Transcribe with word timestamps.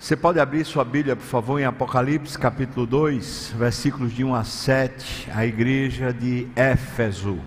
Você 0.00 0.16
pode 0.16 0.40
abrir 0.40 0.64
sua 0.64 0.82
Bíblia, 0.82 1.14
por 1.14 1.26
favor, 1.26 1.60
em 1.60 1.66
Apocalipse 1.66 2.38
capítulo 2.38 2.86
2, 2.86 3.52
versículos 3.58 4.14
de 4.14 4.24
1 4.24 4.34
a 4.34 4.44
7, 4.44 5.30
a 5.30 5.44
igreja 5.44 6.10
de 6.10 6.48
Éfeso. 6.56 7.38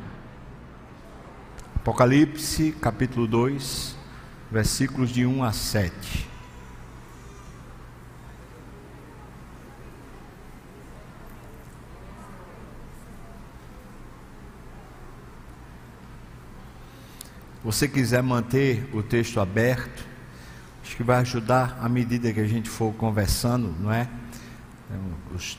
Apocalipse 1.77 2.71
capítulo 2.79 3.25
2, 3.25 3.97
versículos 4.51 5.09
de 5.09 5.25
1 5.25 5.43
a 5.43 5.51
7. 5.51 6.29
você 17.63 17.87
quiser 17.87 18.21
manter 18.21 18.89
o 18.93 19.01
texto 19.01 19.39
aberto, 19.39 20.12
acho 20.83 20.97
que 20.97 21.03
vai 21.03 21.17
ajudar 21.21 21.79
à 21.81 21.87
medida 21.87 22.31
que 22.33 22.39
a 22.39 22.47
gente 22.47 22.69
for 22.69 22.93
conversando, 22.93 23.73
não 23.79 23.91
é? 23.91 24.07
Os, 25.33 25.57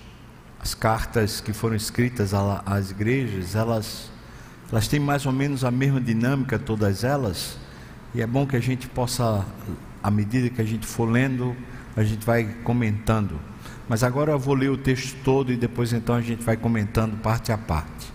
as 0.61 0.75
cartas 0.75 1.41
que 1.41 1.53
foram 1.53 1.75
escritas 1.75 2.33
às 2.35 2.91
igrejas, 2.91 3.55
elas, 3.55 4.11
elas 4.71 4.87
têm 4.87 5.01
mais 5.01 5.25
ou 5.27 5.33
menos 5.33 5.65
a 5.65 5.71
mesma 5.71 6.01
dinâmica, 6.01 6.59
todas 6.59 7.05
elas, 7.05 7.59
e 8.15 8.21
é 8.21 8.27
bom 8.27 8.47
que 8.47 8.55
a 8.55 8.61
gente 8.61 8.87
possa, 8.87 9.45
à 10.03 10.11
medida 10.11 10.49
que 10.51 10.61
a 10.61 10.65
gente 10.65 10.87
for 10.87 11.11
lendo, 11.11 11.57
a 11.97 12.05
gente 12.05 12.25
vai 12.25 12.45
comentando. 12.63 13.41
Mas 13.89 14.03
agora 14.03 14.33
eu 14.33 14.39
vou 14.39 14.55
ler 14.55 14.71
o 14.71 14.77
texto 14.77 15.17
todo 15.25 15.53
e 15.53 15.57
depois 15.57 15.93
então 15.93 16.15
a 16.15 16.21
gente 16.21 16.43
vai 16.43 16.57
comentando 16.57 17.21
parte 17.21 17.51
a 17.51 17.59
parte. 17.59 18.13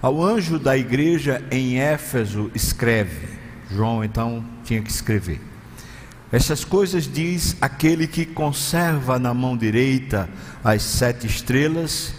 Ao 0.00 0.22
anjo 0.22 0.58
da 0.58 0.76
igreja 0.76 1.44
em 1.50 1.78
Éfeso, 1.78 2.50
escreve. 2.54 3.28
João 3.70 4.02
então 4.02 4.44
tinha 4.64 4.80
que 4.80 4.90
escrever. 4.90 5.47
Essas 6.30 6.62
coisas 6.64 7.10
diz 7.10 7.56
aquele 7.60 8.06
que 8.06 8.26
conserva 8.26 9.18
na 9.18 9.32
mão 9.32 9.56
direita 9.56 10.28
as 10.62 10.82
sete 10.82 11.26
estrelas 11.26 12.12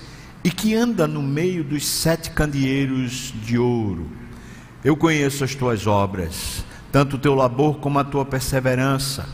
e 0.44 0.50
que 0.50 0.74
anda 0.74 1.08
no 1.08 1.22
meio 1.22 1.64
dos 1.64 1.86
sete 1.86 2.32
candeeiros 2.32 3.34
de 3.44 3.58
ouro. 3.60 4.10
Eu 4.84 4.98
conheço 4.98 5.44
as 5.44 5.54
tuas 5.54 5.86
obras, 5.86 6.64
tanto 6.92 7.18
o 7.18 7.20
teu 7.20 7.36
labor 7.36 7.78
como 7.78 8.00
a 8.00 8.04
tua 8.04 8.26
perseverança, 8.26 9.28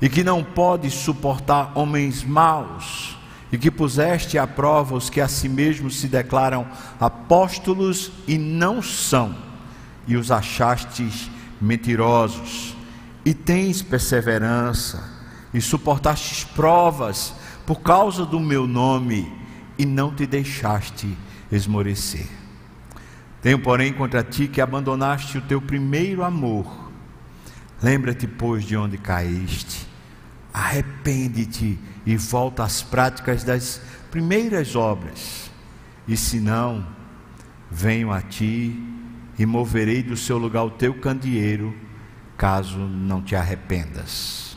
e 0.00 0.08
que 0.08 0.22
não 0.22 0.44
podes 0.44 0.92
suportar 0.92 1.72
homens 1.74 2.22
maus 2.22 3.16
e 3.52 3.58
que 3.58 3.70
puseste 3.70 4.38
à 4.38 4.46
prova 4.46 4.94
os 4.94 5.10
que 5.10 5.20
a 5.20 5.28
si 5.28 5.48
mesmos 5.48 6.00
se 6.00 6.08
declaram 6.08 6.66
apóstolos 6.98 8.10
e 8.26 8.38
não 8.38 8.82
são, 8.82 9.34
e 10.08 10.16
os 10.16 10.30
achastes 10.30 11.30
mentirosos, 11.60 12.71
e 13.24 13.32
tens 13.32 13.82
perseverança, 13.82 15.10
e 15.54 15.60
suportastes 15.60 16.44
provas 16.44 17.34
por 17.66 17.80
causa 17.80 18.24
do 18.24 18.40
meu 18.40 18.66
nome, 18.66 19.30
e 19.78 19.86
não 19.86 20.14
te 20.14 20.26
deixaste 20.26 21.16
esmorecer. 21.50 22.26
Tenho, 23.40 23.58
porém, 23.58 23.92
contra 23.92 24.22
ti 24.22 24.46
que 24.46 24.60
abandonaste 24.60 25.38
o 25.38 25.42
teu 25.42 25.60
primeiro 25.60 26.22
amor. 26.22 26.90
Lembra-te, 27.82 28.26
pois, 28.26 28.64
de 28.64 28.76
onde 28.76 28.96
caíste, 28.96 29.86
arrepende-te 30.54 31.78
e 32.06 32.16
volta 32.16 32.62
às 32.62 32.82
práticas 32.82 33.42
das 33.42 33.80
primeiras 34.10 34.76
obras. 34.76 35.50
E 36.06 36.16
se 36.16 36.38
não, 36.38 36.86
venho 37.70 38.12
a 38.12 38.20
ti 38.20 38.80
e 39.38 39.44
moverei 39.44 40.02
do 40.02 40.16
seu 40.16 40.38
lugar 40.38 40.64
o 40.64 40.70
teu 40.70 40.94
candeeiro, 40.94 41.74
caso 42.36 42.78
não 42.78 43.22
te 43.22 43.36
arrependas. 43.36 44.56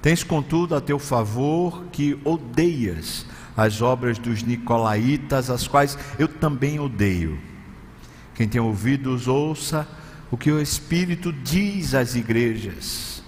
Tens, 0.00 0.22
contudo, 0.22 0.74
a 0.74 0.80
teu 0.80 0.98
favor 0.98 1.84
que 1.90 2.18
odeias 2.24 3.24
as 3.56 3.80
obras 3.80 4.18
dos 4.18 4.42
nicolaítas, 4.42 5.48
as 5.48 5.66
quais 5.66 5.96
eu 6.18 6.28
também 6.28 6.78
odeio. 6.78 7.38
Quem 8.34 8.48
tem 8.48 8.60
ouvidos, 8.60 9.28
ouça 9.28 9.86
o 10.30 10.36
que 10.36 10.50
o 10.50 10.60
Espírito 10.60 11.32
diz 11.32 11.94
às 11.94 12.16
igrejas. 12.16 13.22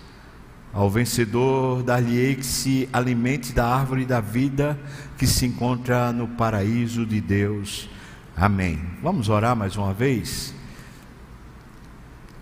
Ao 0.73 0.91
vencedor, 0.91 1.83
dar-lhe-ei 1.83 2.35
que 2.35 2.45
se 2.45 2.89
alimente 2.93 3.53
da 3.53 3.67
árvore 3.67 4.05
da 4.05 4.21
vida 4.21 4.79
que 5.17 5.27
se 5.27 5.47
encontra 5.47 6.13
no 6.13 6.29
paraíso 6.29 7.07
de 7.07 7.21
Deus. 7.21 7.89
Amém. 8.37 8.83
Vamos 9.03 9.29
orar 9.29 9.57
mais 9.57 9.77
uma 9.77 9.95
vez? 9.95 10.56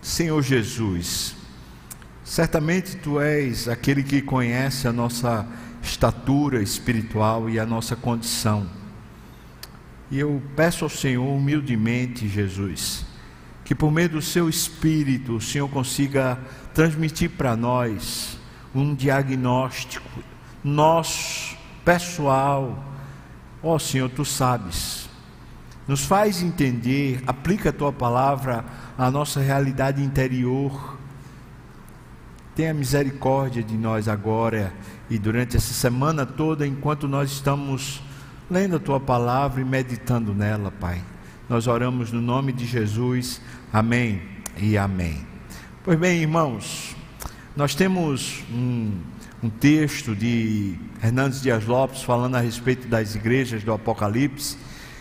Senhor 0.05 0.43
Jesus, 0.43 1.35
certamente 2.23 2.95
tu 2.99 3.19
és 3.19 3.69
aquele 3.69 4.03
que 4.03 4.21
conhece 4.21 4.87
a 4.87 4.93
nossa 4.93 5.49
estatura 5.83 6.63
espiritual 6.63 7.49
e 7.49 7.59
a 7.59 7.65
nossa 7.65 7.97
condição. 7.97 8.69
E 10.11 10.19
eu 10.19 10.43
peço 10.55 10.85
ao 10.85 10.91
Senhor 10.91 11.27
humildemente, 11.27 12.29
Jesus, 12.29 13.07
que 13.65 13.75
por 13.75 13.91
meio 13.91 14.11
do 14.11 14.21
seu 14.21 14.47
espírito 14.47 15.37
o 15.37 15.41
Senhor 15.41 15.71
consiga 15.71 16.39
transmitir 16.75 17.31
para 17.31 17.57
nós 17.57 18.39
um 18.75 18.95
diagnóstico 18.95 20.23
nosso, 20.63 21.57
pessoal. 21.83 22.85
Ó 23.63 23.77
oh, 23.77 23.79
Senhor, 23.79 24.11
tu 24.11 24.23
sabes. 24.23 25.09
Nos 25.89 26.05
faz 26.05 26.43
entender, 26.43 27.23
aplica 27.27 27.71
a 27.71 27.73
tua 27.73 27.93
palavra 27.93 28.67
à 28.97 29.11
nossa 29.11 29.41
realidade 29.41 30.03
interior. 30.03 30.97
Tenha 32.55 32.73
misericórdia 32.73 33.63
de 33.63 33.77
nós 33.77 34.07
agora 34.07 34.73
e 35.11 35.19
durante 35.19 35.57
essa 35.57 35.73
semana 35.73 36.25
toda, 36.25 36.67
enquanto 36.67 37.09
nós 37.09 37.31
estamos 37.31 38.01
lendo 38.51 38.77
a 38.77 38.79
tua 38.79 39.01
palavra 39.01 39.61
e 39.61 39.65
meditando 39.65 40.33
nela, 40.33 40.71
Pai. 40.71 41.03
Nós 41.49 41.67
oramos 41.67 42.13
no 42.13 42.21
nome 42.21 42.53
de 42.53 42.65
Jesus. 42.65 43.41
Amém 43.73 44.23
e 44.57 44.79
amém. 44.79 45.27
Pois 45.83 45.99
bem, 45.99 46.23
irmãos, 46.23 46.97
nós 47.57 47.75
temos 47.75 48.43
um, 48.51 48.93
um 49.43 49.51
texto 49.51 50.17
de 50.17 50.79
Hernandes 51.03 51.43
Dias 51.43 51.67
Lopes 51.67 52.03
falando 52.03 52.37
a 52.37 52.41
respeito 52.41 52.89
das 52.89 53.15
igrejas 53.15 53.63
do 53.63 53.73
Apocalipse, 53.73 54.57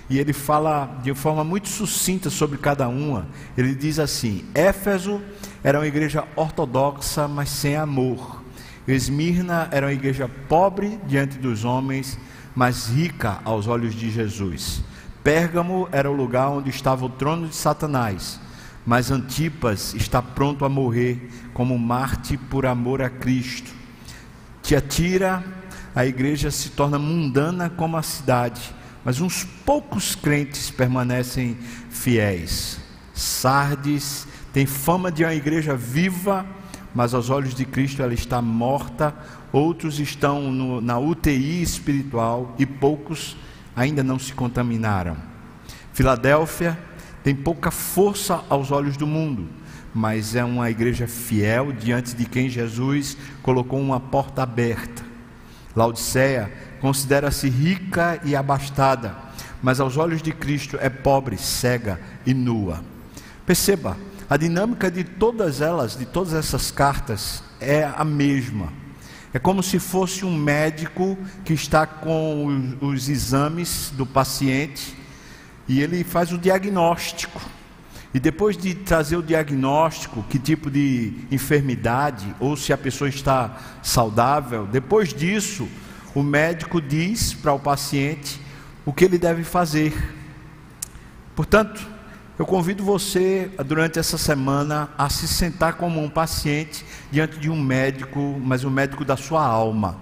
e 0.09 0.19
ele 0.19 0.33
fala 0.33 0.99
de 1.01 1.13
forma 1.13 1.43
muito 1.43 1.69
sucinta 1.69 2.29
sobre 2.29 2.57
cada 2.57 2.87
uma. 2.87 3.27
Ele 3.57 3.73
diz 3.73 3.99
assim: 3.99 4.45
Éfeso 4.53 5.21
era 5.63 5.79
uma 5.79 5.87
igreja 5.87 6.25
ortodoxa, 6.35 7.27
mas 7.27 7.49
sem 7.49 7.75
amor. 7.75 8.41
Esmirna 8.87 9.69
era 9.71 9.87
uma 9.87 9.93
igreja 9.93 10.29
pobre 10.49 10.99
diante 11.07 11.37
dos 11.37 11.63
homens, 11.63 12.17
mas 12.55 12.87
rica 12.89 13.39
aos 13.45 13.67
olhos 13.67 13.95
de 13.95 14.09
Jesus. 14.11 14.83
Pérgamo 15.23 15.87
era 15.91 16.11
o 16.11 16.15
lugar 16.15 16.49
onde 16.49 16.69
estava 16.69 17.05
o 17.05 17.09
trono 17.09 17.47
de 17.47 17.55
Satanás 17.55 18.41
mas 18.85 19.11
Antipas 19.11 19.93
está 19.93 20.21
pronto 20.21 20.65
a 20.65 20.69
morrer 20.69 21.29
como 21.53 21.77
Marte 21.77 22.37
por 22.37 22.65
amor 22.65 23.01
a 23.01 23.09
Cristo. 23.09 23.71
Tiatira, 24.61 25.43
a 25.95 26.05
igreja 26.05 26.51
se 26.51 26.69
torna 26.69 26.99
mundana 26.99 27.69
como 27.69 27.97
a 27.97 28.01
cidade, 28.01 28.73
mas 29.03 29.19
uns 29.19 29.43
poucos 29.65 30.15
crentes 30.15 30.71
permanecem 30.71 31.57
fiéis. 31.89 32.79
Sardes 33.13 34.27
tem 34.51 34.65
fama 34.65 35.11
de 35.11 35.23
uma 35.23 35.33
igreja 35.33 35.75
viva, 35.75 36.45
mas 36.95 37.13
aos 37.13 37.29
olhos 37.29 37.53
de 37.53 37.65
Cristo 37.65 38.01
ela 38.01 38.13
está 38.13 38.41
morta. 38.41 39.13
Outros 39.51 39.99
estão 39.99 40.51
no, 40.51 40.81
na 40.81 40.97
UTI 40.97 41.61
espiritual 41.61 42.55
e 42.57 42.65
poucos 42.65 43.35
ainda 43.75 44.03
não 44.03 44.17
se 44.17 44.33
contaminaram. 44.33 45.17
Filadélfia 45.93 46.77
tem 47.23 47.35
pouca 47.35 47.71
força 47.71 48.43
aos 48.49 48.71
olhos 48.71 48.97
do 48.97 49.07
mundo, 49.07 49.47
mas 49.93 50.35
é 50.35 50.43
uma 50.43 50.69
igreja 50.69 51.07
fiel 51.07 51.71
diante 51.71 52.15
de 52.15 52.25
quem 52.25 52.49
Jesus 52.49 53.17
colocou 53.41 53.79
uma 53.79 53.99
porta 53.99 54.44
aberta. 54.44 55.03
Laodiceia 55.75 56.51
considera-se 56.83 57.47
rica 57.47 58.19
e 58.25 58.35
abastada, 58.35 59.15
mas 59.62 59.80
aos 59.80 59.95
olhos 59.95 60.21
de 60.21 60.33
Cristo 60.33 60.77
é 60.81 60.89
pobre, 60.89 61.38
cega 61.38 61.97
e 62.25 62.33
nua. 62.33 62.83
Perceba, 63.45 63.95
a 64.30 64.35
dinâmica 64.35 64.91
de 64.91 65.06
todas 65.06 65.62
elas, 65.62 65.97
de 65.97 66.06
todas 66.06 66.33
essas 66.33 66.71
cartas, 66.71 67.41
é 67.62 67.89
a 67.95 68.03
mesma. 68.03 68.68
É 69.33 69.39
como 69.39 69.63
se 69.63 69.80
fosse 69.80 70.25
um 70.25 70.38
médico 70.38 71.18
que 71.45 71.53
está 71.53 71.88
com 71.88 72.75
os, 72.81 73.07
exames 73.07 73.94
do 73.95 74.06
paciente 74.06 74.94
e 75.69 75.80
ele 75.80 76.03
faz 76.03 76.33
o 76.33 76.38
diagnóstico. 76.38 77.41
E 78.13 78.19
depois 78.19 78.57
de 78.57 78.75
trazer 78.75 79.15
o 79.15 79.24
diagnóstico, 79.24 80.21
que 80.24 80.38
tipo 80.38 80.69
de 80.69 81.13
enfermidade, 81.31 82.35
ou 82.41 82.57
se 82.57 82.74
a 82.74 82.77
pessoa 82.77 83.07
está 83.07 83.57
saudável, 83.81 84.68
depois 84.68 85.13
disso, 85.13 85.65
o 86.15 86.21
médico 86.21 86.81
diz 86.81 87.33
para 87.33 87.54
o 87.54 87.60
paciente 87.60 88.39
o 88.86 88.94
que 88.94 89.06
ele 89.06 89.18
deve 89.18 89.44
fazer. 89.44 89.94
Portanto, 91.36 91.94
Eu 92.38 92.48
convido 92.48 92.83
você, 92.83 93.51
durante 93.63 94.00
essa 94.00 94.18
semana, 94.18 94.89
a 94.98 95.07
se 95.07 95.27
sentar 95.27 95.74
como 95.75 96.04
um 96.04 96.10
paciente 96.10 96.83
diante 97.12 97.38
de 97.38 97.48
um 97.48 97.62
médico, 97.62 98.42
mas 98.44 98.63
um 98.63 98.71
médico 98.71 99.06
da 99.06 99.15
sua 99.15 99.45
alma, 99.45 99.98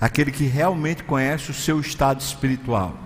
aquele 0.00 0.30
que 0.30 0.44
realmente 0.44 1.02
conhece 1.02 1.50
o 1.50 1.54
seu 1.54 1.80
estado 1.80 2.20
espiritual. 2.20 2.96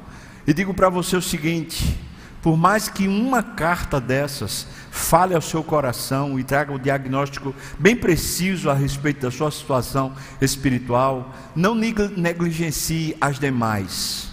E 0.47 0.53
digo 0.53 0.75
para 0.75 0.91
você 0.91 1.17
o 1.17 1.23
seguinte: 1.23 1.99
por 2.43 2.55
mais 2.55 2.91
que 2.91 3.09
uma 3.09 3.43
carta 3.43 3.99
dessas 3.99 4.67
fale 4.93 5.35
ao 5.35 5.41
seu 5.41 5.65
coração 5.65 6.39
e 6.39 6.45
traga 6.45 6.71
um 6.71 6.79
diagnóstico 6.79 7.55
bem 7.79 7.97
preciso 7.97 8.69
a 8.69 8.75
respeito 8.75 9.23
da 9.23 9.31
sua 9.31 9.51
situação 9.51 10.13
espiritual, 10.39 11.35
não 11.57 11.75
negligencie 11.75 13.17
as 13.19 13.39
demais. 13.39 14.29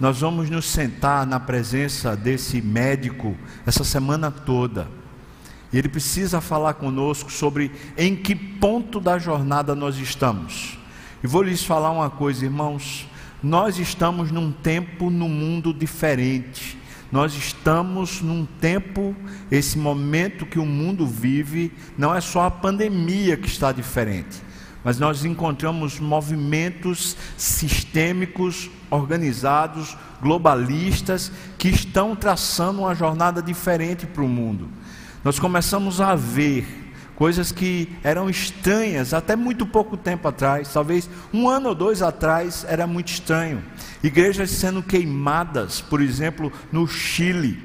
Nós 0.00 0.18
vamos 0.18 0.50
nos 0.50 0.64
sentar 0.64 1.24
na 1.24 1.38
presença 1.38 2.16
desse 2.16 2.60
médico 2.60 3.36
essa 3.64 3.84
semana 3.84 4.28
toda. 4.28 4.88
E 5.72 5.78
ele 5.78 5.88
precisa 5.88 6.40
falar 6.40 6.74
conosco 6.74 7.30
sobre 7.30 7.70
em 7.96 8.16
que 8.16 8.34
ponto 8.34 8.98
da 8.98 9.20
jornada 9.20 9.72
nós 9.72 9.96
estamos. 9.98 10.76
E 11.22 11.28
vou 11.28 11.44
lhes 11.44 11.62
falar 11.62 11.92
uma 11.92 12.10
coisa, 12.10 12.44
irmãos. 12.44 13.06
Nós 13.40 13.78
estamos 13.78 14.32
num 14.32 14.50
tempo, 14.50 15.10
num 15.10 15.28
mundo 15.28 15.72
diferente. 15.72 16.76
Nós 17.14 17.32
estamos 17.36 18.20
num 18.20 18.44
tempo, 18.44 19.14
esse 19.48 19.78
momento 19.78 20.44
que 20.44 20.58
o 20.58 20.66
mundo 20.66 21.06
vive, 21.06 21.72
não 21.96 22.12
é 22.12 22.20
só 22.20 22.42
a 22.42 22.50
pandemia 22.50 23.36
que 23.36 23.46
está 23.46 23.70
diferente 23.70 24.42
mas 24.82 24.98
nós 24.98 25.24
encontramos 25.24 25.98
movimentos 25.98 27.16
sistêmicos, 27.38 28.70
organizados, 28.90 29.96
globalistas, 30.20 31.32
que 31.56 31.68
estão 31.68 32.14
traçando 32.14 32.80
uma 32.80 32.94
jornada 32.94 33.40
diferente 33.40 34.06
para 34.06 34.22
o 34.22 34.28
mundo. 34.28 34.68
Nós 35.24 35.38
começamos 35.38 36.02
a 36.02 36.14
ver 36.14 36.92
coisas 37.16 37.50
que 37.50 37.96
eram 38.04 38.28
estranhas 38.28 39.14
até 39.14 39.34
muito 39.34 39.64
pouco 39.64 39.96
tempo 39.96 40.28
atrás, 40.28 40.70
talvez 40.70 41.08
um 41.32 41.48
ano 41.48 41.70
ou 41.70 41.74
dois 41.74 42.02
atrás 42.02 42.66
era 42.68 42.86
muito 42.86 43.08
estranho. 43.08 43.64
Igrejas 44.06 44.50
sendo 44.50 44.82
queimadas, 44.82 45.80
por 45.80 46.00
exemplo, 46.00 46.52
no 46.70 46.86
Chile. 46.86 47.60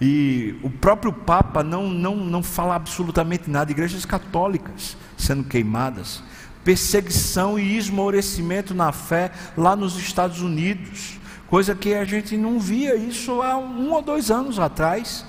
E 0.00 0.54
o 0.62 0.70
próprio 0.70 1.12
Papa 1.12 1.62
não, 1.62 1.88
não, 1.88 2.16
não 2.16 2.42
fala 2.42 2.74
absolutamente 2.74 3.50
nada. 3.50 3.70
Igrejas 3.70 4.06
católicas 4.06 4.96
sendo 5.16 5.44
queimadas 5.44 6.22
perseguição 6.64 7.58
e 7.58 7.76
esmorecimento 7.76 8.74
na 8.74 8.90
fé 8.90 9.30
lá 9.56 9.76
nos 9.76 9.96
Estados 9.98 10.40
Unidos, 10.40 11.20
coisa 11.46 11.74
que 11.74 11.94
a 11.94 12.04
gente 12.04 12.36
não 12.36 12.58
via 12.58 12.96
isso 12.96 13.42
há 13.42 13.56
um 13.56 13.92
ou 13.92 14.00
dois 14.00 14.30
anos 14.30 14.58
atrás. 14.58 15.26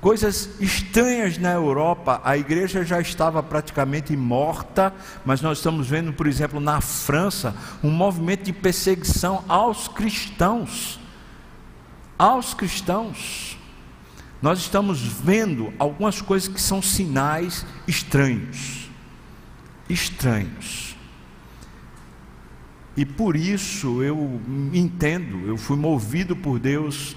Coisas 0.00 0.60
estranhas 0.60 1.38
na 1.38 1.52
Europa, 1.52 2.20
a 2.24 2.36
igreja 2.36 2.84
já 2.84 3.00
estava 3.00 3.42
praticamente 3.42 4.16
morta, 4.16 4.94
mas 5.24 5.40
nós 5.40 5.58
estamos 5.58 5.88
vendo, 5.88 6.12
por 6.12 6.26
exemplo, 6.26 6.60
na 6.60 6.80
França, 6.80 7.54
um 7.82 7.90
movimento 7.90 8.44
de 8.44 8.52
perseguição 8.52 9.44
aos 9.48 9.88
cristãos. 9.88 11.00
Aos 12.18 12.54
cristãos. 12.54 13.56
Nós 14.40 14.60
estamos 14.60 15.00
vendo 15.00 15.72
algumas 15.78 16.20
coisas 16.20 16.48
que 16.48 16.60
são 16.60 16.80
sinais 16.80 17.66
estranhos 17.86 18.78
estranhos. 19.88 20.96
E 22.96 23.04
por 23.04 23.36
isso 23.36 24.02
eu 24.02 24.40
entendo, 24.72 25.46
eu 25.46 25.56
fui 25.56 25.76
movido 25.76 26.34
por 26.34 26.58
Deus 26.58 27.16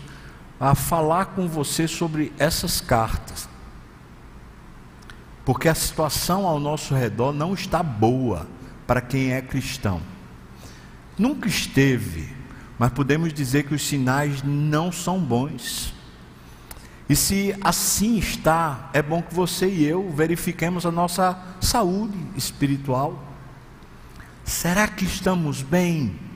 a 0.61 0.75
falar 0.75 1.25
com 1.25 1.47
você 1.47 1.87
sobre 1.87 2.31
essas 2.37 2.79
cartas. 2.79 3.49
Porque 5.43 5.67
a 5.67 5.73
situação 5.73 6.45
ao 6.45 6.59
nosso 6.59 6.93
redor 6.93 7.33
não 7.33 7.55
está 7.55 7.81
boa 7.81 8.47
para 8.85 9.01
quem 9.01 9.33
é 9.33 9.41
cristão. 9.41 9.99
Nunca 11.17 11.47
esteve, 11.47 12.31
mas 12.77 12.91
podemos 12.91 13.33
dizer 13.33 13.63
que 13.63 13.73
os 13.73 13.81
sinais 13.81 14.43
não 14.43 14.91
são 14.91 15.19
bons. 15.19 15.95
E 17.09 17.15
se 17.15 17.55
assim 17.61 18.19
está, 18.19 18.91
é 18.93 19.01
bom 19.01 19.23
que 19.23 19.33
você 19.33 19.67
e 19.67 19.83
eu 19.83 20.11
verifiquemos 20.11 20.85
a 20.85 20.91
nossa 20.91 21.41
saúde 21.59 22.17
espiritual. 22.35 23.21
Será 24.45 24.87
que 24.87 25.05
estamos 25.05 25.63
bem? 25.63 26.30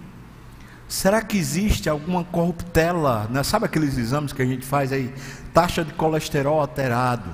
Será 0.87 1.21
que 1.21 1.37
existe 1.37 1.89
alguma 1.89 2.23
corruptela? 2.23 3.27
Né? 3.29 3.43
Sabe 3.43 3.65
aqueles 3.65 3.97
exames 3.97 4.31
que 4.31 4.41
a 4.41 4.45
gente 4.45 4.65
faz 4.65 4.91
aí? 4.91 5.13
Taxa 5.53 5.83
de 5.83 5.93
colesterol 5.93 6.59
alterado, 6.59 7.29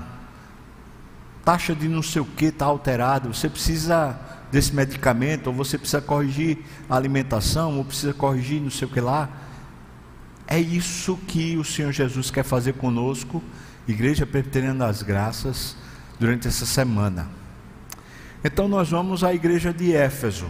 taxa 1.44 1.74
de 1.74 1.88
não 1.88 2.02
sei 2.02 2.22
o 2.22 2.24
que 2.24 2.46
está 2.46 2.66
alterado. 2.66 3.34
Você 3.34 3.48
precisa 3.48 4.18
desse 4.50 4.74
medicamento, 4.74 5.46
ou 5.48 5.52
você 5.52 5.78
precisa 5.78 6.00
corrigir 6.00 6.58
a 6.88 6.94
alimentação, 6.94 7.78
ou 7.78 7.84
precisa 7.84 8.12
corrigir 8.12 8.60
não 8.60 8.70
sei 8.70 8.86
o 8.86 8.90
que 8.90 9.00
lá. 9.00 9.28
É 10.46 10.60
isso 10.60 11.16
que 11.26 11.56
o 11.56 11.64
Senhor 11.64 11.92
Jesus 11.92 12.30
quer 12.30 12.44
fazer 12.44 12.74
conosco, 12.74 13.42
Igreja 13.88 14.26
Presbiteriana 14.26 14.86
das 14.86 15.02
Graças, 15.02 15.76
durante 16.18 16.46
essa 16.46 16.66
semana. 16.66 17.28
Então 18.44 18.68
nós 18.68 18.90
vamos 18.90 19.24
à 19.24 19.32
igreja 19.32 19.72
de 19.72 19.94
Éfeso. 19.94 20.46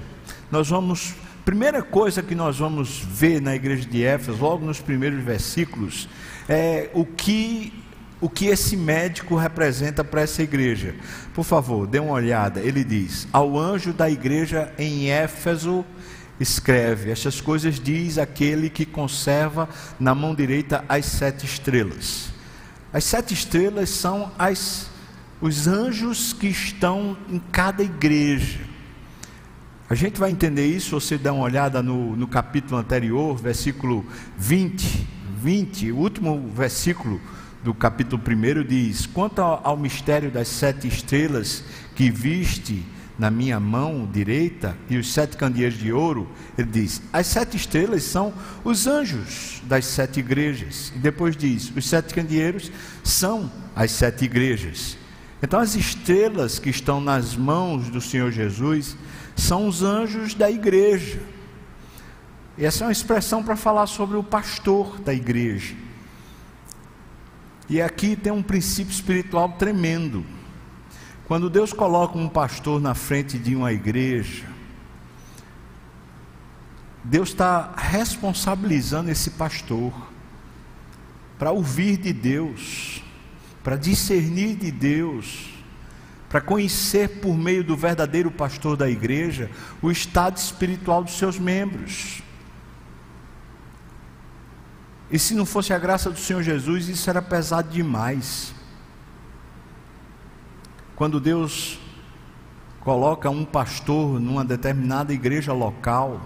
Nós 0.50 0.68
vamos, 0.68 1.14
primeira 1.44 1.82
coisa 1.82 2.22
que 2.22 2.34
nós 2.34 2.58
vamos 2.58 2.98
ver 3.00 3.40
na 3.40 3.54
igreja 3.54 3.88
de 3.88 4.04
Éfeso, 4.04 4.38
logo 4.40 4.64
nos 4.64 4.80
primeiros 4.80 5.22
versículos, 5.22 6.08
é 6.48 6.90
o 6.94 7.04
que 7.04 7.72
o 8.20 8.30
que 8.30 8.46
esse 8.46 8.76
médico 8.76 9.34
representa 9.34 10.04
para 10.04 10.20
essa 10.20 10.44
igreja. 10.44 10.94
Por 11.34 11.42
favor, 11.42 11.88
dê 11.88 11.98
uma 11.98 12.12
olhada. 12.12 12.60
Ele 12.60 12.84
diz: 12.84 13.26
Ao 13.32 13.58
anjo 13.58 13.92
da 13.92 14.08
igreja 14.08 14.72
em 14.78 15.10
Éfeso, 15.10 15.84
escreve: 16.38 17.10
Estas 17.10 17.40
coisas 17.40 17.80
diz 17.80 18.18
aquele 18.18 18.70
que 18.70 18.86
conserva 18.86 19.68
na 19.98 20.14
mão 20.14 20.36
direita 20.36 20.84
as 20.88 21.04
sete 21.06 21.44
estrelas. 21.44 22.32
As 22.92 23.02
sete 23.02 23.34
estrelas 23.34 23.90
são 23.90 24.30
as, 24.38 24.88
os 25.40 25.66
anjos 25.66 26.32
que 26.32 26.46
estão 26.46 27.16
em 27.28 27.40
cada 27.50 27.82
igreja. 27.82 28.71
A 29.92 29.94
gente 29.94 30.18
vai 30.18 30.30
entender 30.30 30.66
isso, 30.66 30.98
você 30.98 31.18
dá 31.18 31.34
uma 31.34 31.44
olhada 31.44 31.82
no, 31.82 32.16
no 32.16 32.26
capítulo 32.26 32.80
anterior, 32.80 33.36
versículo 33.36 34.06
20, 34.38 35.06
20, 35.36 35.92
o 35.92 35.98
último 35.98 36.50
versículo 36.56 37.20
do 37.62 37.74
capítulo 37.74 38.22
1 38.26 38.64
diz: 38.66 39.04
Quanto 39.04 39.40
ao, 39.42 39.60
ao 39.62 39.76
mistério 39.76 40.30
das 40.30 40.48
sete 40.48 40.88
estrelas 40.88 41.62
que 41.94 42.10
viste 42.10 42.82
na 43.18 43.30
minha 43.30 43.60
mão 43.60 44.08
direita 44.10 44.74
e 44.88 44.96
os 44.96 45.12
sete 45.12 45.36
candeeiros 45.36 45.78
de 45.78 45.92
ouro, 45.92 46.26
ele 46.56 46.68
diz: 46.68 47.02
as 47.12 47.26
sete 47.26 47.58
estrelas 47.58 48.02
são 48.02 48.32
os 48.64 48.86
anjos 48.86 49.60
das 49.64 49.84
sete 49.84 50.20
igrejas. 50.20 50.90
E 50.96 51.00
depois 51.00 51.36
diz: 51.36 51.70
os 51.76 51.86
sete 51.86 52.14
candeeiros 52.14 52.72
são 53.04 53.52
as 53.76 53.90
sete 53.90 54.24
igrejas. 54.24 54.96
Então, 55.42 55.60
as 55.60 55.74
estrelas 55.74 56.58
que 56.58 56.70
estão 56.70 56.98
nas 56.98 57.36
mãos 57.36 57.90
do 57.90 58.00
Senhor 58.00 58.32
Jesus 58.32 58.96
são 59.36 59.66
os 59.66 59.82
anjos 59.82 60.34
da 60.34 60.50
igreja. 60.50 61.20
Essa 62.58 62.84
é 62.84 62.86
uma 62.86 62.92
expressão 62.92 63.42
para 63.42 63.56
falar 63.56 63.86
sobre 63.86 64.16
o 64.16 64.22
pastor 64.22 65.00
da 65.00 65.12
igreja. 65.12 65.74
E 67.68 67.80
aqui 67.80 68.14
tem 68.14 68.32
um 68.32 68.42
princípio 68.42 68.92
espiritual 68.92 69.50
tremendo. 69.52 70.24
Quando 71.26 71.48
Deus 71.48 71.72
coloca 71.72 72.18
um 72.18 72.28
pastor 72.28 72.80
na 72.80 72.94
frente 72.94 73.38
de 73.38 73.56
uma 73.56 73.72
igreja, 73.72 74.44
Deus 77.02 77.30
está 77.30 77.72
responsabilizando 77.76 79.10
esse 79.10 79.30
pastor 79.30 79.92
para 81.38 81.50
ouvir 81.50 81.96
de 81.96 82.12
Deus, 82.12 83.02
para 83.64 83.76
discernir 83.76 84.56
de 84.56 84.70
Deus, 84.70 85.51
para 86.32 86.40
conhecer 86.40 87.20
por 87.20 87.36
meio 87.36 87.62
do 87.62 87.76
verdadeiro 87.76 88.30
pastor 88.30 88.74
da 88.74 88.88
igreja 88.88 89.50
o 89.82 89.90
estado 89.90 90.38
espiritual 90.38 91.04
dos 91.04 91.18
seus 91.18 91.38
membros. 91.38 92.22
E 95.10 95.18
se 95.18 95.34
não 95.34 95.44
fosse 95.44 95.74
a 95.74 95.78
graça 95.78 96.08
do 96.08 96.18
Senhor 96.18 96.42
Jesus, 96.42 96.88
isso 96.88 97.10
era 97.10 97.20
pesado 97.20 97.68
demais. 97.68 98.54
Quando 100.96 101.20
Deus 101.20 101.78
coloca 102.80 103.28
um 103.28 103.44
pastor 103.44 104.18
numa 104.18 104.42
determinada 104.42 105.12
igreja 105.12 105.52
local, 105.52 106.18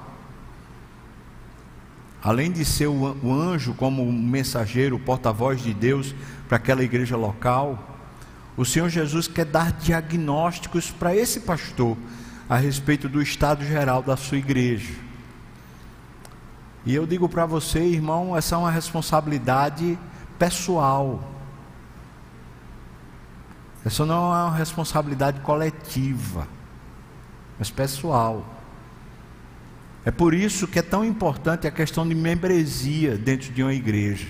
além 2.23 2.53
de 2.53 2.65
ser 2.65 2.87
o 2.87 3.33
anjo 3.35 3.75
como 3.75 4.13
mensageiro, 4.13 5.01
porta-voz 5.01 5.61
de 5.61 5.75
Deus 5.75 6.15
para 6.47 6.59
aquela 6.59 6.85
igreja 6.85 7.17
local, 7.17 7.96
o 8.57 8.65
Senhor 8.65 8.89
Jesus 8.89 9.29
quer 9.29 9.45
dar 9.45 9.73
diagnósticos 9.73 10.91
para 10.91 11.15
esse 11.15 11.41
pastor 11.41 11.97
a 12.49 12.57
respeito 12.57 13.09
do 13.09 13.21
estado 13.21 13.65
geral 13.65 14.03
da 14.03 14.17
sua 14.17 14.39
igreja. 14.39 14.95
E 16.85 16.95
eu 16.95 17.07
digo 17.07 17.29
para 17.29 17.45
você, 17.45 17.81
irmão, 17.81 18.37
essa 18.37 18.55
é 18.55 18.59
uma 18.59 18.71
responsabilidade 18.71 19.99
pessoal. 20.39 21.33
Essa 23.85 24.07
não 24.07 24.35
é 24.35 24.45
uma 24.45 24.57
responsabilidade 24.57 25.41
coletiva, 25.41 26.47
mas 27.59 27.71
pessoal. 27.71 28.45
É 30.05 30.11
por 30.13 30.33
isso 30.33 30.69
que 30.69 30.79
é 30.79 30.83
tão 30.83 31.05
importante 31.05 31.67
a 31.67 31.71
questão 31.71 32.09
de 32.09 32.15
membresia 32.15 33.19
dentro 33.19 33.53
de 33.53 33.63
uma 33.63 33.75
igreja. 33.75 34.29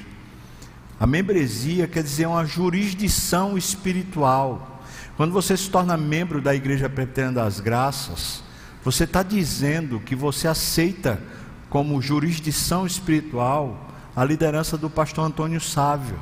A 0.99 1.07
membresia 1.07 1.87
quer 1.87 2.03
dizer 2.03 2.27
uma 2.27 2.45
jurisdição 2.45 3.57
espiritual. 3.59 4.81
Quando 5.17 5.33
você 5.33 5.57
se 5.57 5.69
torna 5.71 5.97
membro 5.97 6.41
da 6.41 6.55
Igreja 6.55 6.89
Presbiteriana 6.89 7.43
das 7.43 7.61
Graças, 7.61 8.43
você 8.83 9.05
está 9.05 9.23
dizendo 9.23 10.01
que 10.01 10.15
você 10.15 10.49
aceita 10.49 11.21
como 11.69 12.01
jurisdição 12.01 12.87
espiritual 12.87 13.91
a 14.15 14.25
liderança 14.25 14.79
do 14.79 14.89
pastor 14.89 15.27
Antônio 15.27 15.61
Sávio. 15.61 16.19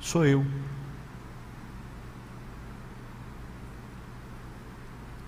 Sou 0.00 0.24
eu. 0.24 0.46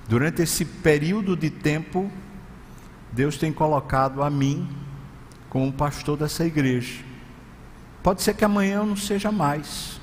Durante 0.09 0.40
esse 0.40 0.64
período 0.64 1.37
de 1.37 1.50
tempo, 1.50 2.11
Deus 3.12 3.37
tem 3.37 3.52
colocado 3.52 4.23
a 4.23 4.30
mim 4.30 4.66
como 5.50 5.71
pastor 5.71 6.16
dessa 6.16 6.47
igreja. 6.47 7.08
Pode 8.02 8.23
ser 8.23 8.35
que 8.35 8.45
amanhã 8.45 8.85
não 8.85 8.97
seja 8.97 9.31
mais. 9.31 10.00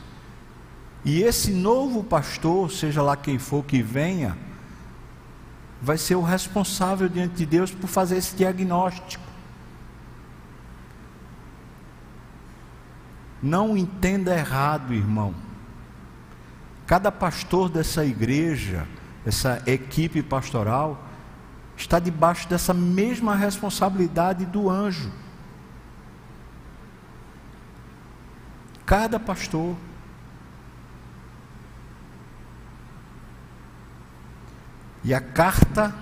E 1.04 1.22
esse 1.22 1.52
novo 1.52 2.04
pastor, 2.04 2.72
seja 2.72 3.02
lá 3.02 3.16
quem 3.16 3.38
for 3.38 3.64
que 3.64 3.82
venha, 3.82 4.38
vai 5.82 5.98
ser 5.98 6.16
o 6.16 6.22
responsável 6.22 7.08
diante 7.08 7.36
de 7.36 7.46
Deus 7.46 7.72
por 7.72 7.88
fazer 7.88 8.18
esse 8.18 8.36
diagnóstico. 8.36 9.24
Não 13.42 13.78
entenda 13.78 14.36
errado, 14.36 14.94
irmão. 14.94 15.36
Cada 16.88 17.12
pastor 17.12 17.70
dessa 17.70 18.04
igreja 18.04 18.88
essa 19.26 19.62
equipe 19.66 20.22
pastoral, 20.22 21.04
está 21.76 22.00
debaixo 22.00 22.48
dessa 22.48 22.74
mesma 22.74 23.36
responsabilidade 23.36 24.46
do 24.46 24.70
anjo. 24.70 25.12
Cada 28.86 29.20
pastor. 29.20 29.76
E 35.04 35.14
a 35.14 35.22
carta 35.22 35.94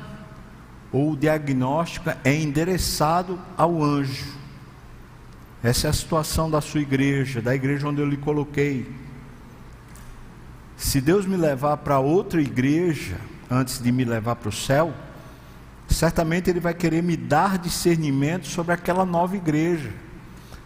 ou 0.91 1.15
diagnóstico 1.15 2.11
é 2.23 2.35
endereçado 2.35 3.39
ao 3.57 3.83
anjo. 3.83 4.33
Essa 5.63 5.87
é 5.87 5.89
a 5.89 5.93
situação 5.93 6.51
da 6.51 6.61
sua 6.61 6.81
igreja, 6.81 7.41
da 7.41 7.55
igreja 7.55 7.87
onde 7.87 8.01
eu 8.01 8.07
lhe 8.07 8.17
coloquei. 8.17 8.93
Se 10.75 10.99
Deus 10.99 11.25
me 11.25 11.37
levar 11.37 11.77
para 11.77 11.99
outra 11.99 12.41
igreja, 12.41 13.15
antes 13.49 13.81
de 13.81 13.91
me 13.91 14.03
levar 14.03 14.35
para 14.35 14.49
o 14.49 14.51
céu, 14.51 14.93
certamente 15.87 16.49
Ele 16.49 16.59
vai 16.59 16.73
querer 16.73 17.01
me 17.01 17.15
dar 17.15 17.57
discernimento 17.57 18.47
sobre 18.47 18.73
aquela 18.73 19.05
nova 19.05 19.37
igreja. 19.37 19.91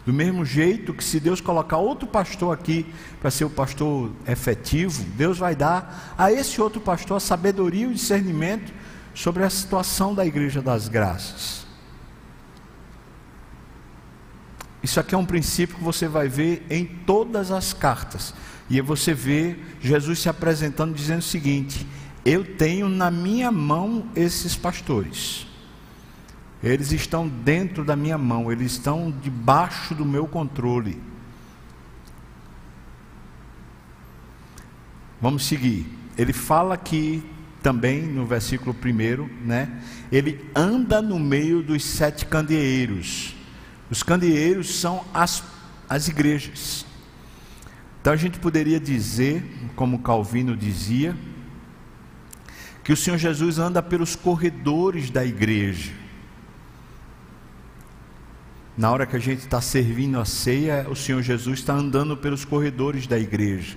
Do 0.07 0.13
mesmo 0.13 0.45
jeito 0.45 0.93
que 0.93 1.03
se 1.03 1.19
Deus 1.19 1.41
colocar 1.41 1.79
outro 1.79 2.07
pastor 2.07 2.53
aqui 2.53 2.85
para 3.19 3.29
ser 3.29 3.43
o 3.43 3.49
pastor 3.49 4.09
efetivo, 4.25 5.03
Deus 5.17 5.37
vai 5.37 5.53
dar 5.53 6.15
a 6.17 6.31
esse 6.31 6.61
outro 6.61 6.79
pastor 6.79 7.17
a 7.17 7.19
sabedoria 7.19 7.83
e 7.83 7.87
o 7.87 7.93
discernimento 7.93 8.71
sobre 9.13 9.43
a 9.43 9.49
situação 9.49 10.15
da 10.15 10.25
igreja 10.25 10.61
das 10.61 10.87
graças. 10.87 11.67
Isso 14.81 14.97
aqui 14.97 15.13
é 15.13 15.17
um 15.17 15.25
princípio 15.25 15.75
que 15.75 15.83
você 15.83 16.07
vai 16.07 16.29
ver 16.29 16.65
em 16.69 16.85
todas 16.85 17.51
as 17.51 17.73
cartas. 17.73 18.33
E 18.69 18.79
você 18.79 19.13
vê 19.13 19.59
Jesus 19.81 20.19
se 20.19 20.29
apresentando 20.29 20.95
dizendo 20.95 21.19
o 21.19 21.21
seguinte: 21.21 21.85
Eu 22.23 22.55
tenho 22.55 22.87
na 22.87 23.11
minha 23.11 23.51
mão 23.51 24.07
esses 24.15 24.55
pastores. 24.55 25.47
Eles 26.67 26.91
estão 26.91 27.27
dentro 27.27 27.83
da 27.83 27.95
minha 27.95 28.17
mão, 28.17 28.51
eles 28.51 28.73
estão 28.73 29.13
debaixo 29.21 29.95
do 29.95 30.05
meu 30.05 30.27
controle. 30.27 31.01
Vamos 35.21 35.45
seguir. 35.45 35.85
Ele 36.17 36.33
fala 36.33 36.73
aqui 36.75 37.23
também 37.61 38.03
no 38.03 38.25
versículo 38.25 38.73
1, 38.73 39.45
né? 39.45 39.81
Ele 40.11 40.49
anda 40.55 41.01
no 41.01 41.19
meio 41.19 41.61
dos 41.61 41.83
sete 41.83 42.25
candeeiros. 42.25 43.35
Os 43.89 44.03
candeeiros 44.03 44.75
são 44.75 45.03
as, 45.13 45.43
as 45.89 46.07
igrejas. 46.07 46.85
Então 48.01 48.13
a 48.13 48.17
gente 48.17 48.39
poderia 48.39 48.79
dizer, 48.79 49.43
como 49.75 49.99
Calvino 49.99 50.55
dizia, 50.55 51.15
que 52.83 52.93
o 52.93 52.97
Senhor 52.97 53.17
Jesus 53.17 53.59
anda 53.59 53.81
pelos 53.81 54.15
corredores 54.15 55.09
da 55.09 55.25
igreja. 55.25 56.06
Na 58.77 58.91
hora 58.91 59.07
que 59.07 59.15
a 59.15 59.19
gente 59.19 59.39
está 59.39 59.59
servindo 59.59 60.19
a 60.19 60.25
ceia, 60.25 60.85
o 60.87 60.95
Senhor 60.95 61.23
Jesus 61.23 61.57
está 61.59 61.73
andando 61.73 62.15
pelos 62.15 62.45
corredores 62.45 63.07
da 63.07 63.17
igreja. 63.17 63.75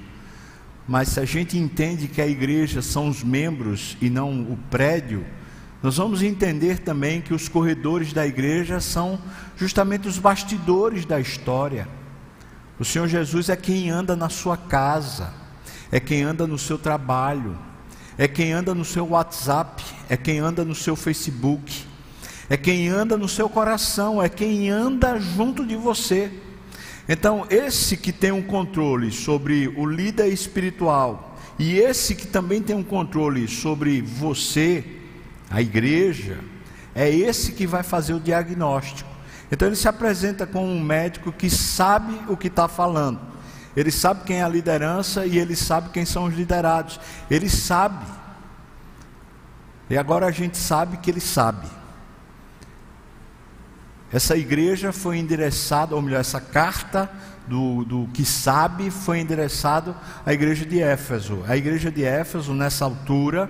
Mas 0.87 1.09
se 1.09 1.21
a 1.21 1.25
gente 1.25 1.57
entende 1.57 2.07
que 2.07 2.21
a 2.21 2.26
igreja 2.26 2.83
são 2.83 3.09
os 3.09 3.25
membros 3.25 3.97
e 3.99 4.11
não 4.11 4.42
o 4.42 4.59
prédio, 4.71 5.25
nós 5.83 5.97
vamos 5.97 6.23
entender 6.23 6.80
também 6.80 7.23
que 7.23 7.33
os 7.33 7.49
corredores 7.49 8.12
da 8.12 8.26
igreja 8.26 8.78
são 8.78 9.19
justamente 9.57 10.07
os 10.07 10.19
bastidores 10.19 11.07
da 11.07 11.19
história. 11.19 11.88
O 12.78 12.85
Senhor 12.85 13.09
Jesus 13.09 13.49
é 13.49 13.57
quem 13.57 13.88
anda 13.88 14.14
na 14.14 14.28
sua 14.28 14.59
casa, 14.59 15.33
é 15.90 15.99
quem 15.99 16.25
anda 16.25 16.47
no 16.47 16.59
seu 16.59 16.76
trabalho, 16.76 17.57
é 18.19 18.28
quem 18.28 18.52
anda 18.52 18.75
no 18.75 18.85
seu 18.85 19.09
WhatsApp, 19.09 19.83
é 20.11 20.16
quem 20.19 20.40
anda 20.40 20.62
no 20.62 20.75
seu 20.75 20.95
Facebook, 20.95 21.88
é 22.50 22.57
quem 22.57 22.88
anda 22.88 23.16
no 23.16 23.28
seu 23.28 23.49
coração, 23.49 24.21
é 24.21 24.28
quem 24.28 24.69
anda 24.69 25.19
junto 25.21 25.64
de 25.64 25.76
você. 25.76 26.30
Então, 27.09 27.47
esse 27.49 27.97
que 27.97 28.12
tem 28.12 28.33
um 28.33 28.42
controle 28.42 29.12
sobre 29.12 29.69
o 29.69 29.87
líder 29.87 30.26
espiritual, 30.26 31.38
e 31.59 31.78
esse 31.78 32.14
que 32.14 32.26
também 32.26 32.61
tem 32.61 32.75
um 32.75 32.83
controle 32.83 33.47
sobre 33.47 34.02
você, 34.02 34.85
a 35.49 35.62
igreja, 35.62 36.38
é 36.95 37.09
esse 37.09 37.52
que 37.52 37.66
vai 37.66 37.85
fazer 37.85 38.14
o 38.14 38.21
diagnóstico. 38.21 39.09
Então 39.50 39.69
ele 39.69 39.76
se 39.76 39.88
apresenta 39.88 40.47
como 40.47 40.66
um 40.66 40.80
médico 40.80 41.33
que 41.33 41.50
sabe 41.50 42.19
o 42.28 42.37
que 42.37 42.49
está 42.49 42.66
falando. 42.66 43.21
Ele 43.76 43.90
sabe 43.90 44.25
quem 44.25 44.38
é 44.38 44.42
a 44.42 44.49
liderança 44.49 45.26
e 45.26 45.38
ele 45.38 45.54
sabe 45.54 45.90
quem 45.90 46.04
são 46.04 46.25
os 46.25 46.35
liderados. 46.35 46.99
Ele 47.30 47.49
sabe. 47.49 48.04
E 49.88 49.97
agora 49.97 50.26
a 50.26 50.30
gente 50.30 50.57
sabe 50.57 50.97
que 50.99 51.11
ele 51.11 51.21
sabe. 51.21 51.79
Essa 54.12 54.37
igreja 54.37 54.93
foi 54.93 55.19
endereçada, 55.19 55.95
ou 55.95 56.02
melhor, 56.02 56.21
essa 56.21 56.40
carta 56.40 57.09
do, 57.47 57.85
do 57.85 58.09
que 58.12 58.25
sabe 58.25 58.90
foi 58.90 59.21
endereçado 59.21 59.95
à 60.26 60.33
igreja 60.33 60.64
de 60.64 60.81
Éfeso. 60.81 61.45
A 61.47 61.57
igreja 61.57 61.90
de 61.90 62.05
Éfeso, 62.05 62.52
nessa 62.52 62.85
altura, 62.85 63.49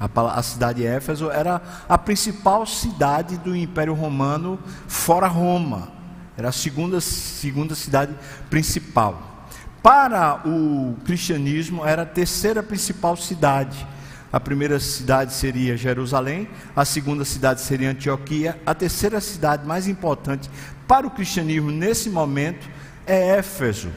a, 0.00 0.38
a 0.38 0.42
cidade 0.42 0.80
de 0.80 0.86
Éfeso 0.86 1.30
era 1.30 1.60
a 1.88 1.96
principal 1.96 2.66
cidade 2.66 3.36
do 3.38 3.54
Império 3.54 3.94
Romano, 3.94 4.58
fora 4.88 5.28
Roma. 5.28 5.92
Era 6.36 6.48
a 6.48 6.52
segunda, 6.52 7.00
segunda 7.00 7.74
cidade 7.74 8.14
principal. 8.48 9.46
Para 9.82 10.42
o 10.46 10.96
cristianismo, 11.04 11.84
era 11.84 12.02
a 12.02 12.06
terceira 12.06 12.62
principal 12.62 13.16
cidade. 13.16 13.86
A 14.32 14.38
primeira 14.38 14.78
cidade 14.78 15.32
seria 15.32 15.76
Jerusalém, 15.76 16.48
a 16.76 16.84
segunda 16.84 17.24
cidade 17.24 17.60
seria 17.60 17.90
Antioquia, 17.90 18.60
a 18.64 18.72
terceira 18.74 19.20
cidade 19.20 19.66
mais 19.66 19.88
importante 19.88 20.48
para 20.86 21.06
o 21.06 21.10
cristianismo 21.10 21.70
nesse 21.70 22.08
momento 22.08 22.68
é 23.06 23.38
Éfeso. 23.38 23.90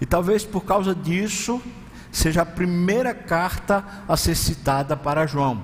E 0.00 0.06
talvez 0.06 0.44
por 0.44 0.64
causa 0.64 0.92
disso, 0.92 1.62
seja 2.10 2.42
a 2.42 2.46
primeira 2.46 3.14
carta 3.14 3.84
a 4.08 4.16
ser 4.16 4.34
citada 4.34 4.96
para 4.96 5.26
João. 5.26 5.62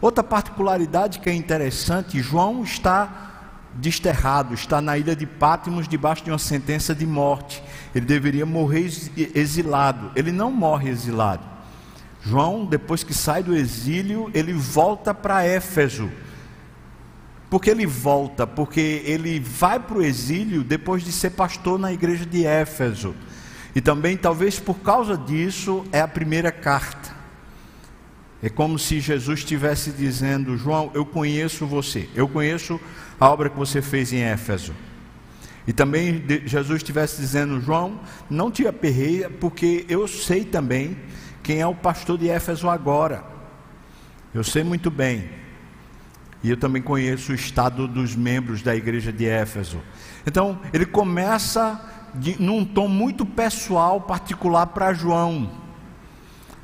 Outra 0.00 0.24
particularidade 0.24 1.20
que 1.20 1.30
é 1.30 1.34
interessante: 1.34 2.20
João 2.20 2.64
está 2.64 3.34
desterrado, 3.74 4.54
está 4.54 4.80
na 4.80 4.98
ilha 4.98 5.14
de 5.14 5.26
Pátimos 5.26 5.86
debaixo 5.86 6.24
de 6.24 6.30
uma 6.30 6.38
sentença 6.38 6.94
de 6.94 7.06
morte. 7.06 7.62
Ele 7.94 8.06
deveria 8.06 8.44
morrer 8.44 8.90
exilado. 9.34 10.10
Ele 10.16 10.32
não 10.32 10.50
morre 10.50 10.90
exilado. 10.90 11.55
João, 12.26 12.64
depois 12.64 13.04
que 13.04 13.14
sai 13.14 13.42
do 13.42 13.54
exílio, 13.54 14.28
ele 14.34 14.52
volta 14.52 15.14
para 15.14 15.44
Éfeso. 15.44 16.10
Por 17.48 17.60
que 17.60 17.70
ele 17.70 17.86
volta? 17.86 18.46
Porque 18.46 19.02
ele 19.04 19.38
vai 19.38 19.78
para 19.78 19.98
o 19.98 20.02
exílio 20.02 20.64
depois 20.64 21.04
de 21.04 21.12
ser 21.12 21.30
pastor 21.30 21.78
na 21.78 21.92
igreja 21.92 22.26
de 22.26 22.44
Éfeso. 22.44 23.14
E 23.76 23.80
também, 23.80 24.16
talvez 24.16 24.58
por 24.58 24.80
causa 24.80 25.16
disso, 25.16 25.84
é 25.92 26.00
a 26.00 26.08
primeira 26.08 26.50
carta. 26.50 27.14
É 28.42 28.48
como 28.48 28.76
se 28.76 28.98
Jesus 28.98 29.40
estivesse 29.40 29.92
dizendo: 29.92 30.56
João, 30.56 30.90
eu 30.94 31.06
conheço 31.06 31.64
você, 31.64 32.08
eu 32.14 32.26
conheço 32.26 32.80
a 33.20 33.30
obra 33.30 33.48
que 33.48 33.56
você 33.56 33.80
fez 33.80 34.12
em 34.12 34.20
Éfeso. 34.20 34.74
E 35.66 35.72
também 35.72 36.24
Jesus 36.44 36.78
estivesse 36.78 37.20
dizendo, 37.20 37.60
João, 37.60 38.00
não 38.30 38.50
te 38.50 38.66
aperreia, 38.66 39.30
porque 39.30 39.84
eu 39.88 40.06
sei 40.06 40.44
também 40.44 40.96
quem 41.46 41.60
é 41.60 41.66
o 41.66 41.76
pastor 41.76 42.18
de 42.18 42.28
Éfeso 42.28 42.68
agora. 42.68 43.22
Eu 44.34 44.42
sei 44.42 44.64
muito 44.64 44.90
bem. 44.90 45.30
E 46.42 46.50
eu 46.50 46.56
também 46.56 46.82
conheço 46.82 47.30
o 47.30 47.34
estado 47.36 47.86
dos 47.86 48.16
membros 48.16 48.62
da 48.62 48.74
igreja 48.74 49.12
de 49.12 49.26
Éfeso. 49.26 49.80
Então, 50.26 50.58
ele 50.72 50.84
começa 50.84 51.80
de, 52.16 52.42
num 52.42 52.64
tom 52.64 52.88
muito 52.88 53.24
pessoal, 53.24 54.00
particular 54.00 54.66
para 54.66 54.92
João. 54.92 55.48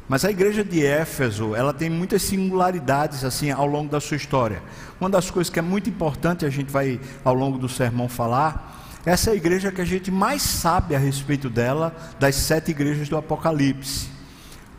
Mas 0.09 0.25
a 0.25 0.33
igreja 0.33 0.65
de 0.65 0.85
Éfeso, 0.85 1.55
ela 1.55 1.73
tem 1.73 1.89
muitas 1.89 2.23
singularidades 2.23 3.23
assim 3.23 3.53
ao 3.53 3.69
longo 3.69 3.89
da 3.89 4.01
sua 4.01 4.17
história. 4.17 4.65
Uma 5.01 5.09
das 5.09 5.31
coisas 5.31 5.49
que 5.49 5.61
é 5.61 5.63
muito 5.63 5.89
importante, 5.89 6.45
a 6.45 6.51
gente 6.51 6.73
vai 6.73 7.01
ao 7.25 7.35
longo 7.35 7.57
do 7.57 7.69
sermão 7.69 8.09
falar, 8.09 8.99
essa 9.07 9.31
é 9.31 9.33
a 9.35 9.37
igreja 9.37 9.71
que 9.71 9.81
a 9.81 9.85
gente 9.85 10.11
mais 10.11 10.43
sabe 10.43 10.97
a 10.97 10.99
respeito 10.99 11.49
dela, 11.49 11.95
das 12.19 12.35
sete 12.35 12.73
igrejas 12.73 13.09
do 13.09 13.17
Apocalipse. 13.17 14.12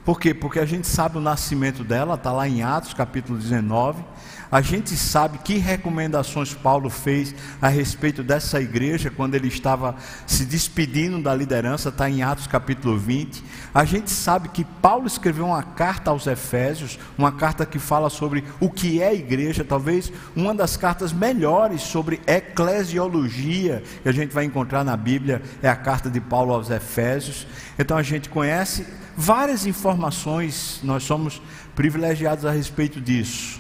Por 0.06 0.20
quê? 0.20 0.34
Porque 0.34 0.60
a 0.60 0.66
gente 0.66 0.86
sabe 0.86 1.18
o 1.18 1.22
nascimento 1.22 1.82
dela, 1.82 2.16
está 2.16 2.32
lá 2.32 2.46
em 2.46 2.62
Atos 2.62 2.94
capítulo 2.94 3.40
19. 3.40 4.04
A 4.52 4.60
gente 4.60 4.96
sabe 4.98 5.40
que 5.40 5.58
recomendações 5.58 6.54
Paulo 6.54 6.90
fez 6.90 7.34
a 7.62 7.70
respeito 7.70 8.22
dessa 8.22 8.62
igreja 8.62 9.10
quando 9.10 9.34
ele 9.34 9.48
estava 9.48 9.96
se 10.28 10.46
despedindo 10.46 11.20
da 11.22 11.34
liderança, 11.34 11.88
está 11.88 12.10
em 12.10 12.22
Atos 12.22 12.48
capítulo 12.48 12.98
20. 12.98 13.44
A 13.74 13.86
gente 13.86 14.12
sabe 14.12 14.50
que 14.50 14.64
Paulo 14.64 15.08
escreveu 15.08 15.46
uma 15.48 15.64
carta 15.64 16.12
aos 16.12 16.28
Efésios, 16.28 17.00
uma 17.18 17.32
carta 17.32 17.66
que 17.66 17.80
fala 17.80 18.10
sobre 18.10 18.44
o 18.60 18.70
que 18.70 19.02
é 19.02 19.16
igreja, 19.16 19.64
talvez 19.64 20.12
uma 20.36 20.54
das 20.54 20.76
cartas 20.76 21.14
melhores 21.14 21.82
sobre 21.82 22.22
eclesiologia 22.28 23.82
que 24.04 24.10
a 24.10 24.14
gente 24.14 24.34
vai 24.34 24.44
encontrar 24.44 24.84
na 24.84 24.98
Bíblia 24.98 25.42
é 25.64 25.70
a 25.70 25.76
carta 25.76 26.10
de 26.10 26.20
Paulo 26.20 26.54
aos 26.54 26.70
Efésios. 26.70 27.48
Então 27.80 27.98
a 27.98 28.04
gente 28.04 28.30
conhece 28.30 28.86
várias 29.16 29.66
informações, 29.66 30.80
nós 30.84 31.04
somos 31.04 31.42
privilegiados 31.76 32.46
a 32.46 32.52
respeito 32.52 33.00
disso. 33.00 33.60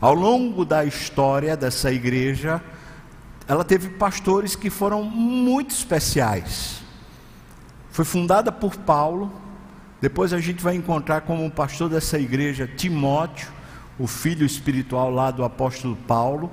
Ao 0.00 0.14
longo 0.14 0.64
da 0.64 0.84
história 0.84 1.56
dessa 1.56 1.92
igreja, 1.92 2.62
ela 3.46 3.64
teve 3.64 3.90
pastores 3.90 4.56
que 4.56 4.70
foram 4.70 5.02
muito 5.02 5.70
especiais. 5.72 6.80
Foi 7.90 8.04
fundada 8.04 8.50
por 8.50 8.76
Paulo, 8.76 9.32
depois 10.00 10.32
a 10.32 10.40
gente 10.40 10.62
vai 10.62 10.74
encontrar 10.74 11.22
como 11.22 11.50
pastor 11.50 11.90
dessa 11.90 12.18
igreja 12.18 12.66
Timóteo, 12.66 13.48
o 13.98 14.06
filho 14.06 14.46
espiritual 14.46 15.10
lá 15.10 15.30
do 15.30 15.44
apóstolo 15.44 15.94
Paulo. 15.94 16.50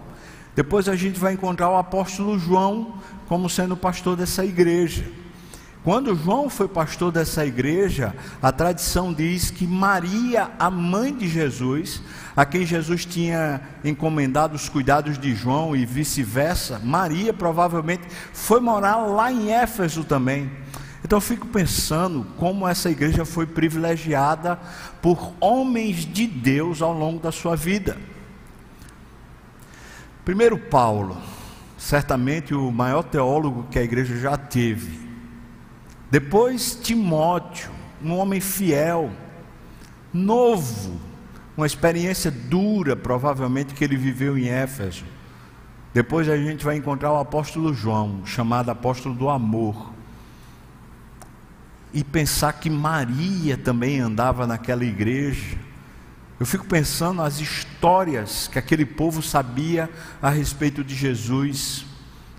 Depois 0.53 0.89
a 0.89 0.95
gente 0.95 1.17
vai 1.17 1.33
encontrar 1.33 1.69
o 1.69 1.77
apóstolo 1.77 2.37
João 2.37 2.95
como 3.27 3.49
sendo 3.49 3.77
pastor 3.77 4.17
dessa 4.17 4.43
igreja. 4.43 5.05
Quando 5.83 6.15
João 6.15 6.49
foi 6.49 6.67
pastor 6.67 7.11
dessa 7.11 7.45
igreja, 7.45 8.13
a 8.41 8.51
tradição 8.51 9.13
diz 9.13 9.49
que 9.49 9.65
Maria, 9.65 10.51
a 10.59 10.69
mãe 10.69 11.15
de 11.15 11.29
Jesus, 11.29 12.01
a 12.35 12.45
quem 12.45 12.65
Jesus 12.65 13.05
tinha 13.05 13.61
encomendado 13.85 14.55
os 14.55 14.67
cuidados 14.67 15.17
de 15.17 15.33
João 15.33 15.75
e 15.75 15.85
vice-versa, 15.85 16.79
Maria 16.83 17.33
provavelmente 17.33 18.03
foi 18.33 18.59
morar 18.59 18.97
lá 18.97 19.31
em 19.31 19.51
Éfeso 19.51 20.03
também. 20.03 20.51
Então 21.05 21.17
eu 21.17 21.21
fico 21.21 21.47
pensando 21.47 22.25
como 22.37 22.67
essa 22.67 22.89
igreja 22.89 23.23
foi 23.23 23.45
privilegiada 23.45 24.59
por 25.01 25.31
homens 25.39 26.05
de 26.05 26.27
Deus 26.27 26.81
ao 26.81 26.91
longo 26.91 27.19
da 27.19 27.31
sua 27.31 27.55
vida. 27.55 27.97
Primeiro 30.25 30.57
Paulo, 30.57 31.15
certamente 31.77 32.53
o 32.53 32.69
maior 32.71 33.03
teólogo 33.03 33.67
que 33.71 33.79
a 33.79 33.83
igreja 33.83 34.17
já 34.17 34.35
teve. 34.35 35.06
Depois 36.09 36.77
Timóteo, 36.81 37.71
um 38.01 38.15
homem 38.15 38.39
fiel, 38.39 39.11
novo, 40.13 40.99
uma 41.55 41.65
experiência 41.65 42.29
dura, 42.29 42.95
provavelmente, 42.95 43.73
que 43.73 43.83
ele 43.83 43.97
viveu 43.97 44.37
em 44.37 44.47
Éfeso. 44.47 45.03
Depois 45.93 46.29
a 46.29 46.37
gente 46.37 46.63
vai 46.63 46.77
encontrar 46.77 47.11
o 47.11 47.19
apóstolo 47.19 47.73
João, 47.73 48.23
chamado 48.23 48.69
apóstolo 48.69 49.15
do 49.15 49.27
amor. 49.29 49.91
E 51.91 52.03
pensar 52.03 52.53
que 52.53 52.69
Maria 52.69 53.57
também 53.57 53.99
andava 53.99 54.45
naquela 54.45 54.85
igreja. 54.85 55.57
Eu 56.39 56.45
fico 56.45 56.65
pensando 56.67 57.17
nas 57.17 57.39
histórias 57.39 58.47
que 58.47 58.59
aquele 58.59 58.85
povo 58.85 59.23
sabia 59.23 59.89
a 60.21 60.29
respeito 60.29 60.83
de 60.83 60.93
Jesus. 60.93 61.86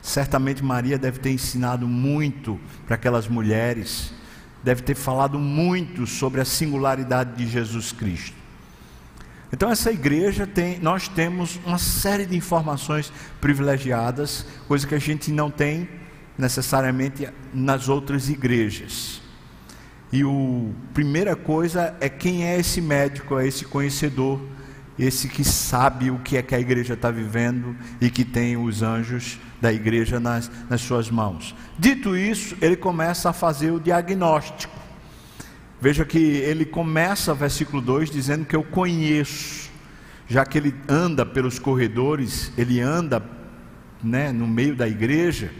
Certamente 0.08 0.64
Maria 0.64 0.96
deve 0.96 1.18
ter 1.18 1.30
ensinado 1.30 1.86
muito 1.86 2.58
para 2.86 2.94
aquelas 2.94 3.28
mulheres, 3.28 4.10
deve 4.64 4.80
ter 4.80 4.94
falado 4.94 5.38
muito 5.38 6.06
sobre 6.06 6.40
a 6.40 6.46
singularidade 6.46 7.36
de 7.36 7.46
Jesus 7.46 7.92
Cristo. 7.92 8.34
Então 9.52 9.70
essa 9.70 9.92
igreja 9.92 10.46
tem, 10.46 10.78
nós 10.78 11.08
temos 11.08 11.60
uma 11.62 11.76
série 11.76 12.24
de 12.24 12.34
informações 12.34 13.12
privilegiadas, 13.38 14.46
coisa 14.66 14.86
que 14.86 14.94
a 14.94 14.98
gente 14.98 15.30
não 15.30 15.50
tem 15.50 15.86
necessariamente 16.38 17.28
nas 17.52 17.90
outras 17.90 18.30
igrejas. 18.30 19.20
E 20.10 20.22
a 20.22 20.94
primeira 20.94 21.36
coisa 21.36 21.94
é 22.00 22.08
quem 22.08 22.46
é 22.46 22.58
esse 22.58 22.80
médico, 22.80 23.38
é 23.38 23.46
esse 23.46 23.66
conhecedor, 23.66 24.40
esse 24.98 25.28
que 25.28 25.44
sabe 25.44 26.10
o 26.10 26.18
que 26.18 26.38
é 26.38 26.42
que 26.42 26.54
a 26.54 26.60
igreja 26.60 26.94
está 26.94 27.10
vivendo 27.10 27.76
e 28.00 28.08
que 28.08 28.24
tem 28.24 28.56
os 28.56 28.80
anjos 28.82 29.38
da 29.60 29.72
igreja 29.72 30.20
nas, 30.20 30.50
nas 30.68 30.80
suas 30.80 31.10
mãos. 31.10 31.54
Dito 31.78 32.16
isso, 32.16 32.56
ele 32.60 32.76
começa 32.76 33.30
a 33.30 33.32
fazer 33.32 33.70
o 33.70 33.80
diagnóstico. 33.80 34.76
Veja 35.80 36.04
que 36.04 36.18
ele 36.18 36.64
começa, 36.64 37.34
versículo 37.34 37.80
2, 37.80 38.10
dizendo 38.10 38.44
que 38.44 38.56
eu 38.56 38.64
conheço, 38.64 39.70
já 40.26 40.44
que 40.44 40.58
ele 40.58 40.74
anda 40.88 41.24
pelos 41.24 41.58
corredores, 41.58 42.52
ele 42.56 42.80
anda 42.80 43.22
né, 44.02 44.32
no 44.32 44.46
meio 44.46 44.74
da 44.74 44.88
igreja, 44.88 45.52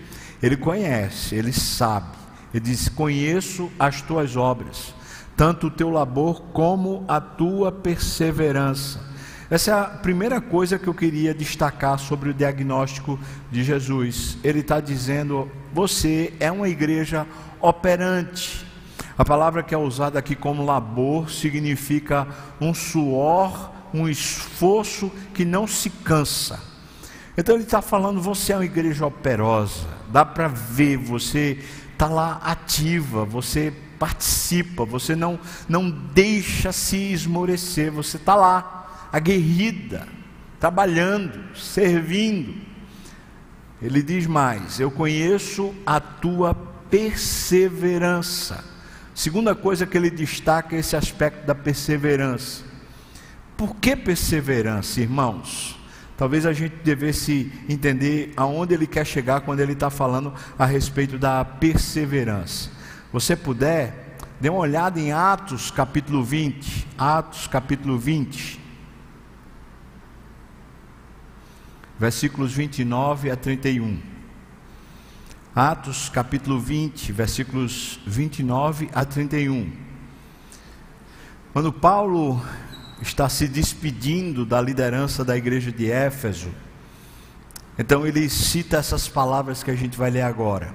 ele 0.43 0.57
conhece, 0.57 1.35
ele 1.35 1.53
sabe. 1.53 2.17
Ele 2.53 2.65
diz: 2.65 2.89
Conheço 2.89 3.71
as 3.79 4.03
tuas 4.03 4.37
obras, 4.37 4.95
tanto 5.37 5.69
o 5.69 5.71
teu 5.71 5.91
labor 5.91 6.43
como 6.53 7.05
a 7.07 7.21
tua 7.21 7.71
perseverança 7.71 9.08
essa 9.51 9.71
é 9.71 9.75
a 9.75 9.85
primeira 9.85 10.43
coisa 10.43 10.79
que 10.79 10.89
eu 10.89 10.95
queria 10.95 11.33
destacar 11.33 11.99
sobre 11.99 12.29
o 12.29 12.35
diagnóstico 12.35 13.19
de 13.51 13.65
Jesus. 13.65 14.37
Ele 14.45 14.61
está 14.61 14.79
dizendo: 14.79 15.51
você 15.73 16.35
é 16.39 16.53
uma 16.53 16.69
igreja 16.69 17.27
operante. 17.59 18.67
A 19.17 19.25
palavra 19.25 19.63
que 19.63 19.75
é 19.75 19.79
usada 19.79 20.19
aqui 20.19 20.37
como 20.37 20.67
labor 20.67 21.31
significa 21.31 22.29
um 22.61 22.75
suor, 22.75 23.71
um 23.95 24.07
esforço 24.07 25.11
que 25.33 25.47
não 25.47 25.67
se 25.67 25.89
cansa. 25.89 26.61
Então 27.35 27.55
ele 27.55 27.65
está 27.65 27.81
falando: 27.81 28.21
você 28.21 28.53
é 28.53 28.57
uma 28.57 28.67
igreja 28.67 29.07
operosa, 29.07 29.89
dá 30.11 30.27
para 30.27 30.47
ver, 30.49 30.99
você 30.99 31.59
está 31.95 32.07
lá 32.07 32.39
ativa, 32.45 33.25
você 33.25 33.73
participa, 33.99 34.85
você 34.85 35.17
não, 35.17 35.41
não 35.67 35.91
deixa 35.91 36.71
se 36.71 37.13
esmorecer, 37.15 37.91
você 37.91 38.19
está 38.19 38.35
lá 38.35 38.78
aguerrida, 39.13 40.07
trabalhando, 40.59 41.57
servindo. 41.57 42.55
Ele 43.81 44.03
diz 44.03 44.27
mais: 44.27 44.81
Eu 44.81 44.91
conheço 44.91 45.75
a 45.87 46.01
tua 46.01 46.55
perseverança. 46.91 48.65
Segunda 49.15 49.55
coisa 49.55 49.87
que 49.87 49.97
ele 49.97 50.11
destaca 50.11 50.77
é 50.77 50.79
esse 50.79 50.97
aspecto 50.97 51.47
da 51.47 51.55
perseverança. 51.55 52.63
Por 53.57 53.75
que 53.77 53.97
perseverança, 53.97 55.01
irmãos? 55.01 55.77
Talvez 56.17 56.47
a 56.47 56.53
gente 56.53 56.77
devesse 56.83 57.53
entender 57.69 58.33
aonde 58.37 58.75
ele 58.75 58.87
quer 58.87 59.05
chegar 59.05 59.41
quando 59.41 59.61
ele 59.61 59.73
está 59.73 59.91
falando 59.91 60.33
a 60.59 60.67
respeito 60.67 61.19
da 61.19 61.45
perseverança. 61.45 62.71
Você 63.13 63.37
puder, 63.37 64.17
dê 64.41 64.49
uma 64.49 64.59
olhada 64.59 64.99
em 64.99 65.13
Atos 65.13 65.71
capítulo 65.71 66.25
20. 66.25 66.87
Atos 66.99 67.47
capítulo 67.47 67.99
20. 67.99 68.68
Versículos 71.99 72.53
29 72.53 73.31
a 73.31 73.37
31. 73.37 74.01
Atos 75.55 76.09
capítulo 76.09 76.61
20, 76.61 77.11
versículos 77.13 77.99
29 78.07 78.89
a 78.95 79.05
31. 79.05 79.73
Quando 81.53 81.73
Paulo 81.73 82.41
está 83.03 83.29
se 83.29 83.49
despedindo 83.49 84.47
da 84.47 84.61
liderança 84.61 85.25
da 85.25 85.37
igreja 85.37 85.73
de 85.73 85.91
Éfeso, 85.91 86.51
então 87.77 88.07
ele 88.07 88.29
cita 88.29 88.77
essas 88.77 89.09
palavras 89.09 89.63
que 89.63 89.71
a 89.71 89.77
gente 89.77 89.99
vai 89.99 90.11
ler 90.11 90.23
agora. 90.23 90.73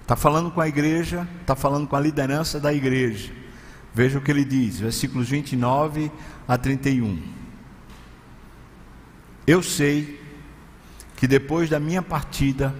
Está 0.00 0.16
falando 0.16 0.50
com 0.50 0.60
a 0.60 0.68
igreja, 0.68 1.28
está 1.40 1.56
falando 1.56 1.86
com 1.86 1.96
a 1.96 2.00
liderança 2.00 2.58
da 2.60 2.72
igreja. 2.72 3.32
Veja 3.92 4.18
o 4.18 4.22
que 4.22 4.30
ele 4.30 4.44
diz, 4.44 4.78
versículos 4.78 5.28
29 5.28 6.10
a 6.46 6.56
31. 6.56 7.45
Eu 9.46 9.62
sei 9.62 10.20
que 11.16 11.26
depois 11.26 11.70
da 11.70 11.78
minha 11.78 12.02
partida, 12.02 12.74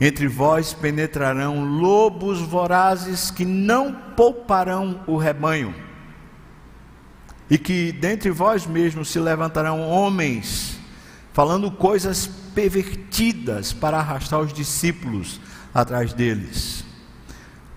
entre 0.00 0.26
vós 0.26 0.72
penetrarão 0.72 1.64
lobos 1.64 2.40
vorazes 2.40 3.30
que 3.30 3.44
não 3.44 3.92
pouparão 4.16 5.02
o 5.06 5.16
rebanho, 5.16 5.74
e 7.48 7.56
que 7.56 7.92
dentre 7.92 8.30
vós 8.30 8.66
mesmos 8.66 9.08
se 9.08 9.20
levantarão 9.20 9.80
homens, 9.80 10.78
falando 11.32 11.70
coisas 11.70 12.26
pervertidas 12.54 13.72
para 13.72 13.98
arrastar 13.98 14.40
os 14.40 14.52
discípulos 14.52 15.40
atrás 15.72 16.12
deles. 16.12 16.84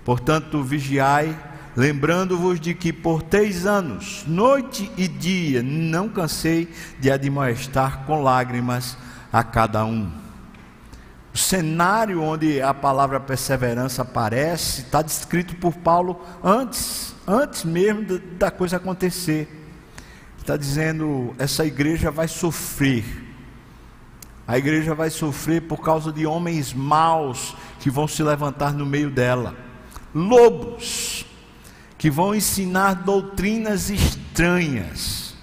Portanto, 0.04 0.64
vigiai, 0.64 1.38
lembrando-vos 1.78 2.60
de 2.60 2.74
que 2.74 2.92
por 2.92 3.22
três 3.22 3.68
anos, 3.68 4.24
noite 4.26 4.92
e 4.98 5.08
dia, 5.08 5.62
não 5.62 6.10
cansei 6.10 6.74
de 7.00 7.12
admoestar 7.12 8.04
com 8.08 8.24
lágrimas 8.24 8.98
a 9.32 9.44
cada 9.44 9.86
um. 9.86 10.12
O 11.32 11.38
cenário 11.38 12.24
onde 12.24 12.60
a 12.64 12.74
palavra 12.74 13.20
perseverança 13.20 14.02
aparece 14.02 14.82
está 14.82 15.04
descrito 15.04 15.56
por 15.58 15.76
Paulo 15.76 16.20
antes, 16.44 17.14
antes 17.28 17.64
mesmo 17.64 18.20
da 18.40 18.50
coisa 18.50 18.78
acontecer. 18.78 19.48
Está 20.40 20.58
dizendo: 20.58 21.36
essa 21.38 21.64
igreja 21.64 22.10
vai 22.10 22.28
sofrer. 22.28 23.06
A 24.48 24.58
igreja 24.58 24.96
vai 24.96 25.12
sofrer 25.12 25.62
por 25.62 25.82
causa 25.82 26.12
de 26.12 26.26
homens 26.26 26.74
maus 26.74 27.56
que 27.80 27.92
vão 27.92 28.08
se 28.08 28.24
levantar 28.24 28.74
no 28.74 28.86
meio 28.86 29.12
dela, 29.12 29.56
lobos 30.16 31.07
que 31.98 32.10
vão 32.10 32.36
ensinar 32.36 32.94
doutrinas 32.94 33.90
estranhas, 33.90 35.36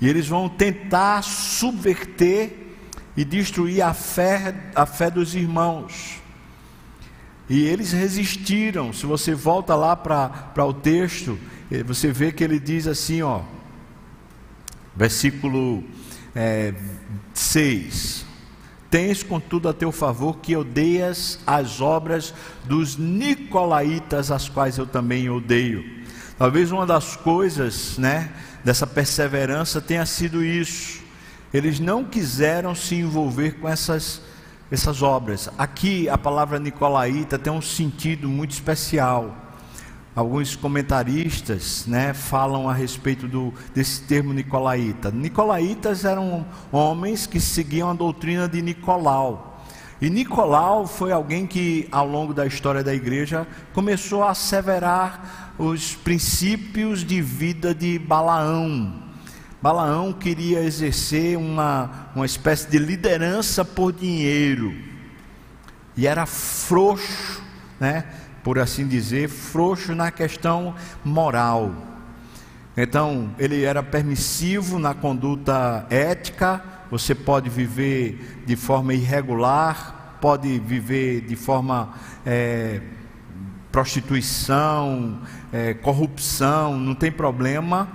e 0.00 0.08
eles 0.08 0.26
vão 0.28 0.48
tentar 0.48 1.22
subverter 1.22 2.74
e 3.16 3.24
destruir 3.24 3.82
a 3.82 3.94
fé, 3.94 4.54
a 4.74 4.84
fé 4.84 5.10
dos 5.10 5.34
irmãos. 5.34 6.20
E 7.48 7.64
eles 7.64 7.92
resistiram. 7.92 8.92
Se 8.92 9.04
você 9.06 9.34
volta 9.34 9.74
lá 9.74 9.94
para 9.94 10.64
o 10.64 10.72
texto, 10.72 11.38
eh, 11.70 11.82
você 11.82 12.10
vê 12.10 12.32
que 12.32 12.42
ele 12.42 12.58
diz 12.58 12.86
assim, 12.86 13.22
ó, 13.22 13.42
versículo 14.96 15.84
é, 16.34 16.74
6: 17.34 18.24
Tens 18.90 19.22
contudo 19.22 19.68
a 19.68 19.72
teu 19.72 19.92
favor 19.92 20.38
que 20.38 20.56
odeias 20.56 21.38
as 21.46 21.80
obras 21.80 22.34
dos 22.64 22.96
nicolaítas, 22.96 24.30
as 24.30 24.48
quais 24.48 24.78
eu 24.78 24.86
também 24.86 25.30
odeio. 25.30 26.01
Talvez 26.42 26.72
uma 26.72 26.84
das 26.84 27.14
coisas, 27.14 27.96
né, 27.98 28.32
dessa 28.64 28.84
perseverança 28.84 29.80
tenha 29.80 30.04
sido 30.04 30.42
isso 30.42 31.00
eles 31.54 31.78
não 31.78 32.02
quiseram 32.02 32.74
se 32.74 32.96
envolver 32.96 33.60
com 33.60 33.68
essas, 33.68 34.20
essas 34.68 35.02
obras. 35.02 35.48
Aqui 35.56 36.08
a 36.08 36.18
palavra 36.18 36.58
nicolaíta 36.58 37.38
tem 37.38 37.52
um 37.52 37.62
sentido 37.62 38.28
muito 38.28 38.50
especial. 38.50 39.36
Alguns 40.16 40.56
comentaristas 40.56 41.86
né, 41.86 42.12
falam 42.12 42.68
a 42.68 42.72
respeito 42.72 43.28
do, 43.28 43.54
desse 43.72 44.02
termo 44.02 44.32
nicolaíta. 44.32 45.12
Nicolaítas 45.12 46.04
eram 46.04 46.44
homens 46.72 47.24
que 47.24 47.38
seguiam 47.38 47.88
a 47.88 47.94
doutrina 47.94 48.48
de 48.48 48.60
Nicolau. 48.60 49.52
E 50.00 50.10
Nicolau 50.10 50.84
foi 50.84 51.12
alguém 51.12 51.46
que, 51.46 51.86
ao 51.92 52.04
longo 52.08 52.34
da 52.34 52.44
história 52.44 52.82
da 52.82 52.92
igreja, 52.92 53.46
começou 53.72 54.24
a 54.24 54.32
asseverar 54.32 55.41
os 55.62 55.94
princípios 55.94 57.04
de 57.04 57.22
vida 57.22 57.72
de 57.72 57.96
Balaão, 57.96 59.00
Balaão 59.62 60.12
queria 60.12 60.60
exercer 60.64 61.38
uma, 61.38 62.10
uma 62.16 62.26
espécie 62.26 62.68
de 62.68 62.80
liderança 62.80 63.64
por 63.64 63.92
dinheiro, 63.92 64.74
e 65.96 66.04
era 66.04 66.26
frouxo, 66.26 67.40
né, 67.78 68.04
por 68.42 68.58
assim 68.58 68.88
dizer, 68.88 69.28
frouxo 69.28 69.94
na 69.94 70.10
questão 70.10 70.74
moral. 71.04 71.72
Então, 72.76 73.32
ele 73.38 73.62
era 73.62 73.84
permissivo 73.84 74.80
na 74.80 74.94
conduta 74.94 75.86
ética, 75.90 76.60
você 76.90 77.14
pode 77.14 77.48
viver 77.48 78.42
de 78.44 78.56
forma 78.56 78.94
irregular, 78.94 80.16
pode 80.20 80.58
viver 80.58 81.20
de 81.20 81.36
forma 81.36 81.94
é, 82.26 82.80
prostituição, 83.72 85.18
é, 85.52 85.74
corrupção, 85.74 86.76
não 86.78 86.94
tem 86.94 87.12
problema 87.12 87.88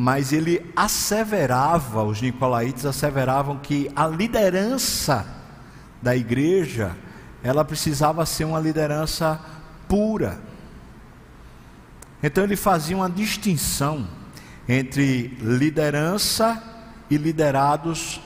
mas 0.00 0.32
ele 0.32 0.64
asseverava, 0.76 2.04
os 2.04 2.22
nicolaítas 2.22 2.86
asseveravam 2.86 3.58
que 3.58 3.90
a 3.96 4.06
liderança 4.06 5.26
da 6.00 6.16
igreja, 6.16 6.96
ela 7.42 7.64
precisava 7.64 8.24
ser 8.24 8.44
uma 8.44 8.60
liderança 8.60 9.40
pura. 9.88 10.38
Então 12.22 12.44
ele 12.44 12.54
fazia 12.54 12.96
uma 12.96 13.10
distinção 13.10 14.06
entre 14.68 15.36
liderança 15.40 16.62
e 17.10 17.16
liderados 17.16 18.20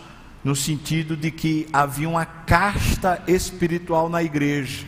no 0.44 0.54
sentido 0.54 1.16
de 1.16 1.30
que 1.30 1.66
havia 1.72 2.06
uma 2.06 2.26
casta 2.26 3.22
espiritual 3.26 4.10
na 4.10 4.22
igreja. 4.22 4.86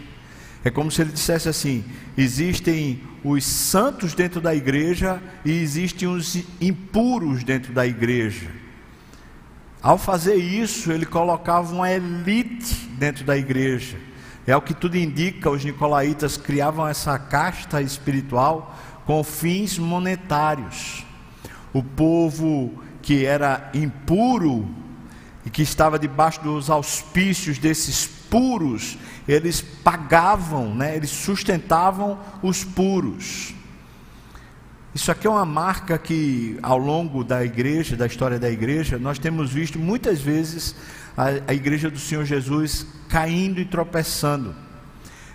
É 0.62 0.70
como 0.70 0.90
se 0.90 1.00
ele 1.00 1.12
dissesse 1.12 1.48
assim: 1.48 1.82
existem 2.16 3.02
os 3.24 3.44
santos 3.44 4.14
dentro 4.14 4.40
da 4.40 4.54
igreja 4.54 5.22
e 5.44 5.50
existem 5.50 6.06
os 6.08 6.36
impuros 6.60 7.42
dentro 7.42 7.72
da 7.72 7.86
igreja. 7.86 8.50
Ao 9.82 9.98
fazer 9.98 10.36
isso, 10.36 10.90
ele 10.90 11.04
colocava 11.04 11.72
uma 11.72 11.90
elite 11.90 12.74
dentro 12.98 13.24
da 13.24 13.36
igreja. 13.36 13.98
É 14.46 14.56
o 14.56 14.62
que 14.62 14.74
tudo 14.74 14.96
indica, 14.96 15.50
os 15.50 15.64
nicolaítas 15.64 16.36
criavam 16.36 16.86
essa 16.86 17.18
casta 17.18 17.80
espiritual 17.80 18.78
com 19.06 19.22
fins 19.24 19.78
monetários. 19.78 21.04
O 21.72 21.82
povo 21.82 22.82
que 23.02 23.24
era 23.26 23.70
impuro 23.74 24.68
e 25.44 25.50
que 25.50 25.62
estava 25.62 25.98
debaixo 25.98 26.42
dos 26.42 26.70
auspícios 26.70 27.58
desses 27.58 28.06
puros, 28.34 28.98
eles 29.28 29.60
pagavam, 29.60 30.74
né, 30.74 30.96
eles 30.96 31.10
sustentavam 31.10 32.18
os 32.42 32.64
puros. 32.64 33.54
Isso 34.92 35.12
aqui 35.12 35.28
é 35.28 35.30
uma 35.30 35.44
marca 35.44 35.96
que, 35.96 36.58
ao 36.60 36.76
longo 36.76 37.22
da 37.22 37.44
igreja, 37.44 37.96
da 37.96 38.08
história 38.08 38.36
da 38.36 38.50
igreja, 38.50 38.98
nós 38.98 39.20
temos 39.20 39.52
visto 39.52 39.78
muitas 39.78 40.20
vezes 40.20 40.74
a, 41.16 41.26
a 41.46 41.54
igreja 41.54 41.88
do 41.88 41.98
Senhor 41.98 42.24
Jesus 42.24 42.84
caindo 43.08 43.60
e 43.60 43.64
tropeçando. 43.64 44.52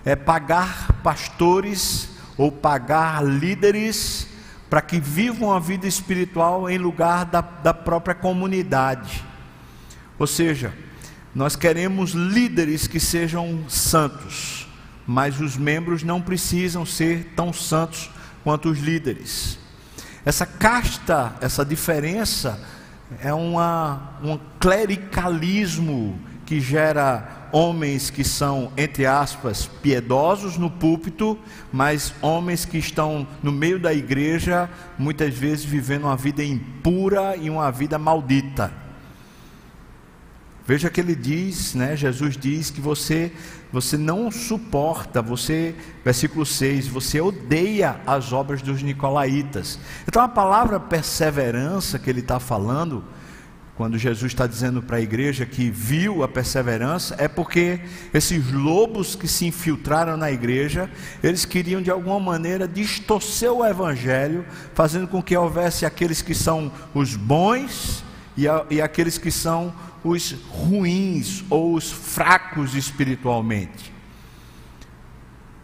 É 0.03 0.13
pagar 0.13 0.91
pastores 1.01 2.09
ou 2.37 2.51
pagar 2.51 3.23
líderes 3.23 4.27
para 4.69 4.81
que 4.81 4.99
vivam 4.99 5.53
a 5.53 5.59
vida 5.59 5.87
espiritual 5.87 6.69
em 6.69 6.77
lugar 6.77 7.23
da, 7.23 7.39
da 7.39 7.73
própria 7.73 8.13
comunidade. 8.13 9.23
Ou 10.17 10.27
seja, 10.27 10.73
nós 11.33 11.55
queremos 11.55 12.11
líderes 12.11 12.87
que 12.87 12.99
sejam 12.99 13.63
santos, 13.69 14.67
mas 15.05 15.39
os 15.39 15.55
membros 15.55 16.03
não 16.03 16.21
precisam 16.21 16.85
ser 16.85 17.33
tão 17.35 17.53
santos 17.53 18.09
quanto 18.43 18.69
os 18.69 18.79
líderes. 18.79 19.59
Essa 20.25 20.45
casta, 20.45 21.35
essa 21.39 21.63
diferença, 21.63 22.59
é 23.21 23.33
uma, 23.33 24.17
um 24.23 24.39
clericalismo 24.59 26.19
que 26.45 26.59
gera 26.59 27.47
homens 27.51 28.09
que 28.09 28.23
são, 28.23 28.71
entre 28.75 29.05
aspas, 29.05 29.67
piedosos 29.81 30.57
no 30.57 30.69
púlpito, 30.69 31.37
mas 31.71 32.13
homens 32.21 32.65
que 32.65 32.77
estão 32.77 33.27
no 33.41 33.51
meio 33.51 33.79
da 33.79 33.93
igreja, 33.93 34.69
muitas 34.97 35.33
vezes 35.33 35.63
vivendo 35.63 36.03
uma 36.05 36.17
vida 36.17 36.43
impura 36.43 37.35
e 37.35 37.49
uma 37.49 37.71
vida 37.71 37.97
maldita. 37.97 38.71
Veja 40.69 40.87
que 40.87 41.01
ele 41.01 41.15
diz, 41.15 41.73
né, 41.73 41.97
Jesus 41.97 42.37
diz 42.37 42.69
que 42.69 42.79
você 42.79 43.31
você 43.73 43.97
não 43.97 44.29
suporta, 44.29 45.19
você, 45.19 45.73
versículo 46.05 46.45
6, 46.45 46.87
você 46.87 47.19
odeia 47.19 47.99
as 48.05 48.31
obras 48.31 48.61
dos 48.61 48.83
nicolaítas. 48.83 49.79
Então 50.07 50.21
a 50.21 50.27
palavra 50.27 50.79
perseverança 50.79 51.97
que 51.97 52.07
ele 52.07 52.19
está 52.19 52.39
falando, 52.39 53.03
quando 53.75 53.97
Jesus 53.97 54.31
está 54.31 54.45
dizendo 54.45 54.79
para 54.83 54.97
a 54.97 55.01
igreja 55.01 55.43
que 55.43 55.71
viu 55.71 56.21
a 56.21 56.27
perseverança, 56.27 57.15
é 57.17 57.27
porque 57.27 57.79
esses 58.13 58.51
lobos 58.51 59.15
que 59.15 59.27
se 59.27 59.47
infiltraram 59.47 60.17
na 60.17 60.31
igreja, 60.31 60.87
eles 61.23 61.45
queriam 61.45 61.81
de 61.81 61.89
alguma 61.89 62.19
maneira 62.19 62.67
distorcer 62.67 63.51
o 63.51 63.65
evangelho, 63.65 64.45
fazendo 64.75 65.07
com 65.07 65.19
que 65.19 65.35
houvesse 65.35 65.83
aqueles 65.83 66.21
que 66.21 66.35
são 66.35 66.71
os 66.93 67.15
bons 67.15 68.07
e, 68.39 68.47
a, 68.47 68.65
e 68.69 68.81
aqueles 68.81 69.17
que 69.17 69.29
são 69.29 69.73
os 70.01 70.31
ruins 70.49 71.43
ou 71.49 71.73
os 71.73 71.91
fracos 71.91 72.73
espiritualmente. 72.73 73.93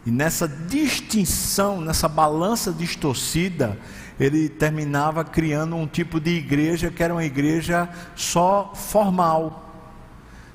E 0.05 0.11
nessa 0.11 0.45
distinção, 0.45 1.79
nessa 1.79 2.09
balança 2.09 2.73
distorcida, 2.73 3.79
ele 4.19 4.49
terminava 4.49 5.23
criando 5.23 5.77
um 5.77 5.87
tipo 5.87 6.19
de 6.19 6.31
igreja 6.31 6.91
que 6.91 7.01
era 7.01 7.13
uma 7.13 7.23
igreja 7.23 7.87
só 8.13 8.73
formal. 8.75 9.73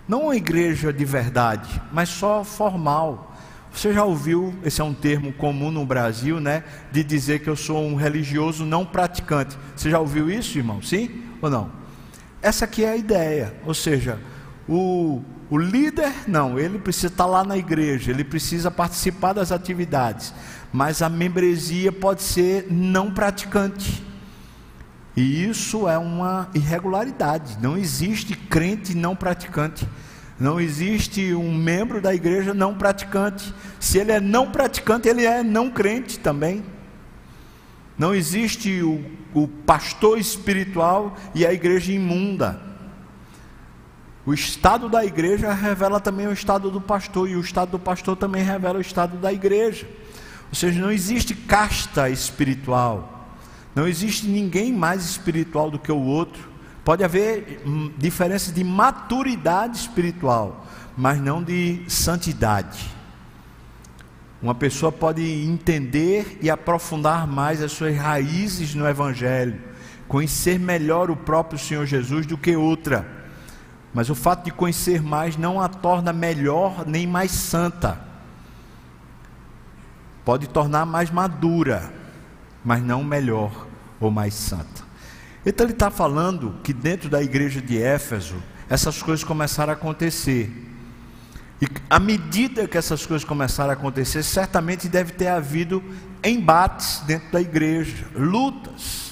não 0.06 0.24
uma 0.24 0.36
igreja 0.36 0.92
de 0.92 1.04
verdade, 1.06 1.80
mas 1.90 2.10
só 2.10 2.44
formal. 2.44 3.34
Você 3.72 3.94
já 3.94 4.04
ouviu, 4.04 4.54
esse 4.62 4.80
é 4.80 4.84
um 4.84 4.92
termo 4.92 5.32
comum 5.32 5.70
no 5.70 5.86
Brasil, 5.86 6.38
né? 6.38 6.64
De 6.92 7.02
dizer 7.02 7.38
que 7.38 7.48
eu 7.48 7.56
sou 7.56 7.82
um 7.82 7.94
religioso 7.94 8.66
não 8.66 8.84
praticante. 8.84 9.56
Você 9.74 9.88
já 9.88 9.98
ouviu 9.98 10.28
isso, 10.30 10.58
irmão? 10.58 10.82
Sim 10.82 11.22
ou 11.40 11.48
não? 11.48 11.79
Essa 12.42 12.64
aqui 12.64 12.84
é 12.84 12.90
a 12.90 12.96
ideia. 12.96 13.54
Ou 13.64 13.74
seja, 13.74 14.18
o, 14.68 15.22
o 15.50 15.58
líder, 15.58 16.12
não, 16.26 16.58
ele 16.58 16.78
precisa 16.78 17.08
estar 17.08 17.26
lá 17.26 17.44
na 17.44 17.56
igreja, 17.56 18.10
ele 18.10 18.24
precisa 18.24 18.70
participar 18.70 19.32
das 19.32 19.52
atividades. 19.52 20.32
Mas 20.72 21.02
a 21.02 21.08
membresia 21.08 21.90
pode 21.90 22.22
ser 22.22 22.66
não 22.70 23.10
praticante. 23.10 24.04
E 25.16 25.44
isso 25.44 25.88
é 25.88 25.98
uma 25.98 26.48
irregularidade. 26.54 27.58
Não 27.60 27.76
existe 27.76 28.34
crente 28.34 28.94
não 28.94 29.16
praticante. 29.16 29.86
Não 30.38 30.58
existe 30.58 31.34
um 31.34 31.54
membro 31.54 32.00
da 32.00 32.14
igreja 32.14 32.54
não 32.54 32.74
praticante. 32.74 33.52
Se 33.78 33.98
ele 33.98 34.12
é 34.12 34.20
não 34.20 34.50
praticante, 34.50 35.08
ele 35.08 35.26
é 35.26 35.42
não 35.42 35.68
crente 35.70 36.18
também. 36.18 36.64
Não 38.00 38.14
existe 38.14 38.80
o, 38.82 39.04
o 39.34 39.46
pastor 39.46 40.18
espiritual 40.18 41.14
e 41.34 41.44
a 41.44 41.52
igreja 41.52 41.92
imunda. 41.92 42.58
O 44.24 44.32
estado 44.32 44.88
da 44.88 45.04
igreja 45.04 45.52
revela 45.52 46.00
também 46.00 46.26
o 46.26 46.32
estado 46.32 46.70
do 46.70 46.80
pastor, 46.80 47.28
e 47.28 47.36
o 47.36 47.42
estado 47.42 47.72
do 47.72 47.78
pastor 47.78 48.16
também 48.16 48.42
revela 48.42 48.78
o 48.78 48.80
estado 48.80 49.18
da 49.18 49.30
igreja. 49.30 49.86
Ou 50.48 50.54
seja, 50.54 50.80
não 50.80 50.90
existe 50.90 51.34
casta 51.34 52.08
espiritual. 52.08 53.36
Não 53.74 53.86
existe 53.86 54.26
ninguém 54.26 54.72
mais 54.72 55.04
espiritual 55.04 55.70
do 55.70 55.78
que 55.78 55.92
o 55.92 56.00
outro. 56.00 56.48
Pode 56.82 57.04
haver 57.04 57.60
hum, 57.66 57.92
diferença 57.98 58.50
de 58.50 58.64
maturidade 58.64 59.76
espiritual, 59.76 60.66
mas 60.96 61.20
não 61.20 61.42
de 61.42 61.82
santidade. 61.86 62.98
Uma 64.42 64.54
pessoa 64.54 64.90
pode 64.90 65.22
entender 65.22 66.38
e 66.40 66.48
aprofundar 66.48 67.26
mais 67.26 67.62
as 67.62 67.72
suas 67.72 67.94
raízes 67.96 68.74
no 68.74 68.88
Evangelho, 68.88 69.60
conhecer 70.08 70.58
melhor 70.58 71.10
o 71.10 71.16
próprio 71.16 71.58
Senhor 71.58 71.84
Jesus 71.84 72.24
do 72.24 72.38
que 72.38 72.56
outra. 72.56 73.06
Mas 73.92 74.08
o 74.08 74.14
fato 74.14 74.44
de 74.44 74.50
conhecer 74.50 75.02
mais 75.02 75.36
não 75.36 75.60
a 75.60 75.68
torna 75.68 76.12
melhor 76.12 76.86
nem 76.86 77.06
mais 77.06 77.32
santa. 77.32 78.00
Pode 80.24 80.48
tornar 80.48 80.86
mais 80.86 81.10
madura, 81.10 81.92
mas 82.64 82.82
não 82.82 83.04
melhor 83.04 83.66
ou 84.00 84.10
mais 84.10 84.32
santa. 84.32 84.88
Então 85.44 85.66
ele 85.66 85.72
está 85.72 85.90
falando 85.90 86.54
que 86.62 86.72
dentro 86.72 87.10
da 87.10 87.22
igreja 87.22 87.60
de 87.60 87.82
Éfeso, 87.82 88.36
essas 88.70 89.02
coisas 89.02 89.24
começaram 89.24 89.72
a 89.72 89.76
acontecer. 89.76 90.69
E 91.60 91.66
à 91.90 91.98
medida 91.98 92.66
que 92.66 92.78
essas 92.78 93.04
coisas 93.04 93.24
começaram 93.24 93.70
a 93.70 93.74
acontecer, 93.74 94.22
certamente 94.22 94.88
deve 94.88 95.12
ter 95.12 95.26
havido 95.26 95.82
embates 96.24 97.00
dentro 97.00 97.30
da 97.30 97.40
igreja, 97.40 98.06
lutas. 98.14 99.10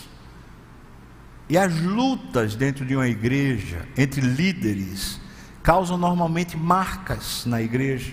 E 1.48 1.58
as 1.58 1.78
lutas 1.80 2.54
dentro 2.54 2.84
de 2.84 2.96
uma 2.96 3.08
igreja, 3.08 3.86
entre 3.96 4.20
líderes, 4.20 5.20
causam 5.62 5.98
normalmente 5.98 6.56
marcas 6.56 7.44
na 7.44 7.60
igreja, 7.60 8.12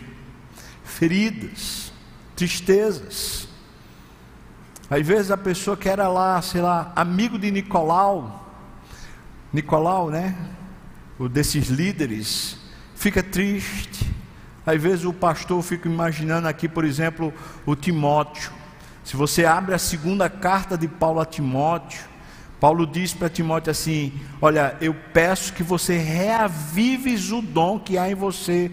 feridas, 0.83 1.93
tristezas. 2.35 3.47
Às 4.89 5.07
vezes 5.07 5.31
a 5.31 5.37
pessoa 5.37 5.77
que 5.77 5.87
era 5.87 6.07
lá, 6.09 6.41
sei 6.41 6.61
lá, 6.61 6.91
amigo 6.95 7.39
de 7.39 7.49
Nicolau, 7.51 8.45
Nicolau, 9.51 10.09
né? 10.09 10.35
O 11.17 11.29
desses 11.29 11.67
líderes, 11.67 12.57
fica 12.93 13.23
triste. 13.23 13.94
Às 14.65 14.81
vezes 14.81 15.05
o 15.05 15.13
pastor 15.13 15.61
fica 15.61 15.87
imaginando 15.87 16.47
aqui, 16.47 16.67
por 16.67 16.83
exemplo, 16.83 17.33
o 17.65 17.75
Timóteo. 17.75 18.51
Se 19.03 19.15
você 19.15 19.45
abre 19.45 19.75
a 19.75 19.77
segunda 19.77 20.29
carta 20.29 20.77
de 20.77 20.87
Paulo 20.87 21.19
a 21.19 21.25
Timóteo, 21.25 22.03
Paulo 22.59 22.87
diz 22.87 23.13
para 23.13 23.29
Timóteo 23.29 23.69
assim: 23.69 24.11
Olha, 24.41 24.75
eu 24.81 24.95
peço 25.13 25.53
que 25.53 25.61
você 25.61 25.97
reavives 25.97 27.31
o 27.31 27.41
dom 27.41 27.77
que 27.77 27.97
há 27.97 28.09
em 28.09 28.15
você. 28.15 28.71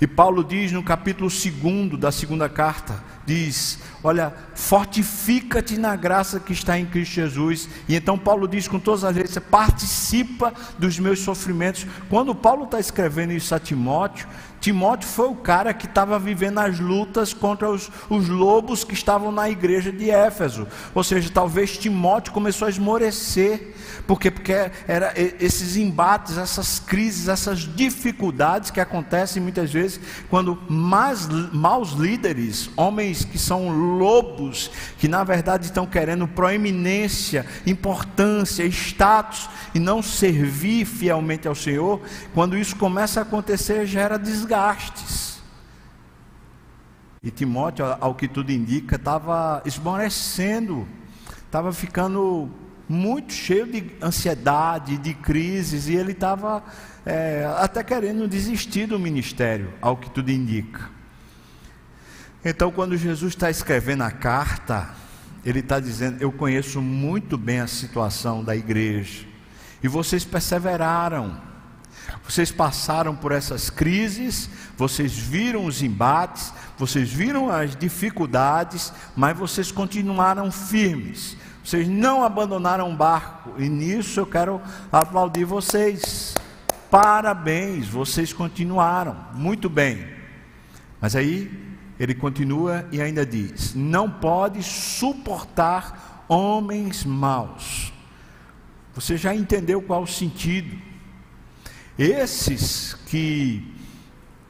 E 0.00 0.06
Paulo 0.06 0.42
diz 0.42 0.72
no 0.72 0.82
capítulo 0.82 1.30
2 1.30 2.00
da 2.00 2.10
segunda 2.10 2.48
carta: 2.48 3.02
diz: 3.26 3.78
Olha, 4.02 4.34
fortifica-te 4.54 5.78
na 5.78 5.96
graça 5.96 6.38
que 6.38 6.52
está 6.52 6.78
em 6.78 6.86
Cristo 6.86 7.14
Jesus. 7.14 7.68
E 7.88 7.94
então 7.94 8.18
Paulo 8.18 8.46
diz 8.46 8.68
com 8.68 8.78
todas 8.78 9.04
as 9.04 9.16
letras: 9.16 9.38
participa 9.50 10.52
dos 10.78 10.98
meus 10.98 11.20
sofrimentos. 11.20 11.86
Quando 12.08 12.34
Paulo 12.34 12.64
está 12.64 12.78
escrevendo 12.78 13.32
isso 13.32 13.54
a 13.54 13.58
Timóteo, 13.58 14.28
Timóteo 14.60 15.06
foi 15.06 15.28
o 15.28 15.34
cara 15.34 15.74
que 15.74 15.84
estava 15.84 16.18
vivendo 16.18 16.58
as 16.58 16.80
lutas 16.80 17.34
contra 17.34 17.68
os, 17.68 17.90
os, 18.08 18.30
lobos 18.30 18.82
que 18.82 18.94
estavam 18.94 19.30
na 19.30 19.50
igreja 19.50 19.92
de 19.92 20.10
Éfeso. 20.10 20.66
Ou 20.94 21.04
seja, 21.04 21.30
talvez 21.32 21.76
Timóteo 21.76 22.32
começou 22.32 22.66
a 22.66 22.70
esmorecer. 22.70 23.74
Por 24.06 24.20
quê? 24.20 24.30
Porque 24.30 24.52
era 24.86 25.12
esses 25.16 25.76
embates, 25.76 26.36
essas 26.36 26.78
crises, 26.78 27.28
essas 27.28 27.60
dificuldades 27.60 28.70
que 28.70 28.80
acontecem 28.80 29.42
muitas 29.42 29.72
vezes 29.72 29.98
quando 30.28 30.62
mais, 30.68 31.26
maus 31.52 31.92
líderes, 31.92 32.70
homens 32.76 33.24
que 33.24 33.38
são 33.38 33.70
lobos, 33.98 34.70
que 34.98 35.08
na 35.08 35.24
verdade 35.24 35.66
estão 35.66 35.86
querendo 35.86 36.28
proeminência, 36.28 37.46
importância, 37.66 38.64
status 38.66 39.48
e 39.74 39.78
não 39.78 40.02
servir 40.02 40.84
fielmente 40.84 41.48
ao 41.48 41.54
Senhor, 41.54 42.00
quando 42.34 42.56
isso 42.56 42.76
começa 42.76 43.20
a 43.20 43.22
acontecer, 43.22 43.86
gera 43.86 44.18
desgaste 44.18 44.44
desgastes. 44.44 45.42
E 47.22 47.30
Timóteo, 47.30 47.86
ao 48.00 48.14
que 48.14 48.28
tudo 48.28 48.52
indica, 48.52 48.96
estava 48.96 49.62
esmorecendo, 49.64 50.86
estava 51.46 51.72
ficando 51.72 52.50
muito 52.88 53.32
cheio 53.32 53.66
de 53.66 53.92
ansiedade, 54.02 54.98
de 54.98 55.14
crises, 55.14 55.88
e 55.88 55.94
ele 55.94 56.12
estava 56.12 56.62
é, 57.04 57.48
até 57.58 57.82
querendo 57.82 58.28
desistir 58.28 58.86
do 58.86 58.98
ministério, 58.98 59.72
ao 59.80 59.96
que 59.96 60.10
tudo 60.10 60.30
indica. 60.30 60.90
Então, 62.44 62.70
quando 62.70 62.96
Jesus 62.96 63.32
está 63.32 63.50
escrevendo 63.50 64.02
a 64.02 64.10
carta, 64.10 64.90
ele 65.44 65.60
está 65.60 65.80
dizendo: 65.80 66.20
Eu 66.20 66.30
conheço 66.30 66.80
muito 66.82 67.38
bem 67.38 67.60
a 67.60 67.66
situação 67.66 68.44
da 68.44 68.54
igreja, 68.54 69.26
e 69.82 69.88
vocês 69.88 70.24
perseveraram 70.24 71.54
vocês 72.22 72.50
passaram 72.50 73.14
por 73.14 73.32
essas 73.32 73.70
crises, 73.70 74.48
vocês 74.76 75.12
viram 75.12 75.64
os 75.64 75.82
embates, 75.82 76.52
vocês 76.78 77.12
viram 77.12 77.50
as 77.50 77.76
dificuldades, 77.76 78.92
mas 79.16 79.36
vocês 79.36 79.70
continuaram 79.70 80.50
firmes. 80.50 81.36
Vocês 81.64 81.88
não 81.88 82.22
abandonaram 82.22 82.92
o 82.92 82.94
barco, 82.94 83.54
e 83.56 83.70
nisso 83.70 84.20
eu 84.20 84.26
quero 84.26 84.60
aplaudir 84.92 85.46
vocês. 85.46 86.34
Parabéns, 86.90 87.88
vocês 87.88 88.34
continuaram 88.34 89.16
muito 89.32 89.70
bem. 89.70 90.06
Mas 91.00 91.16
aí 91.16 91.50
ele 91.98 92.14
continua 92.14 92.86
e 92.92 93.00
ainda 93.00 93.24
diz: 93.24 93.74
Não 93.74 94.10
pode 94.10 94.62
suportar 94.62 96.26
homens 96.28 97.02
maus. 97.02 97.90
Você 98.94 99.16
já 99.16 99.34
entendeu 99.34 99.80
qual 99.80 100.02
o 100.02 100.06
sentido? 100.06 100.76
Esses 101.98 102.92
que, 103.06 103.74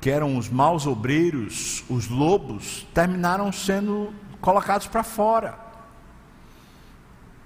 que 0.01 0.11
eram 0.11 0.37
os 0.37 0.49
maus 0.49 0.85
obreiros, 0.85 1.85
os 1.89 2.09
lobos, 2.09 2.87
terminaram 2.93 3.53
sendo 3.53 4.13
colocados 4.41 4.89
para 4.89 5.05
fora. 5.05 5.64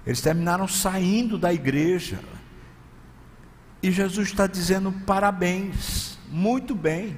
Eles 0.09 0.21
terminaram 0.21 0.67
saindo 0.67 1.37
da 1.37 1.53
igreja. 1.53 2.19
E 3.79 3.91
Jesus 3.91 4.29
está 4.29 4.47
dizendo: 4.47 4.91
parabéns, 5.05 6.17
muito 6.31 6.73
bem. 6.73 7.15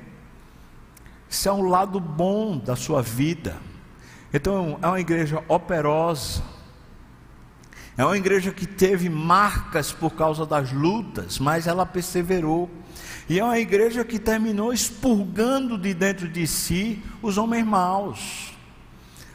Isso 1.29 1.47
é 1.47 1.53
um 1.53 1.69
lado 1.69 2.01
bom 2.01 2.57
da 2.57 2.75
sua 2.75 3.01
vida. 3.01 3.55
Então, 4.33 4.77
é 4.81 4.87
uma 4.87 4.99
igreja 4.99 5.41
operosa, 5.47 6.43
é 7.97 8.03
uma 8.03 8.17
igreja 8.17 8.51
que 8.51 8.65
teve 8.65 9.07
marcas 9.07 9.93
por 9.93 10.11
causa 10.11 10.45
das 10.45 10.73
lutas, 10.73 11.39
mas 11.39 11.67
ela 11.67 11.85
perseverou. 11.85 12.69
E 13.29 13.39
é 13.39 13.43
uma 13.45 13.57
igreja 13.57 14.03
que 14.03 14.19
terminou 14.19 14.73
expurgando 14.73 15.77
de 15.77 15.93
dentro 15.93 16.27
de 16.27 16.45
si 16.45 17.01
os 17.21 17.37
homens 17.37 17.65
maus, 17.65 18.50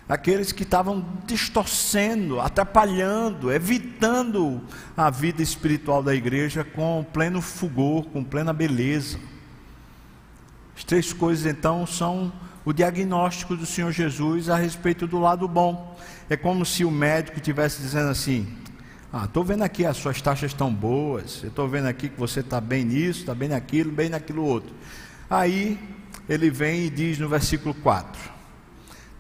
aqueles 0.09 0.53
que 0.53 0.63
estavam 0.63 1.05
distorcendo, 1.27 2.41
atrapalhando, 2.41 3.53
evitando 3.53 4.63
a 4.97 5.11
vida 5.11 5.43
espiritual 5.43 6.03
da 6.03 6.15
igreja 6.15 6.65
com 6.65 7.05
pleno 7.13 7.41
fulgor, 7.41 8.05
com 8.05 8.23
plena 8.23 8.53
beleza. 8.53 9.19
As 10.77 10.85
três 10.85 11.13
coisas 11.13 11.47
então 11.47 11.87
são 11.87 12.33
o 12.65 12.73
diagnóstico 12.73 13.57
do 13.57 13.67
Senhor 13.67 13.91
Jesus 13.93 14.49
a 14.49 14.57
respeito 14.57 15.07
do 15.07 15.19
lado 15.19 15.49
bom. 15.49 15.97
É 16.29 16.37
como 16.37 16.65
se 16.65 16.85
o 16.85 16.91
médico 16.91 17.39
estivesse 17.39 17.83
dizendo 17.83 18.11
assim: 18.11 18.47
Ah, 19.13 19.25
estou 19.25 19.43
vendo 19.43 19.63
aqui 19.63 19.85
as 19.85 19.97
suas 19.97 20.21
taxas 20.21 20.53
estão 20.53 20.73
boas, 20.73 21.43
eu 21.43 21.49
estou 21.49 21.69
vendo 21.69 21.87
aqui 21.87 22.09
que 22.09 22.19
você 22.19 22.41
está 22.41 22.61
bem 22.61 22.85
nisso, 22.85 23.21
está 23.21 23.35
bem 23.35 23.49
naquilo, 23.49 23.91
bem 23.91 24.09
naquilo 24.09 24.45
outro. 24.45 24.75
Aí 25.29 25.79
ele 26.29 26.51
vem 26.51 26.85
e 26.85 26.91
diz 26.91 27.19
no 27.19 27.29
versículo 27.29 27.75
4: 27.75 28.36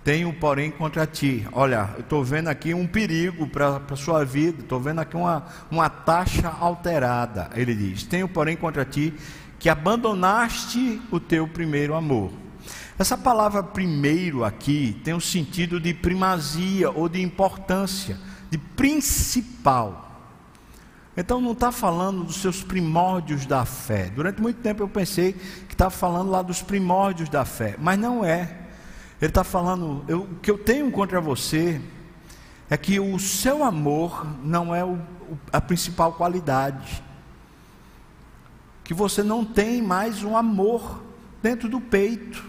Tenho, 0.06 0.32
porém, 0.32 0.70
contra 0.70 1.04
ti. 1.04 1.44
Olha, 1.50 1.90
eu 1.96 2.00
estou 2.02 2.22
vendo 2.22 2.46
aqui 2.46 2.72
um 2.72 2.86
perigo 2.86 3.48
para 3.48 3.82
a 3.90 3.96
sua 3.96 4.24
vida, 4.24 4.62
estou 4.62 4.78
vendo 4.78 5.00
aqui 5.00 5.16
uma, 5.16 5.44
uma 5.68 5.90
taxa 5.90 6.48
alterada. 6.48 7.50
Ele 7.56 7.74
diz: 7.74 8.04
Tenho, 8.04 8.28
porém, 8.28 8.56
contra 8.56 8.84
ti 8.84 9.12
que 9.58 9.68
abandonaste 9.68 11.02
o 11.10 11.18
teu 11.18 11.48
primeiro 11.48 11.92
amor. 11.92 12.30
Essa 12.96 13.18
palavra 13.18 13.64
primeiro 13.64 14.44
aqui 14.44 14.96
tem 15.02 15.12
o 15.12 15.16
um 15.16 15.20
sentido 15.20 15.80
de 15.80 15.92
primazia 15.92 16.88
ou 16.88 17.08
de 17.08 17.20
importância 17.20 18.16
de 18.48 18.58
principal. 18.58 20.20
Então 21.16 21.40
não 21.40 21.50
está 21.50 21.72
falando 21.72 22.22
dos 22.22 22.36
seus 22.36 22.62
primórdios 22.62 23.44
da 23.44 23.64
fé. 23.64 24.08
Durante 24.14 24.40
muito 24.40 24.60
tempo 24.60 24.84
eu 24.84 24.88
pensei 24.88 25.32
que 25.32 25.74
estava 25.74 25.90
falando 25.90 26.30
lá 26.30 26.42
dos 26.42 26.62
primórdios 26.62 27.28
da 27.28 27.44
fé, 27.44 27.74
mas 27.76 27.98
não 27.98 28.24
é. 28.24 28.65
Ele 29.20 29.30
está 29.30 29.42
falando, 29.42 30.04
eu, 30.06 30.22
o 30.22 30.34
que 30.36 30.50
eu 30.50 30.58
tenho 30.58 30.90
contra 30.90 31.20
você 31.20 31.80
é 32.68 32.76
que 32.76 33.00
o 33.00 33.18
seu 33.18 33.64
amor 33.64 34.26
não 34.42 34.74
é 34.74 34.84
o, 34.84 34.98
a 35.52 35.60
principal 35.60 36.12
qualidade. 36.12 37.02
Que 38.84 38.92
você 38.92 39.22
não 39.22 39.44
tem 39.44 39.80
mais 39.80 40.22
um 40.22 40.36
amor 40.36 41.02
dentro 41.42 41.68
do 41.68 41.80
peito. 41.80 42.44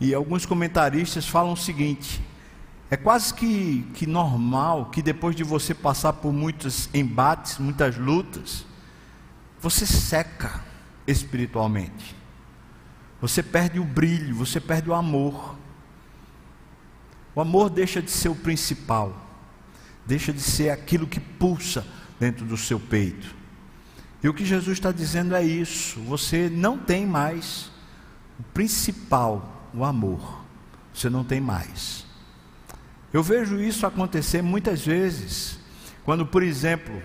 E 0.00 0.14
alguns 0.14 0.44
comentaristas 0.44 1.28
falam 1.28 1.52
o 1.52 1.56
seguinte: 1.56 2.20
é 2.90 2.96
quase 2.96 3.32
que, 3.32 3.86
que 3.94 4.06
normal 4.06 4.86
que 4.86 5.02
depois 5.02 5.36
de 5.36 5.44
você 5.44 5.74
passar 5.74 6.14
por 6.14 6.32
muitos 6.32 6.88
embates, 6.92 7.58
muitas 7.58 7.96
lutas, 7.96 8.66
você 9.60 9.86
seca 9.86 10.60
espiritualmente. 11.06 12.19
Você 13.20 13.42
perde 13.42 13.78
o 13.78 13.84
brilho, 13.84 14.34
você 14.34 14.60
perde 14.60 14.88
o 14.88 14.94
amor. 14.94 15.56
O 17.34 17.40
amor 17.40 17.70
deixa 17.70 18.00
de 18.00 18.10
ser 18.10 18.28
o 18.28 18.34
principal, 18.34 19.14
deixa 20.06 20.32
de 20.32 20.40
ser 20.40 20.70
aquilo 20.70 21.06
que 21.06 21.20
pulsa 21.20 21.86
dentro 22.18 22.44
do 22.44 22.56
seu 22.56 22.80
peito. 22.80 23.34
E 24.22 24.28
o 24.28 24.34
que 24.34 24.44
Jesus 24.44 24.78
está 24.78 24.92
dizendo 24.92 25.34
é 25.34 25.42
isso: 25.42 26.00
você 26.00 26.48
não 26.50 26.76
tem 26.76 27.06
mais 27.06 27.70
o 28.38 28.42
principal, 28.54 29.68
o 29.74 29.84
amor. 29.84 30.40
Você 30.92 31.08
não 31.08 31.24
tem 31.24 31.40
mais. 31.40 32.04
Eu 33.12 33.22
vejo 33.22 33.60
isso 33.60 33.86
acontecer 33.86 34.42
muitas 34.42 34.84
vezes, 34.84 35.58
quando, 36.04 36.26
por 36.26 36.42
exemplo, 36.42 37.02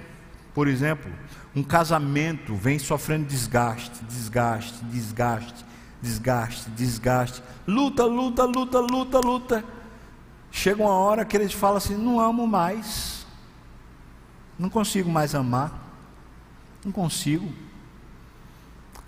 por 0.54 0.68
exemplo, 0.68 1.12
um 1.56 1.64
casamento 1.64 2.56
vem 2.56 2.78
sofrendo 2.80 3.26
desgaste, 3.26 4.04
desgaste, 4.06 4.84
desgaste, 4.86 5.66
desgaste, 6.06 6.70
desgaste, 6.70 7.42
luta, 7.68 8.06
luta, 8.06 8.46
luta, 8.46 8.80
luta, 8.80 9.20
luta. 9.20 9.66
Chega 10.52 10.84
uma 10.84 10.94
hora 10.94 11.26
que 11.26 11.36
eles 11.36 11.52
falam 11.52 11.78
assim: 11.78 11.98
não 11.98 12.20
amo 12.20 12.46
mais, 12.46 13.26
não 14.58 14.70
consigo 14.70 15.10
mais 15.10 15.34
amar, 15.34 15.74
não 16.84 16.92
consigo. 16.92 17.52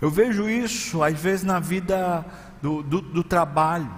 Eu 0.00 0.10
vejo 0.10 0.48
isso 0.48 1.02
às 1.02 1.18
vezes 1.18 1.44
na 1.44 1.60
vida 1.60 2.24
do, 2.60 2.82
do, 2.82 3.00
do 3.00 3.24
trabalho. 3.24 3.90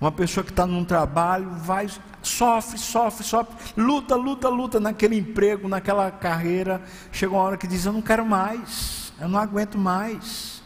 Uma 0.00 0.12
pessoa 0.12 0.44
que 0.44 0.50
está 0.50 0.66
num 0.66 0.84
trabalho 0.84 1.48
vai, 1.50 1.88
sofre, 2.20 2.78
sofre, 2.78 3.24
sofre, 3.24 3.54
luta, 3.76 4.14
luta, 4.14 4.48
luta 4.48 4.78
naquele 4.78 5.16
emprego, 5.16 5.68
naquela 5.68 6.10
carreira. 6.10 6.82
Chega 7.10 7.32
uma 7.32 7.42
hora 7.42 7.56
que 7.56 7.66
diz: 7.66 7.86
Eu 7.86 7.92
não 7.92 8.02
quero 8.02 8.26
mais, 8.26 9.12
eu 9.20 9.28
não 9.28 9.38
aguento 9.38 9.78
mais, 9.78 10.62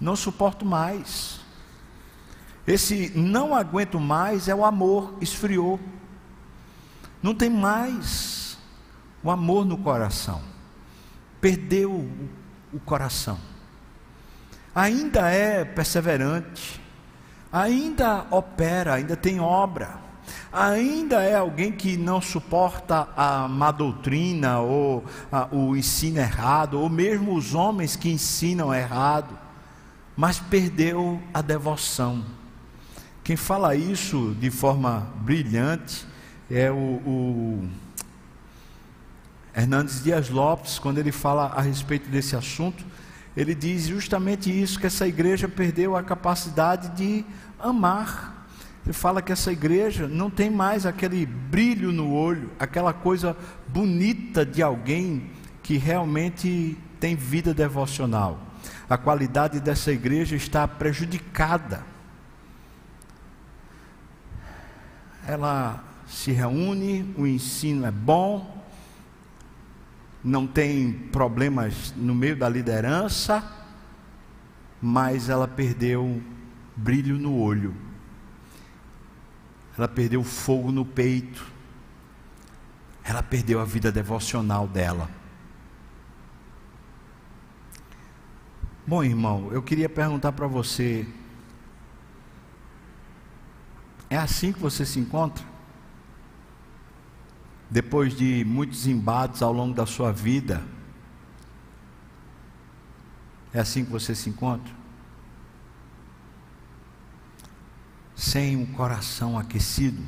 não 0.00 0.16
suporto 0.16 0.64
mais. 0.64 1.40
Esse 2.66 3.12
não 3.14 3.54
aguento 3.54 4.00
mais 4.00 4.48
é 4.48 4.54
o 4.54 4.64
amor, 4.64 5.14
esfriou. 5.20 5.78
Não 7.22 7.34
tem 7.34 7.50
mais 7.50 8.58
o 9.22 9.30
amor 9.30 9.64
no 9.64 9.78
coração, 9.78 10.40
perdeu 11.40 11.92
o, 12.72 12.78
coração. 12.80 13.38
Ainda 14.74 15.30
é 15.30 15.64
perseverante 15.64 16.80
ainda 17.56 18.26
opera, 18.30 18.94
ainda 18.94 19.16
tem 19.16 19.40
obra, 19.40 19.94
ainda 20.52 21.22
é 21.22 21.34
alguém 21.34 21.72
que 21.72 21.96
não 21.96 22.20
suporta 22.20 23.08
a 23.16 23.48
má 23.48 23.70
doutrina 23.70 24.60
ou 24.60 25.04
a, 25.30 25.48
o 25.50 25.76
ensino 25.76 26.18
errado, 26.18 26.80
ou 26.80 26.88
mesmo 26.88 27.34
os 27.34 27.54
homens 27.54 27.96
que 27.96 28.10
ensinam 28.10 28.74
errado, 28.74 29.38
mas 30.16 30.38
perdeu 30.38 31.20
a 31.34 31.42
devoção. 31.42 32.24
Quem 33.22 33.36
fala 33.36 33.74
isso 33.74 34.34
de 34.40 34.50
forma 34.50 35.12
brilhante 35.20 36.06
é 36.50 36.70
o, 36.70 36.74
o 36.74 37.68
Hernandes 39.54 40.02
Dias 40.02 40.30
Lopes, 40.30 40.78
quando 40.78 40.98
ele 40.98 41.10
fala 41.10 41.46
a 41.46 41.60
respeito 41.60 42.08
desse 42.08 42.36
assunto, 42.36 42.84
ele 43.36 43.54
diz 43.54 43.86
justamente 43.86 44.50
isso: 44.50 44.78
que 44.78 44.86
essa 44.86 45.06
igreja 45.06 45.48
perdeu 45.48 45.96
a 45.96 46.02
capacidade 46.02 46.88
de 46.90 47.24
amar. 47.58 48.46
Ele 48.84 48.92
fala 48.92 49.20
que 49.20 49.32
essa 49.32 49.50
igreja 49.50 50.06
não 50.06 50.30
tem 50.30 50.48
mais 50.48 50.86
aquele 50.86 51.26
brilho 51.26 51.90
no 51.90 52.12
olho, 52.12 52.52
aquela 52.58 52.92
coisa 52.92 53.36
bonita 53.66 54.46
de 54.46 54.62
alguém 54.62 55.30
que 55.62 55.76
realmente 55.76 56.78
tem 57.00 57.16
vida 57.16 57.52
devocional. 57.52 58.45
A 58.88 58.96
qualidade 58.96 59.58
dessa 59.60 59.90
igreja 59.90 60.36
está 60.36 60.66
prejudicada. 60.68 61.84
Ela 65.26 65.82
se 66.06 66.30
reúne, 66.30 67.12
o 67.18 67.26
ensino 67.26 67.84
é 67.84 67.90
bom, 67.90 68.64
não 70.22 70.46
tem 70.46 70.92
problemas 70.92 71.92
no 71.96 72.14
meio 72.14 72.36
da 72.36 72.48
liderança, 72.48 73.44
mas 74.80 75.28
ela 75.28 75.48
perdeu 75.48 76.22
brilho 76.76 77.18
no 77.18 77.36
olho, 77.38 77.74
ela 79.76 79.88
perdeu 79.88 80.22
fogo 80.22 80.70
no 80.70 80.84
peito, 80.84 81.44
ela 83.02 83.22
perdeu 83.22 83.60
a 83.60 83.64
vida 83.64 83.90
devocional 83.90 84.66
dela. 84.68 85.08
Bom, 88.86 89.02
irmão, 89.02 89.48
eu 89.52 89.62
queria 89.62 89.88
perguntar 89.88 90.32
para 90.32 90.46
você: 90.46 91.06
é 94.08 94.16
assim 94.16 94.52
que 94.52 94.60
você 94.60 94.86
se 94.86 94.98
encontra? 94.98 95.44
Depois 97.68 98.16
de 98.16 98.44
muitos 98.44 98.86
embates 98.86 99.42
ao 99.42 99.52
longo 99.52 99.74
da 99.74 99.86
sua 99.86 100.12
vida, 100.12 100.62
é 103.52 103.58
assim 103.58 103.84
que 103.84 103.90
você 103.90 104.14
se 104.14 104.30
encontra? 104.30 104.76
sem 108.16 108.56
um 108.56 108.64
coração 108.64 109.38
aquecido, 109.38 110.02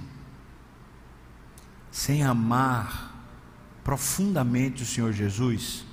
sem 1.93 2.25
amar 2.25 3.15
profundamente 3.85 4.83
o 4.83 4.87
Senhor 4.87 5.13
Jesus, 5.13 5.85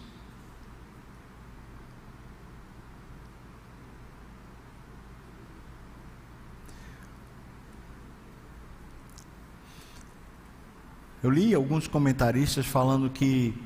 Eu 11.25 11.31
li 11.31 11.55
alguns 11.55 11.88
comentaristas 11.88 12.67
falando 12.67 13.09
que 13.09 13.59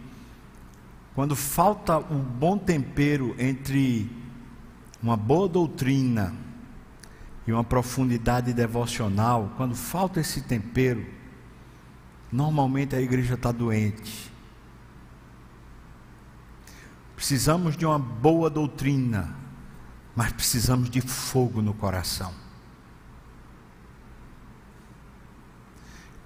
quando 1.13 1.35
falta 1.35 1.97
um 1.97 2.21
bom 2.21 2.57
tempero 2.57 3.35
entre 3.37 4.09
uma 5.03 5.17
boa 5.17 5.49
doutrina 5.49 6.33
e 7.45 7.51
uma 7.51 7.65
profundidade 7.65 8.53
devocional, 8.53 9.51
quando 9.57 9.75
falta 9.75 10.21
esse 10.21 10.43
tempero, 10.43 11.05
normalmente 12.31 12.95
a 12.95 13.01
igreja 13.01 13.33
está 13.33 13.51
doente. 13.51 14.31
Precisamos 17.13 17.75
de 17.75 17.85
uma 17.85 17.99
boa 17.99 18.49
doutrina, 18.49 19.35
mas 20.15 20.31
precisamos 20.31 20.89
de 20.89 21.01
fogo 21.01 21.61
no 21.61 21.73
coração. 21.73 22.33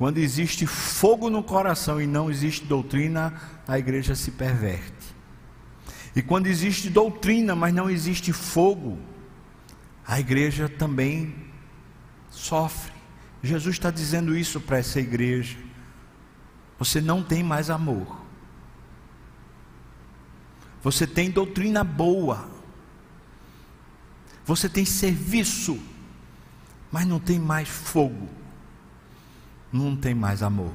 Quando 0.03 0.17
existe 0.17 0.67
fogo 0.67 1.29
no 1.29 1.41
coração 1.41 2.01
e 2.01 2.05
não 2.05 2.29
existe 2.29 2.65
doutrina, 2.65 3.39
a 3.65 3.79
igreja 3.79 4.15
se 4.15 4.31
perverte. 4.31 5.15
E 6.13 6.21
quando 6.21 6.47
existe 6.47 6.89
doutrina, 6.89 7.55
mas 7.55 7.73
não 7.73 7.89
existe 7.89 8.33
fogo, 8.33 8.99
a 10.05 10.19
igreja 10.19 10.67
também 10.67 11.33
sofre. 12.29 12.91
Jesus 13.41 13.75
está 13.75 13.89
dizendo 13.89 14.35
isso 14.35 14.59
para 14.59 14.77
essa 14.77 14.99
igreja. 14.99 15.57
Você 16.77 16.99
não 16.99 17.23
tem 17.23 17.41
mais 17.41 17.69
amor. 17.69 18.25
Você 20.81 21.07
tem 21.07 21.31
doutrina 21.31 21.81
boa. 21.81 22.51
Você 24.43 24.67
tem 24.67 24.83
serviço, 24.83 25.79
mas 26.91 27.07
não 27.07 27.21
tem 27.21 27.39
mais 27.39 27.69
fogo. 27.69 28.42
Não 29.73 29.95
tem 29.95 30.13
mais 30.13 30.43
amor. 30.43 30.71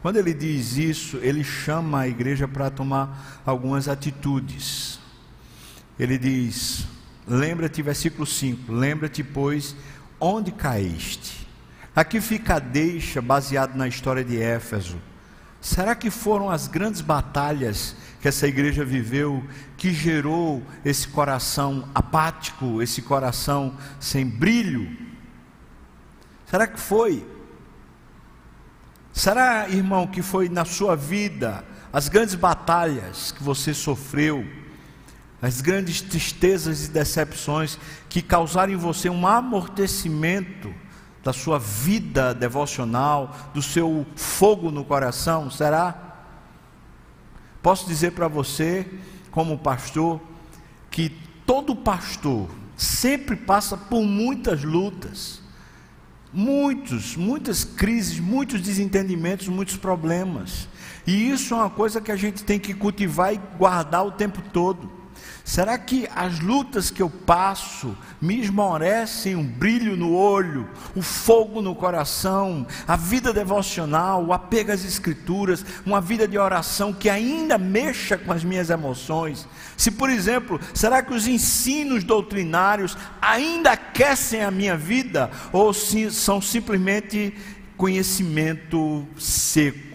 Quando 0.00 0.16
ele 0.16 0.32
diz 0.32 0.76
isso, 0.76 1.16
ele 1.18 1.42
chama 1.42 2.00
a 2.00 2.08
igreja 2.08 2.46
para 2.46 2.70
tomar 2.70 3.42
algumas 3.44 3.88
atitudes. 3.88 5.00
Ele 5.98 6.16
diz: 6.18 6.86
Lembra-te, 7.26 7.82
versículo 7.82 8.24
5: 8.24 8.72
Lembra-te, 8.72 9.24
pois, 9.24 9.76
onde 10.20 10.52
caíste. 10.52 11.46
Aqui 11.94 12.20
fica 12.20 12.56
a 12.56 12.58
deixa 12.58 13.20
baseado 13.20 13.76
na 13.76 13.86
história 13.86 14.24
de 14.24 14.40
Éfeso. 14.40 14.98
Será 15.60 15.94
que 15.94 16.10
foram 16.10 16.50
as 16.50 16.66
grandes 16.66 17.00
batalhas 17.00 17.94
que 18.20 18.26
essa 18.26 18.48
igreja 18.48 18.84
viveu 18.84 19.44
que 19.76 19.92
gerou 19.92 20.62
esse 20.84 21.06
coração 21.06 21.88
apático, 21.94 22.82
esse 22.82 23.02
coração 23.02 23.76
sem 24.00 24.26
brilho? 24.26 24.96
Será 26.46 26.66
que 26.66 26.80
foi? 26.80 27.24
Será, 29.12 29.68
irmão, 29.68 30.06
que 30.06 30.22
foi 30.22 30.48
na 30.48 30.64
sua 30.64 30.96
vida 30.96 31.64
as 31.92 32.08
grandes 32.08 32.34
batalhas 32.34 33.30
que 33.32 33.42
você 33.42 33.74
sofreu, 33.74 34.46
as 35.42 35.60
grandes 35.60 36.00
tristezas 36.00 36.86
e 36.86 36.90
decepções 36.90 37.78
que 38.08 38.22
causaram 38.22 38.72
em 38.72 38.76
você 38.76 39.10
um 39.10 39.26
amortecimento 39.26 40.72
da 41.22 41.32
sua 41.32 41.58
vida 41.58 42.34
devocional, 42.34 43.36
do 43.52 43.60
seu 43.60 44.06
fogo 44.16 44.70
no 44.70 44.84
coração? 44.84 45.50
Será? 45.50 45.94
Posso 47.62 47.86
dizer 47.86 48.12
para 48.12 48.28
você, 48.28 48.88
como 49.30 49.58
pastor, 49.58 50.20
que 50.90 51.10
todo 51.44 51.76
pastor 51.76 52.48
sempre 52.76 53.36
passa 53.36 53.76
por 53.76 54.02
muitas 54.02 54.64
lutas 54.64 55.41
muitos, 56.32 57.16
muitas 57.16 57.64
crises, 57.64 58.18
muitos 58.18 58.60
desentendimentos, 58.60 59.48
muitos 59.48 59.76
problemas. 59.76 60.68
E 61.06 61.30
isso 61.30 61.54
é 61.54 61.56
uma 61.56 61.70
coisa 61.70 62.00
que 62.00 62.12
a 62.12 62.16
gente 62.16 62.42
tem 62.44 62.58
que 62.58 62.72
cultivar 62.72 63.34
e 63.34 63.40
guardar 63.58 64.06
o 64.06 64.12
tempo 64.12 64.40
todo. 64.52 65.01
Será 65.44 65.76
que 65.76 66.08
as 66.14 66.38
lutas 66.38 66.90
que 66.90 67.02
eu 67.02 67.10
passo 67.10 67.96
me 68.20 68.40
esmorecem 68.40 69.34
um 69.34 69.44
brilho 69.44 69.96
no 69.96 70.14
olho, 70.14 70.68
o 70.94 71.02
fogo 71.02 71.60
no 71.60 71.74
coração, 71.74 72.66
a 72.86 72.96
vida 72.96 73.32
devocional, 73.32 74.24
o 74.24 74.32
apego 74.32 74.70
às 74.70 74.84
escrituras, 74.84 75.64
uma 75.84 76.00
vida 76.00 76.28
de 76.28 76.38
oração 76.38 76.92
que 76.92 77.10
ainda 77.10 77.58
mexa 77.58 78.16
com 78.16 78.32
as 78.32 78.44
minhas 78.44 78.70
emoções? 78.70 79.48
Se, 79.76 79.90
por 79.90 80.08
exemplo, 80.08 80.60
será 80.72 81.02
que 81.02 81.12
os 81.12 81.26
ensinos 81.26 82.04
doutrinários 82.04 82.96
ainda 83.20 83.72
aquecem 83.72 84.42
a 84.42 84.50
minha 84.50 84.76
vida 84.76 85.28
ou 85.52 85.74
se, 85.74 86.10
são 86.12 86.40
simplesmente 86.40 87.36
conhecimento 87.76 89.04
seco? 89.18 89.92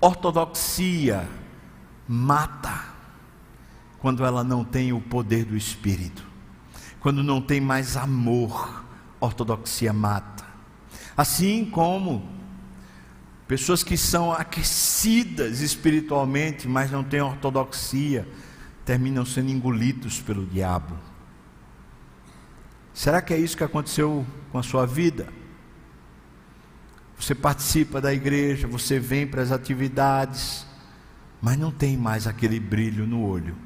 Ortodoxia 0.00 1.28
mata 2.08 2.84
quando 3.98 4.24
ela 4.24 4.44
não 4.44 4.64
tem 4.64 4.92
o 4.92 5.00
poder 5.00 5.44
do 5.44 5.56
Espírito, 5.56 6.24
quando 7.00 7.22
não 7.22 7.40
tem 7.40 7.60
mais 7.60 7.96
amor, 7.96 8.84
ortodoxia 9.20 9.92
mata. 9.92 10.44
Assim 11.16 11.64
como 11.64 12.28
pessoas 13.48 13.82
que 13.82 13.96
são 13.96 14.32
aquecidas 14.32 15.60
espiritualmente, 15.60 16.68
mas 16.68 16.90
não 16.90 17.02
têm 17.02 17.20
ortodoxia, 17.20 18.28
terminam 18.84 19.24
sendo 19.24 19.50
engolidos 19.50 20.20
pelo 20.20 20.46
diabo. 20.46 20.96
Será 22.92 23.20
que 23.20 23.34
é 23.34 23.38
isso 23.38 23.56
que 23.56 23.64
aconteceu 23.64 24.26
com 24.50 24.58
a 24.58 24.62
sua 24.62 24.86
vida? 24.86 25.28
Você 27.18 27.34
participa 27.34 28.00
da 28.00 28.12
igreja, 28.12 28.66
você 28.68 28.98
vem 29.00 29.26
para 29.26 29.42
as 29.42 29.50
atividades, 29.50 30.66
mas 31.40 31.58
não 31.58 31.70
tem 31.70 31.96
mais 31.96 32.26
aquele 32.26 32.58
brilho 32.58 33.06
no 33.06 33.24
olho. 33.24 33.56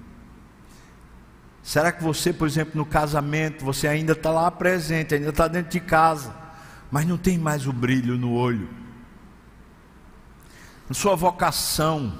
Será 1.63 1.93
que 1.93 2.03
você, 2.03 2.33
por 2.33 2.49
exemplo, 2.49 2.73
no 2.75 2.87
casamento, 2.87 3.65
você 3.65 3.87
ainda 3.87 4.13
está 4.13 4.31
lá 4.31 4.51
presente, 4.51 5.15
ainda 5.15 5.29
está 5.29 5.47
dentro 5.47 5.71
de 5.71 5.81
casa, 5.81 6.35
mas 6.91 7.07
não 7.07 7.19
tem 7.19 7.39
mais 7.39 7.67
o 7.67 7.73
brilho 7.73 8.17
no 8.17 8.33
olho? 8.33 8.69
Na 10.89 10.95
sua 10.95 11.15
vocação, 11.15 12.13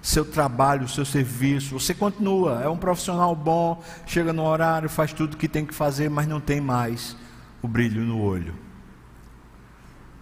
seu 0.00 0.24
trabalho, 0.24 0.86
seu 0.86 1.04
serviço, 1.04 1.78
você 1.78 1.94
continua, 1.94 2.62
é 2.62 2.68
um 2.68 2.76
profissional 2.76 3.34
bom, 3.34 3.82
chega 4.06 4.32
no 4.32 4.44
horário, 4.44 4.88
faz 4.88 5.12
tudo 5.12 5.34
o 5.34 5.36
que 5.36 5.48
tem 5.48 5.64
que 5.64 5.74
fazer, 5.74 6.10
mas 6.10 6.28
não 6.28 6.40
tem 6.40 6.60
mais 6.60 7.16
o 7.62 7.66
brilho 7.66 8.02
no 8.02 8.20
olho. 8.20 8.54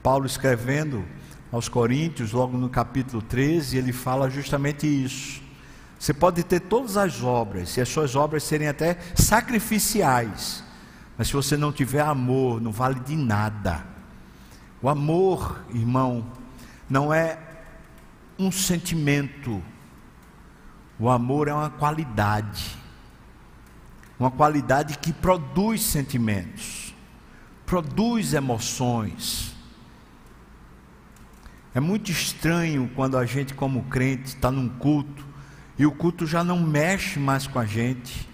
Paulo 0.03 0.25
escrevendo 0.25 1.05
aos 1.53 1.68
Coríntios, 1.68 2.32
logo 2.32 2.57
no 2.57 2.70
capítulo 2.70 3.20
13, 3.20 3.76
ele 3.76 3.92
fala 3.92 4.30
justamente 4.30 4.86
isso. 4.86 5.42
Você 5.98 6.14
pode 6.14 6.42
ter 6.42 6.61
todas 6.61 6.96
as 6.96 7.22
obras, 7.22 7.76
e 7.76 7.80
as 7.82 7.90
suas 7.90 8.16
obras 8.16 8.42
serem 8.42 8.68
até 8.68 8.98
sacrificiais, 9.14 10.64
mas 11.16 11.28
se 11.28 11.34
você 11.34 11.55
não 11.55 11.70
tiver 11.70 12.00
amor, 12.00 12.59
não 12.59 12.72
vale 12.72 12.98
de 13.00 13.14
nada. 13.14 13.84
O 14.80 14.88
amor, 14.88 15.62
irmão, 15.74 16.26
não 16.88 17.12
é 17.12 17.38
um 18.38 18.50
sentimento, 18.50 19.62
o 20.98 21.11
amor 21.11 21.48
é 21.48 21.53
uma 21.53 21.70
qualidade, 21.70 22.76
uma 24.18 24.30
qualidade 24.30 24.96
que 24.98 25.12
produz 25.12 25.82
sentimentos, 25.82 26.94
produz 27.66 28.32
emoções 28.32 29.51
é 31.75 31.81
muito 31.81 32.11
estranho 32.11 32.91
quando 32.95 33.16
a 33.16 33.25
gente, 33.25 33.55
como 33.55 33.85
crente, 33.85 34.29
está 34.29 34.51
num 34.51 34.68
culto 34.68 35.27
e 35.79 35.87
o 35.87 35.93
culto 35.93 36.27
já 36.27 36.45
não 36.45 36.61
mexe 36.61 37.18
mais 37.18 37.47
com 37.47 37.59
a 37.59 37.64
gente, 37.64 38.29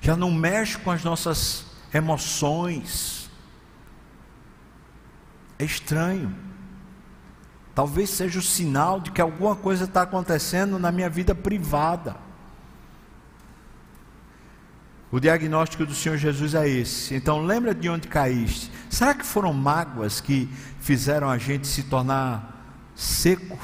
já 0.00 0.16
não 0.16 0.30
mexe 0.30 0.76
com 0.78 0.90
as 0.90 1.04
nossas 1.04 1.66
emoções. 1.94 3.30
É 5.58 5.64
estranho. 5.64 6.34
Talvez 7.74 8.10
seja 8.10 8.38
o 8.38 8.42
sinal 8.42 9.00
de 9.00 9.12
que 9.12 9.20
alguma 9.20 9.54
coisa 9.54 9.84
está 9.84 10.02
acontecendo 10.02 10.78
na 10.78 10.90
minha 10.90 11.08
vida 11.08 11.34
privada. 11.34 12.16
O 15.10 15.18
diagnóstico 15.18 15.86
do 15.86 15.94
Senhor 15.94 16.18
Jesus 16.18 16.54
é 16.54 16.68
esse. 16.68 17.14
Então 17.14 17.44
lembra 17.44 17.74
de 17.74 17.88
onde 17.88 18.08
caíste. 18.08 18.70
Será 18.90 19.14
que 19.14 19.24
foram 19.24 19.52
mágoas 19.52 20.20
que 20.20 20.48
fizeram 20.80 21.30
a 21.30 21.38
gente 21.38 21.66
se 21.66 21.84
tornar 21.84 22.82
seco? 22.94 23.58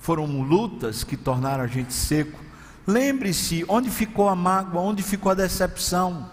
Foram 0.00 0.42
lutas 0.42 1.04
que 1.04 1.16
tornaram 1.16 1.62
a 1.62 1.68
gente 1.68 1.94
seco. 1.94 2.38
Lembre-se 2.84 3.64
onde 3.68 3.90
ficou 3.90 4.28
a 4.28 4.34
mágoa, 4.34 4.80
onde 4.80 5.02
ficou 5.02 5.30
a 5.30 5.34
decepção. 5.34 6.28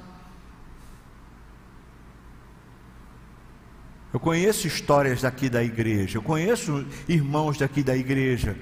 Eu 4.12 4.20
conheço 4.20 4.68
histórias 4.68 5.22
daqui 5.22 5.50
da 5.50 5.64
igreja, 5.64 6.20
eu 6.20 6.22
conheço 6.22 6.86
irmãos 7.08 7.58
daqui 7.58 7.82
da 7.82 7.98
igreja 7.98 8.56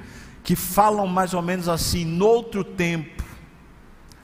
que 0.44 0.56
falam 0.56 1.06
mais 1.08 1.34
ou 1.34 1.42
menos 1.42 1.68
assim, 1.68 2.06
noutro 2.06 2.64
tempo 2.64 3.21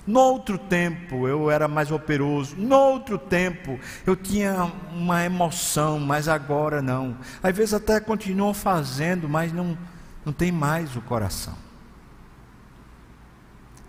Noutro 0.08 0.58
tempo 0.58 1.28
eu 1.28 1.52
era 1.52 1.68
mais 1.68 1.92
operoso, 1.92 2.56
noutro 2.56 3.18
tempo 3.18 3.78
eu 4.06 4.16
tinha 4.16 4.72
uma 4.94 5.26
emoção, 5.26 6.00
mas 6.00 6.30
agora 6.30 6.82
não. 6.82 7.18
Às 7.44 7.56
vezes 7.56 7.74
até 7.74 8.00
continuam 8.00 8.54
fazendo, 8.54 9.28
mas 9.28 9.52
não, 9.52 9.78
não 10.26 10.32
tem 10.32 10.50
mais 10.50 10.96
o 10.96 11.02
coração. 11.02 11.56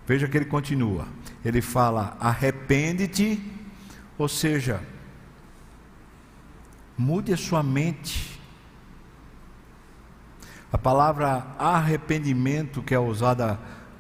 Veja 0.09 0.27
que 0.27 0.37
ele 0.37 0.47
continua. 0.47 1.07
Ele 1.45 1.61
fala: 1.61 2.17
arrepende-te, 2.19 3.41
ou 4.17 4.27
seja, 4.27 4.81
mude 6.97 7.33
a 7.33 7.37
sua 7.37 7.63
mente. 7.63 8.41
A 10.73 10.77
palavra 10.77 11.47
arrependimento 11.59 12.83
que 12.83 12.95
é 12.95 12.99
usada 12.99 13.59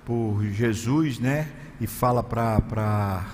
por 0.09 0.42
Jesus, 0.42 1.18
né? 1.18 1.52
e 1.78 1.86
fala 1.86 2.22
para 2.22 3.26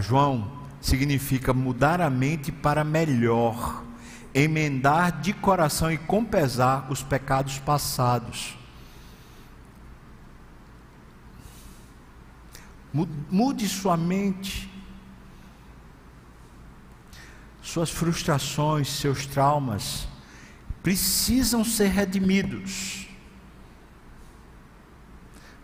João, 0.00 0.50
significa 0.80 1.52
mudar 1.52 2.00
a 2.00 2.08
mente 2.08 2.50
para 2.50 2.84
melhor, 2.84 3.82
emendar 4.32 5.20
de 5.20 5.32
coração 5.32 5.90
e 5.92 5.98
com 5.98 6.24
pesar 6.24 6.86
os 6.88 7.02
pecados 7.02 7.58
passados. 7.58 8.56
Mude 12.92 13.68
sua 13.68 13.96
mente. 13.96 14.70
suas 17.64 17.90
frustrações, 17.90 18.88
seus 18.88 19.24
traumas, 19.24 20.06
precisam 20.82 21.64
ser 21.64 21.88
redimidos. 21.88 23.01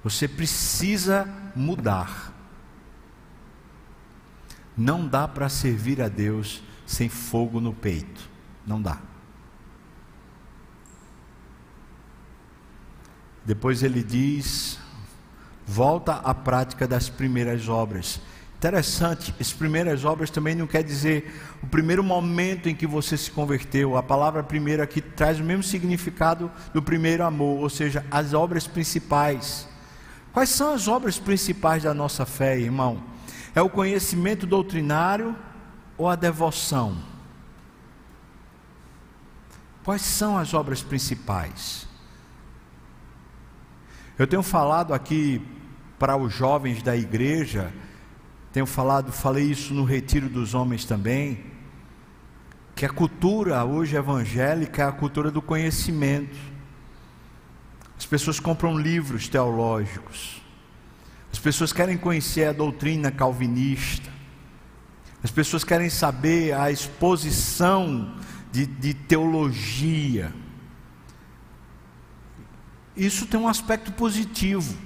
Você 0.08 0.26
precisa 0.26 1.28
mudar. 1.54 2.32
Não 4.74 5.06
dá 5.06 5.28
para 5.28 5.50
servir 5.50 6.00
a 6.00 6.08
Deus 6.08 6.62
sem 6.86 7.10
fogo 7.10 7.60
no 7.60 7.74
peito. 7.74 8.26
Não 8.66 8.80
dá. 8.80 8.96
Depois 13.44 13.82
ele 13.82 14.02
diz: 14.02 14.78
volta 15.66 16.14
à 16.14 16.34
prática 16.34 16.88
das 16.88 17.10
primeiras 17.10 17.68
obras. 17.68 18.18
Interessante, 18.56 19.34
as 19.38 19.52
primeiras 19.52 20.06
obras 20.06 20.30
também 20.30 20.54
não 20.54 20.66
quer 20.66 20.82
dizer 20.82 21.38
o 21.62 21.66
primeiro 21.66 22.02
momento 22.02 22.66
em 22.66 22.74
que 22.74 22.86
você 22.86 23.14
se 23.14 23.30
converteu. 23.30 23.94
A 23.94 24.02
palavra 24.02 24.42
primeira 24.42 24.84
aqui 24.84 25.02
traz 25.02 25.38
o 25.38 25.44
mesmo 25.44 25.62
significado 25.62 26.50
do 26.72 26.82
primeiro 26.82 27.24
amor, 27.24 27.60
ou 27.60 27.68
seja, 27.68 28.06
as 28.10 28.32
obras 28.32 28.66
principais. 28.66 29.68
Quais 30.38 30.50
são 30.50 30.72
as 30.72 30.86
obras 30.86 31.18
principais 31.18 31.82
da 31.82 31.92
nossa 31.92 32.24
fé, 32.24 32.56
irmão? 32.56 33.02
É 33.56 33.60
o 33.60 33.68
conhecimento 33.68 34.46
doutrinário 34.46 35.34
ou 35.96 36.08
a 36.08 36.14
devoção? 36.14 36.96
Quais 39.82 40.02
são 40.02 40.38
as 40.38 40.54
obras 40.54 40.80
principais? 40.80 41.88
Eu 44.16 44.28
tenho 44.28 44.44
falado 44.44 44.94
aqui 44.94 45.44
para 45.98 46.16
os 46.16 46.32
jovens 46.32 46.84
da 46.84 46.96
igreja 46.96 47.72
tenho 48.52 48.64
falado, 48.64 49.10
falei 49.10 49.44
isso 49.44 49.74
no 49.74 49.82
retiro 49.82 50.28
dos 50.28 50.54
homens 50.54 50.84
também, 50.84 51.46
que 52.76 52.86
a 52.86 52.90
cultura 52.90 53.64
hoje 53.64 53.96
evangélica 53.96 54.82
é 54.82 54.86
a 54.86 54.92
cultura 54.92 55.32
do 55.32 55.42
conhecimento. 55.42 56.38
As 57.98 58.06
pessoas 58.06 58.38
compram 58.38 58.78
livros 58.78 59.26
teológicos. 59.28 60.40
As 61.32 61.38
pessoas 61.38 61.72
querem 61.72 61.98
conhecer 61.98 62.44
a 62.44 62.52
doutrina 62.52 63.10
calvinista. 63.10 64.08
As 65.22 65.32
pessoas 65.32 65.64
querem 65.64 65.90
saber 65.90 66.52
a 66.54 66.70
exposição 66.70 68.14
de, 68.52 68.66
de 68.66 68.94
teologia. 68.94 70.32
Isso 72.96 73.26
tem 73.26 73.38
um 73.38 73.48
aspecto 73.48 73.92
positivo. 73.92 74.76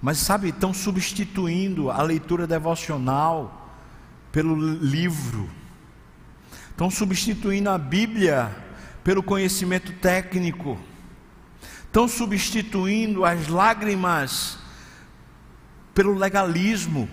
Mas 0.00 0.18
sabe, 0.18 0.48
estão 0.48 0.72
substituindo 0.72 1.90
a 1.90 2.02
leitura 2.02 2.46
devocional 2.46 3.70
pelo 4.32 4.56
livro. 4.56 5.48
Estão 6.70 6.90
substituindo 6.90 7.68
a 7.68 7.78
Bíblia 7.78 8.50
pelo 9.04 9.22
conhecimento 9.22 9.92
técnico. 9.94 10.78
Estão 11.84 12.08
substituindo 12.08 13.24
as 13.24 13.48
lágrimas 13.48 14.58
pelo 15.94 16.14
legalismo. 16.14 17.08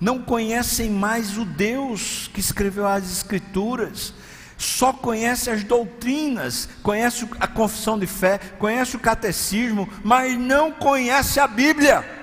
Não 0.00 0.22
conhecem 0.22 0.90
mais 0.90 1.36
o 1.36 1.44
Deus 1.44 2.30
que 2.32 2.40
escreveu 2.40 2.86
as 2.86 3.10
Escrituras 3.10 4.14
só 4.58 4.92
conhece 4.92 5.48
as 5.48 5.62
doutrinas, 5.62 6.68
conhece 6.82 7.28
a 7.38 7.46
confissão 7.46 7.96
de 7.96 8.08
fé, 8.08 8.38
conhece 8.58 8.96
o 8.96 9.00
catecismo, 9.00 9.88
mas 10.02 10.36
não 10.36 10.72
conhece 10.72 11.38
a 11.38 11.46
Bíblia. 11.46 12.17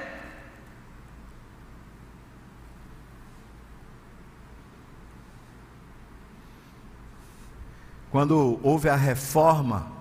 Quando 8.16 8.58
houve 8.64 8.88
a 8.88 8.96
reforma, 8.96 9.92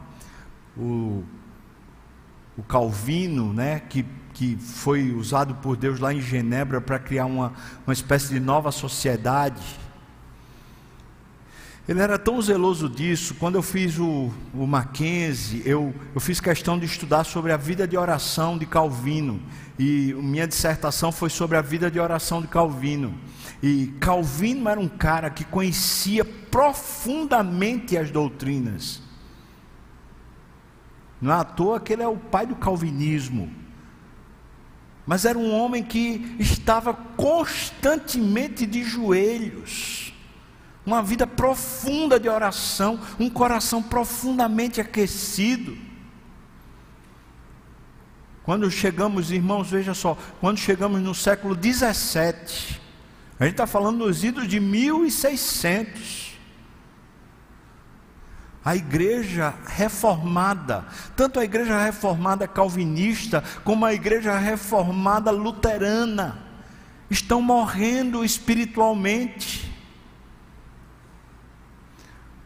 o, 0.77 1.25
o 2.57 2.63
Calvino, 2.63 3.53
né, 3.53 3.81
que, 3.81 4.07
que 4.33 4.57
foi 4.57 5.11
usado 5.11 5.57
por 5.57 5.77
Deus 5.77 5.99
lá 5.99 6.15
em 6.15 6.21
Genebra 6.21 6.81
para 6.81 6.97
criar 7.01 7.27
uma, 7.27 7.53
uma 7.85 7.93
espécie 7.93 8.29
de 8.29 8.39
nova 8.39 8.71
sociedade, 8.71 9.61
ele 11.89 12.01
era 12.01 12.17
tão 12.17 12.41
zeloso 12.41 12.89
disso, 12.89 13.35
quando 13.35 13.57
eu 13.57 13.63
fiz 13.63 13.99
o, 13.99 14.33
o 14.55 14.65
Mackenzie, 14.65 15.63
eu, 15.67 15.93
eu 16.15 16.21
fiz 16.21 16.39
questão 16.39 16.79
de 16.79 16.87
estudar 16.87 17.25
sobre 17.25 17.51
a 17.51 17.57
vida 17.57 17.85
de 17.85 17.97
oração 17.97 18.57
de 18.57 18.65
Calvino, 18.65 19.43
e 19.77 20.15
minha 20.19 20.47
dissertação 20.47 21.11
foi 21.11 21.31
sobre 21.31 21.57
a 21.57 21.61
vida 21.61 21.91
de 21.91 21.99
oração 21.99 22.41
de 22.41 22.47
Calvino. 22.47 23.13
E 23.67 23.87
Calvino 23.99 24.69
era 24.69 24.79
um 24.79 24.87
cara 24.87 25.31
que 25.31 25.43
conhecia 25.43 26.23
profundamente 26.23 27.97
as 27.97 28.11
doutrinas. 28.11 29.01
Não 31.19 31.33
é 31.33 31.37
à 31.37 31.45
toa 31.45 31.81
que 31.81 31.95
ele 31.95 32.03
é 32.03 32.07
o 32.07 32.19
pai 32.19 32.45
do 32.45 32.55
calvinismo. 32.57 33.51
Mas 35.07 35.25
era 35.25 35.39
um 35.39 35.51
homem 35.51 35.83
que 35.83 36.37
estava 36.39 36.93
constantemente 36.93 38.67
de 38.67 38.85
joelhos 38.85 40.13
uma 40.85 41.03
vida 41.03 41.27
profunda 41.27 42.21
de 42.21 42.29
oração, 42.29 43.01
um 43.19 43.31
coração 43.31 43.83
profundamente 43.83 44.83
aquecido. 44.83 45.75
Quando 48.43 48.71
chegamos, 48.71 49.31
irmãos, 49.31 49.71
veja 49.71 49.95
só, 49.95 50.19
quando 50.39 50.59
chegamos 50.59 51.01
no 51.01 51.15
século 51.15 51.55
17, 51.55 52.84
a 53.39 53.45
gente 53.45 53.55
está 53.55 53.67
falando 53.67 54.05
dos 54.05 54.23
idos 54.23 54.49
de 54.49 54.61
1600. 54.61 56.35
A 58.65 58.75
igreja 58.75 59.55
reformada, 59.67 60.87
tanto 61.15 61.39
a 61.39 61.45
igreja 61.45 61.79
reformada 61.83 62.49
calvinista, 62.49 63.45
como 63.63 63.85
a 63.85 63.93
igreja 63.93 64.39
reformada 64.39 65.31
luterana, 65.31 66.39
estão 67.11 67.43
morrendo 67.43 68.25
espiritualmente 68.25 69.75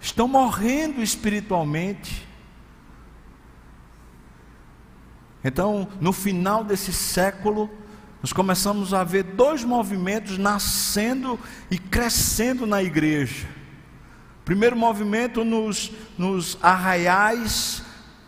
estão 0.09 0.27
morrendo 0.27 1.03
espiritualmente. 1.03 2.27
Então, 5.45 5.89
no 6.01 6.13
final 6.13 6.65
desse 6.65 6.93
século, 6.93 7.71
nós 8.23 8.33
começamos 8.33 8.93
a 8.93 9.05
ver 9.05 9.23
dois 9.23 9.63
movimentos 9.65 10.39
nascendo 10.39 11.39
e 11.71 11.79
crescendo 11.79 12.67
na 12.67 12.83
igreja. 12.83 13.47
Primeiro 14.45 14.77
movimento 14.77 15.45
nos, 15.45 15.93
nos 16.17 16.59
arraiais 16.63 17.83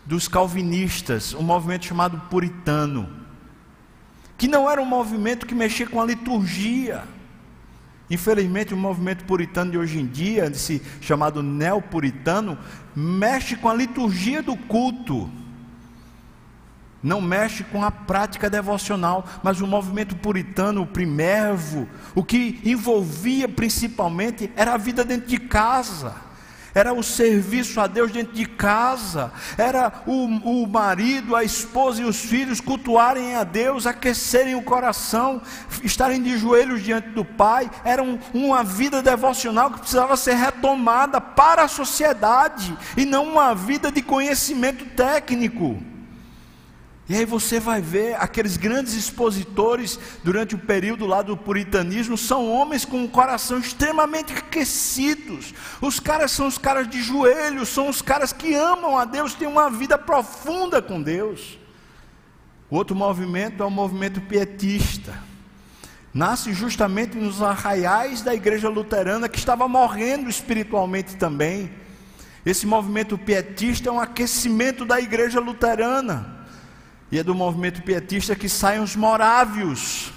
dos 0.05 0.27
calvinistas, 0.27 1.33
um 1.33 1.41
movimento 1.41 1.85
chamado 1.85 2.19
puritano, 2.29 3.09
que 4.37 4.47
não 4.47 4.69
era 4.69 4.81
um 4.81 4.85
movimento 4.85 5.45
que 5.45 5.55
mexia 5.55 5.87
com 5.87 6.01
a 6.01 6.05
liturgia 6.05 7.03
Infelizmente, 8.11 8.73
o 8.73 8.77
movimento 8.77 9.23
puritano 9.23 9.71
de 9.71 9.77
hoje 9.77 9.97
em 9.97 10.05
dia, 10.05 10.45
esse 10.47 10.81
chamado 10.99 11.41
neopuritano, 11.41 12.57
mexe 12.93 13.55
com 13.55 13.69
a 13.69 13.73
liturgia 13.73 14.43
do 14.43 14.57
culto. 14.57 15.31
Não 17.03 17.19
mexe 17.19 17.63
com 17.63 17.83
a 17.83 17.89
prática 17.89 18.49
devocional, 18.49 19.25
mas 19.41 19.59
o 19.59 19.65
movimento 19.65 20.15
puritano, 20.15 20.83
o 20.83 20.87
primervo, 20.87 21.87
o 22.13 22.23
que 22.23 22.61
envolvia 22.63 23.49
principalmente 23.49 24.51
era 24.55 24.73
a 24.73 24.77
vida 24.77 25.03
dentro 25.03 25.27
de 25.27 25.37
casa. 25.37 26.13
Era 26.73 26.93
o 26.93 27.03
serviço 27.03 27.81
a 27.81 27.87
Deus 27.87 28.11
dentro 28.11 28.33
de 28.33 28.45
casa, 28.45 29.31
era 29.57 29.91
o, 30.05 30.61
o 30.61 30.67
marido, 30.67 31.35
a 31.35 31.43
esposa 31.43 32.01
e 32.01 32.05
os 32.05 32.17
filhos 32.17 32.61
cultuarem 32.61 33.35
a 33.35 33.43
Deus, 33.43 33.85
aquecerem 33.85 34.55
o 34.55 34.61
coração, 34.61 35.41
estarem 35.83 36.21
de 36.21 36.37
joelhos 36.37 36.81
diante 36.81 37.09
do 37.09 37.25
Pai, 37.25 37.69
era 37.83 38.01
um, 38.01 38.17
uma 38.33 38.63
vida 38.63 39.01
devocional 39.01 39.71
que 39.71 39.79
precisava 39.79 40.15
ser 40.15 40.35
retomada 40.35 41.19
para 41.19 41.63
a 41.63 41.67
sociedade 41.67 42.77
e 42.95 43.05
não 43.05 43.25
uma 43.25 43.53
vida 43.53 43.91
de 43.91 44.01
conhecimento 44.01 44.85
técnico. 44.95 45.91
E 47.09 47.15
aí 47.15 47.25
você 47.25 47.59
vai 47.59 47.81
ver 47.81 48.15
aqueles 48.15 48.55
grandes 48.55 48.93
expositores 48.93 49.99
durante 50.23 50.55
o 50.55 50.59
período 50.59 51.05
lá 51.05 51.21
do 51.21 51.35
puritanismo 51.35 52.17
são 52.17 52.49
homens 52.49 52.85
com 52.85 52.97
um 53.03 53.07
coração 53.07 53.59
extremamente 53.59 54.31
aquecidos. 54.31 55.53
Os 55.81 55.99
caras 55.99 56.31
são 56.31 56.47
os 56.47 56.57
caras 56.57 56.87
de 56.87 57.01
joelhos, 57.01 57.69
são 57.69 57.89
os 57.89 58.01
caras 58.01 58.31
que 58.31 58.53
amam 58.53 58.97
a 58.97 59.03
Deus, 59.03 59.33
têm 59.33 59.47
uma 59.47 59.69
vida 59.69 59.97
profunda 59.97 60.81
com 60.81 61.01
Deus. 61.01 61.59
O 62.69 62.77
outro 62.77 62.95
movimento 62.95 63.61
é 63.61 63.65
o 63.65 63.71
movimento 63.71 64.21
pietista. 64.21 65.13
Nasce 66.13 66.53
justamente 66.53 67.17
nos 67.17 67.41
arraiais 67.41 68.21
da 68.21 68.33
igreja 68.33 68.69
luterana 68.69 69.27
que 69.27 69.37
estava 69.37 69.67
morrendo 69.67 70.29
espiritualmente 70.29 71.17
também. 71.17 71.71
Esse 72.45 72.65
movimento 72.65 73.17
pietista 73.17 73.89
é 73.89 73.91
um 73.91 73.99
aquecimento 73.99 74.85
da 74.85 74.99
igreja 74.99 75.39
luterana. 75.39 76.40
E 77.11 77.19
é 77.19 77.23
do 77.23 77.35
movimento 77.35 77.81
pietista 77.81 78.35
que 78.35 78.47
saem 78.47 78.81
os 78.81 78.95
morávios, 78.95 80.13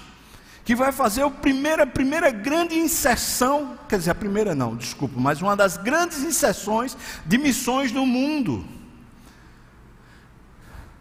que 0.65 0.77
vai 0.77 0.93
fazer 0.93 1.23
a 1.23 1.31
primeira, 1.31 1.87
primeira 1.87 2.31
grande 2.31 2.77
inserção, 2.77 3.77
quer 3.89 3.99
dizer, 3.99 4.13
a 4.13 4.15
primeira 4.15 4.55
não, 4.55 4.77
desculpa, 4.77 5.15
mas 5.19 5.43
uma 5.43 5.57
das 5.57 5.77
grandes 5.77 6.23
inserções 6.23 6.97
de 7.27 7.37
missões 7.37 7.91
no 7.91 8.07
mundo. 8.07 8.65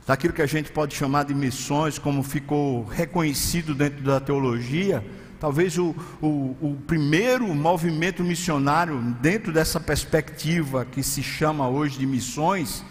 Daquilo 0.05 0.33
que 0.33 0.41
a 0.41 0.47
gente 0.47 0.71
pode 0.71 0.95
chamar 0.95 1.23
de 1.23 1.33
missões, 1.33 1.97
como 1.97 2.23
ficou 2.23 2.83
reconhecido 2.83 3.73
dentro 3.73 4.03
da 4.03 4.19
teologia, 4.19 5.05
talvez 5.39 5.77
o, 5.77 5.95
o, 6.21 6.57
o 6.59 6.77
primeiro 6.87 7.47
movimento 7.53 8.23
missionário 8.23 8.99
dentro 9.21 9.53
dessa 9.53 9.79
perspectiva 9.79 10.83
que 10.83 11.01
se 11.01 11.23
chama 11.23 11.69
hoje 11.69 11.99
de 11.99 12.05
missões, 12.05 12.83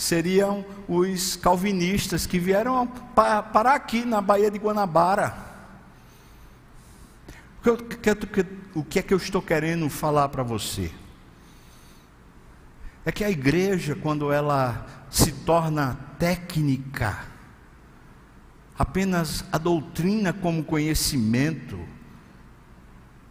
seriam 0.00 0.64
os 0.88 1.36
calvinistas 1.36 2.26
que 2.26 2.38
vieram 2.38 2.86
parar 2.86 3.74
aqui 3.74 4.04
na 4.04 4.20
Baía 4.20 4.50
de 4.50 4.58
Guanabara 4.58 5.50
o 8.74 8.82
que 8.82 8.98
é 8.98 9.02
que 9.02 9.12
eu 9.12 9.18
estou 9.18 9.42
querendo 9.42 9.88
falar 9.90 10.28
para 10.30 10.42
você? 10.42 10.90
É 13.04 13.12
que 13.12 13.22
a 13.22 13.30
igreja, 13.30 13.94
quando 13.94 14.32
ela 14.32 14.86
se 15.10 15.32
torna 15.32 15.98
técnica, 16.18 17.18
apenas 18.78 19.44
a 19.52 19.58
doutrina 19.58 20.32
como 20.32 20.64
conhecimento, 20.64 21.78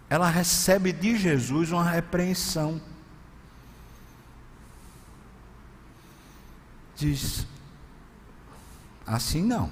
ela 0.10 0.30
recebe 0.30 0.92
de 0.92 1.18
Jesus 1.18 1.72
uma 1.72 1.90
repreensão. 1.90 2.80
Diz: 7.00 7.48
assim 9.08 9.42
não. 9.42 9.72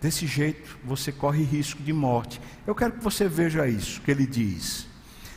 Desse 0.00 0.26
jeito 0.26 0.78
você 0.84 1.12
corre 1.12 1.42
risco 1.42 1.82
de 1.82 1.92
morte. 1.92 2.40
Eu 2.66 2.74
quero 2.74 2.92
que 2.92 3.04
você 3.04 3.28
veja 3.28 3.68
isso 3.68 4.00
que 4.00 4.10
ele 4.10 4.26
diz. 4.26 4.86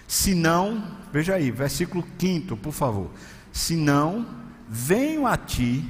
Se 0.07 0.33
não, 0.33 0.97
veja 1.11 1.35
aí, 1.35 1.51
versículo 1.51 2.03
5, 2.17 2.55
por 2.57 2.71
favor. 2.71 3.11
Se 3.51 3.75
não, 3.75 4.25
venho 4.67 5.27
a 5.27 5.35
ti 5.35 5.83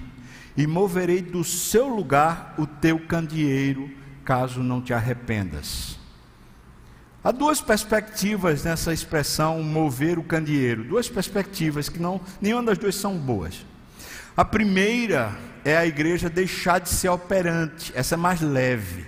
e 0.55 0.65
moverei 0.65 1.21
do 1.21 1.43
seu 1.43 1.87
lugar 1.87 2.55
o 2.57 2.65
teu 2.65 2.99
candeeiro, 2.99 3.91
caso 4.25 4.61
não 4.61 4.81
te 4.81 4.91
arrependas. 4.91 5.99
Há 7.23 7.31
duas 7.31 7.61
perspectivas 7.61 8.63
nessa 8.63 8.91
expressão 8.91 9.61
mover 9.61 10.17
o 10.17 10.23
candeeiro, 10.23 10.83
duas 10.83 11.09
perspectivas 11.09 11.89
que 11.89 11.99
não 11.99 12.19
nenhuma 12.41 12.63
das 12.63 12.77
duas 12.77 12.95
são 12.95 13.17
boas. 13.17 13.65
A 14.37 14.45
primeira 14.45 15.35
é 15.65 15.75
a 15.75 15.87
igreja 15.87 16.29
deixar 16.29 16.79
de 16.79 16.89
ser 16.89 17.09
operante, 17.09 17.91
essa 17.95 18.13
é 18.13 18.17
mais 18.17 18.39
leve. 18.39 19.03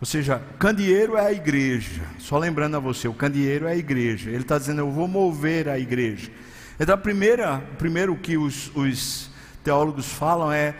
Ou 0.00 0.06
seja, 0.06 0.40
o 0.54 0.58
candeeiro 0.58 1.16
é 1.16 1.26
a 1.26 1.32
igreja. 1.32 2.02
Só 2.20 2.38
lembrando 2.38 2.76
a 2.76 2.78
você, 2.80 3.08
o 3.08 3.14
candeeiro 3.14 3.66
é 3.66 3.72
a 3.72 3.76
igreja. 3.76 4.30
Ele 4.30 4.42
está 4.42 4.58
dizendo, 4.58 4.78
eu 4.78 4.92
vou 4.92 5.08
mover 5.08 5.68
a 5.68 5.76
igreja. 5.76 6.30
Então, 6.78 6.94
a 6.94 6.98
primeira, 6.98 7.58
primeiro 7.78 8.14
que 8.14 8.36
os, 8.36 8.70
os 8.76 9.28
teólogos 9.64 10.06
falam 10.06 10.52
é 10.52 10.76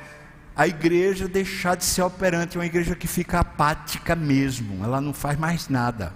a 0.55 0.69
igreja 0.69 1.27
deixar 1.27 1.75
de 1.75 1.85
ser 1.85 2.03
operante, 2.03 2.57
é 2.57 2.61
uma 2.61 2.67
igreja 2.67 2.95
que 2.95 3.09
fica 3.09 3.41
apática 3.41 4.15
mesmo, 4.15 4.85
ela 4.85 5.01
não 5.01 5.13
faz 5.13 5.37
mais 5.37 5.69
nada. 5.69 6.15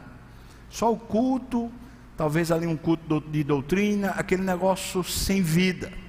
Só 0.70 0.93
o 0.93 0.97
culto, 0.97 1.72
talvez 2.16 2.53
ali 2.53 2.68
um 2.68 2.77
culto 2.77 3.20
de 3.20 3.43
doutrina, 3.43 4.11
aquele 4.11 4.43
negócio 4.43 5.03
sem 5.03 5.43
vida. 5.43 6.05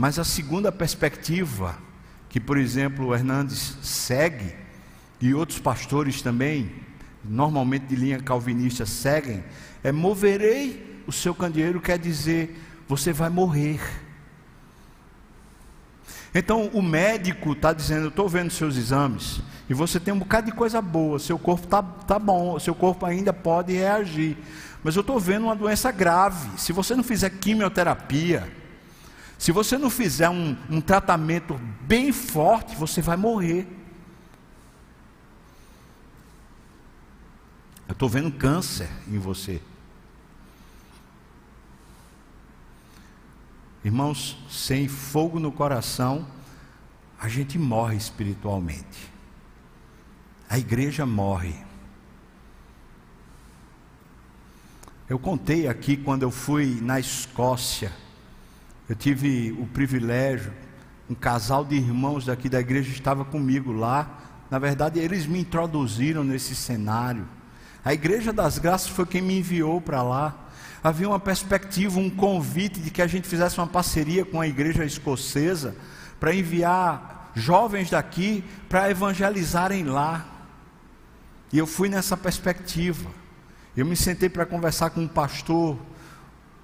Mas 0.00 0.16
a 0.16 0.22
segunda 0.22 0.70
perspectiva, 0.70 1.76
que 2.28 2.38
por 2.38 2.56
exemplo 2.56 3.06
o 3.06 3.14
Hernandes 3.16 3.76
segue, 3.82 4.54
e 5.20 5.34
outros 5.34 5.58
pastores 5.58 6.22
também, 6.22 6.70
normalmente 7.24 7.86
de 7.86 7.96
linha 7.96 8.20
calvinista, 8.20 8.86
seguem, 8.86 9.42
é 9.82 9.90
moverei 9.90 11.02
o 11.04 11.10
seu 11.10 11.34
candeeiro, 11.34 11.80
quer 11.80 11.98
dizer, 11.98 12.56
você 12.86 13.12
vai 13.12 13.28
morrer. 13.28 13.80
Então 16.32 16.70
o 16.72 16.80
médico 16.80 17.50
está 17.50 17.72
dizendo, 17.72 18.04
eu 18.04 18.10
estou 18.10 18.28
vendo 18.28 18.52
seus 18.52 18.76
exames, 18.76 19.40
e 19.68 19.74
você 19.74 19.98
tem 19.98 20.14
um 20.14 20.20
bocado 20.20 20.46
de 20.46 20.56
coisa 20.56 20.80
boa, 20.80 21.18
seu 21.18 21.40
corpo 21.40 21.64
está 21.64 21.82
tá 21.82 22.20
bom, 22.20 22.56
seu 22.60 22.72
corpo 22.72 23.04
ainda 23.04 23.32
pode 23.32 23.72
reagir. 23.72 24.36
Mas 24.84 24.94
eu 24.94 25.00
estou 25.00 25.18
vendo 25.18 25.46
uma 25.46 25.56
doença 25.56 25.90
grave. 25.90 26.56
Se 26.56 26.72
você 26.72 26.94
não 26.94 27.02
fizer 27.02 27.30
quimioterapia, 27.30 28.48
se 29.38 29.52
você 29.52 29.78
não 29.78 29.88
fizer 29.88 30.28
um, 30.28 30.56
um 30.68 30.80
tratamento 30.80 31.54
bem 31.82 32.12
forte, 32.12 32.74
você 32.74 33.00
vai 33.00 33.16
morrer. 33.16 33.68
Eu 37.86 37.92
estou 37.92 38.08
vendo 38.08 38.32
câncer 38.32 38.90
em 39.06 39.16
você. 39.16 39.62
Irmãos, 43.84 44.36
sem 44.50 44.88
fogo 44.88 45.38
no 45.38 45.52
coração, 45.52 46.26
a 47.18 47.28
gente 47.28 47.56
morre 47.56 47.96
espiritualmente. 47.96 49.08
A 50.50 50.58
igreja 50.58 51.06
morre. 51.06 51.54
Eu 55.08 55.18
contei 55.18 55.68
aqui 55.68 55.96
quando 55.96 56.24
eu 56.24 56.30
fui 56.30 56.80
na 56.82 56.98
Escócia 56.98 57.92
eu 58.88 58.96
tive 58.96 59.52
o 59.58 59.66
privilégio, 59.66 60.52
um 61.10 61.14
casal 61.14 61.64
de 61.64 61.76
irmãos 61.76 62.24
daqui 62.24 62.48
da 62.48 62.58
igreja 62.58 62.90
estava 62.90 63.24
comigo 63.24 63.70
lá. 63.72 64.18
Na 64.50 64.58
verdade, 64.58 64.98
eles 64.98 65.26
me 65.26 65.40
introduziram 65.40 66.24
nesse 66.24 66.54
cenário. 66.54 67.28
A 67.84 67.92
Igreja 67.92 68.32
das 68.32 68.58
Graças 68.58 68.88
foi 68.88 69.06
quem 69.06 69.22
me 69.22 69.38
enviou 69.38 69.80
para 69.80 70.02
lá. 70.02 70.48
Havia 70.82 71.08
uma 71.08 71.20
perspectiva, 71.20 71.98
um 71.98 72.08
convite 72.08 72.80
de 72.80 72.90
que 72.90 73.02
a 73.02 73.06
gente 73.06 73.28
fizesse 73.28 73.58
uma 73.58 73.66
parceria 73.66 74.24
com 74.24 74.40
a 74.40 74.46
igreja 74.46 74.84
escocesa 74.84 75.76
para 76.20 76.34
enviar 76.34 77.30
jovens 77.34 77.90
daqui 77.90 78.44
para 78.68 78.90
evangelizarem 78.90 79.84
lá. 79.84 80.26
E 81.52 81.58
eu 81.58 81.66
fui 81.66 81.88
nessa 81.88 82.16
perspectiva. 82.16 83.10
Eu 83.76 83.86
me 83.86 83.96
sentei 83.96 84.28
para 84.28 84.46
conversar 84.46 84.90
com 84.90 85.00
um 85.00 85.08
pastor 85.08 85.78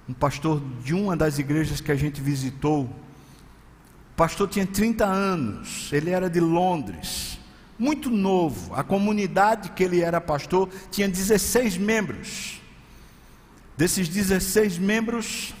um 0.07 0.13
pastor 0.13 0.61
de 0.83 0.93
uma 0.93 1.15
das 1.15 1.39
igrejas 1.39 1.81
que 1.81 1.91
a 1.91 1.95
gente 1.95 2.21
visitou. 2.21 2.83
O 2.83 4.15
pastor 4.15 4.47
tinha 4.47 4.65
30 4.65 5.05
anos, 5.05 5.89
ele 5.91 6.11
era 6.11 6.29
de 6.29 6.39
Londres, 6.39 7.39
muito 7.77 8.09
novo. 8.09 8.73
A 8.73 8.83
comunidade 8.83 9.71
que 9.71 9.83
ele 9.83 10.01
era 10.01 10.21
pastor 10.21 10.69
tinha 10.89 11.09
16 11.09 11.77
membros. 11.77 12.61
Desses 13.77 14.07
16 14.07 14.77
membros, 14.77 15.53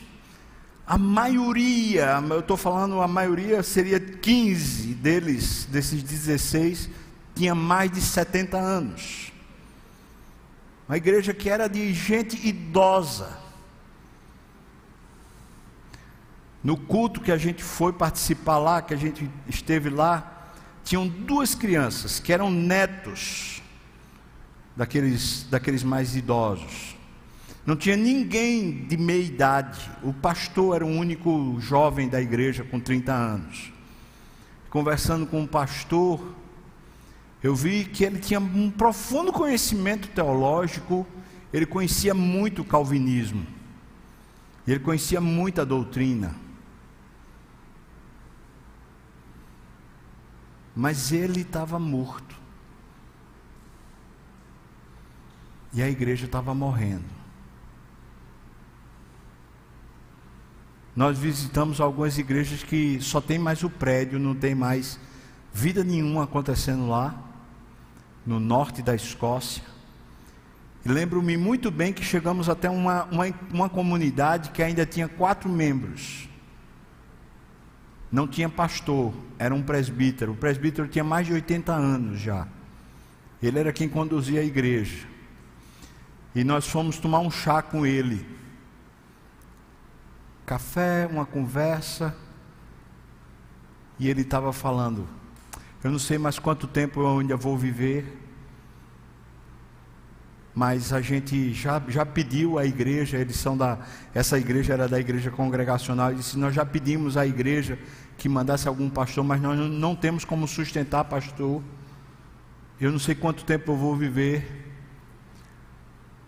a 0.87 0.97
maioria, 0.97 2.23
eu 2.29 2.39
estou 2.39 2.55
falando 2.55 3.01
a 3.01 3.07
maioria, 3.07 3.61
seria 3.61 3.99
15 3.99 4.93
deles, 4.93 5.65
desses 5.65 6.01
16, 6.01 6.89
tinha 7.35 7.53
mais 7.53 7.91
de 7.91 7.99
70 7.99 8.57
anos. 8.57 9.33
Uma 10.87 10.95
igreja 10.95 11.33
que 11.33 11.49
era 11.49 11.67
de 11.67 11.91
gente 11.93 12.47
idosa. 12.47 13.44
No 16.65 16.75
culto 16.75 17.21
que 17.21 17.31
a 17.31 17.37
gente 17.37 17.63
foi 17.63 17.93
participar 17.93 18.57
lá, 18.57 18.81
que 18.81 18.91
a 18.91 18.97
gente 18.97 19.29
esteve 19.47 19.87
lá, 19.87 20.49
tinham 20.83 21.07
duas 21.07 21.53
crianças 21.53 22.19
que 22.19 22.33
eram 22.33 22.49
netos 22.49 23.61
daqueles, 24.75 25.45
daqueles 25.47 25.83
mais 25.83 26.15
idosos. 26.15 26.95
Não 27.67 27.75
tinha 27.75 27.95
ninguém 27.95 28.83
de 28.87 28.97
meia 28.97 29.21
idade. 29.21 29.91
O 30.01 30.11
pastor 30.11 30.77
era 30.77 30.83
o 30.83 30.89
único 30.89 31.55
jovem 31.59 32.09
da 32.09 32.19
igreja 32.19 32.63
com 32.63 32.79
30 32.79 33.13
anos. 33.13 33.71
Conversando 34.67 35.27
com 35.27 35.43
o 35.43 35.47
pastor, 35.47 36.19
eu 37.43 37.53
vi 37.53 37.85
que 37.85 38.03
ele 38.03 38.17
tinha 38.17 38.39
um 38.39 38.71
profundo 38.71 39.31
conhecimento 39.31 40.07
teológico, 40.07 41.05
ele 41.53 41.67
conhecia 41.67 42.15
muito 42.15 42.63
o 42.63 42.65
calvinismo, 42.65 43.45
ele 44.67 44.79
conhecia 44.79 45.21
muita 45.21 45.63
doutrina. 45.63 46.43
Mas 50.75 51.11
ele 51.11 51.41
estava 51.41 51.79
morto. 51.79 52.35
E 55.73 55.81
a 55.81 55.89
igreja 55.89 56.25
estava 56.25 56.53
morrendo. 56.53 57.15
Nós 60.95 61.17
visitamos 61.17 61.81
algumas 61.81 62.17
igrejas 62.17 62.63
que 62.63 62.99
só 63.01 63.19
tem 63.19 63.37
mais 63.37 63.63
o 63.63 63.69
prédio, 63.69 64.17
não 64.17 64.33
tem 64.33 64.55
mais 64.55 64.99
vida 65.53 65.83
nenhuma 65.83 66.23
acontecendo 66.23 66.87
lá, 66.87 67.15
no 68.25 68.39
norte 68.39 68.81
da 68.81 68.95
Escócia. 68.95 69.63
E 70.85 70.89
lembro-me 70.89 71.35
muito 71.35 71.71
bem 71.71 71.91
que 71.91 72.03
chegamos 72.03 72.47
até 72.47 72.69
uma, 72.69 73.03
uma, 73.05 73.25
uma 73.51 73.69
comunidade 73.69 74.51
que 74.51 74.63
ainda 74.63 74.85
tinha 74.85 75.07
quatro 75.07 75.49
membros 75.49 76.29
não 78.11 78.27
tinha 78.27 78.47
pastor, 78.47 79.13
era 79.37 79.53
um 79.53 79.61
presbítero. 79.61 80.33
O 80.33 80.35
presbítero 80.35 80.87
tinha 80.87 81.03
mais 81.03 81.27
de 81.27 81.33
80 81.33 81.73
anos 81.73 82.19
já. 82.19 82.47
Ele 83.41 83.59
era 83.59 83.73
quem 83.73 83.89
conduzia 83.89 84.41
a 84.41 84.43
igreja. 84.43 85.07
E 86.33 86.43
nós 86.43 86.67
fomos 86.67 86.97
tomar 86.97 87.19
um 87.19 87.31
chá 87.31 87.61
com 87.61 87.85
ele. 87.85 88.25
Café, 90.45 91.07
uma 91.09 91.25
conversa. 91.25 92.15
E 93.97 94.09
ele 94.09 94.21
estava 94.21 94.51
falando: 94.51 95.07
Eu 95.83 95.91
não 95.91 95.99
sei 95.99 96.17
mais 96.17 96.37
quanto 96.37 96.67
tempo 96.67 97.01
eu 97.01 97.19
ainda 97.19 97.37
vou 97.37 97.57
viver 97.57 98.24
mas 100.55 100.93
a 100.93 101.01
gente 101.01 101.53
já, 101.53 101.83
já 101.89 102.05
pediu 102.05 102.57
à 102.57 102.65
igreja, 102.65 103.17
eles 103.17 103.35
são 103.35 103.57
da, 103.57 103.77
essa 104.13 104.39
igreja 104.39 104.71
era 104.71 104.87
da 104.87 104.97
igreja 104.97 105.29
congregacional, 105.29 106.13
e 106.13 106.15
disse, 106.15 106.37
nós 106.37 106.55
já 106.55 106.65
pedimos 106.65 107.17
à 107.17 107.27
igreja 107.27 107.77
que 108.17 108.29
mandasse 108.29 108.65
algum 108.65 108.89
pastor, 108.89 109.25
mas 109.25 109.41
nós 109.41 109.59
não, 109.59 109.93
temos 109.93 110.23
como 110.23 110.47
sustentar 110.47 111.03
pastor, 111.03 111.61
eu 112.79 112.89
não 112.89 112.99
sei 112.99 113.13
quanto 113.15 113.43
tempo 113.43 113.73
eu 113.73 113.75
vou 113.75 113.97
viver, 113.97 114.63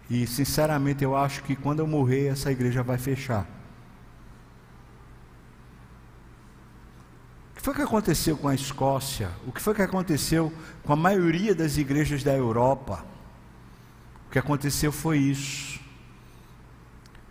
e 0.09 0.28
sinceramente 0.28 1.05
eu 1.05 1.15
acho 1.15 1.41
que 1.43 1.55
quando 1.55 1.80
eu 1.80 1.88
morrer 1.88 2.28
essa 2.28 2.51
igreja 2.51 2.84
vai 2.84 2.97
fechar. 2.97 3.47
O 7.53 7.55
que 7.55 7.61
foi 7.61 7.73
que 7.73 7.82
aconteceu 7.82 8.36
com 8.38 8.47
a 8.49 8.55
Escócia? 8.55 9.30
O 9.45 9.51
que 9.53 9.61
foi 9.61 9.73
que 9.73 9.82
aconteceu 9.82 10.51
com 10.84 10.93
a 10.93 10.95
maioria 10.97 11.55
das 11.55 11.78
igrejas 11.78 12.23
da 12.23 12.34
Europa? 12.34 13.16
Que 14.38 14.39
aconteceu 14.39 14.91
foi 14.91 15.17
isso. 15.17 15.79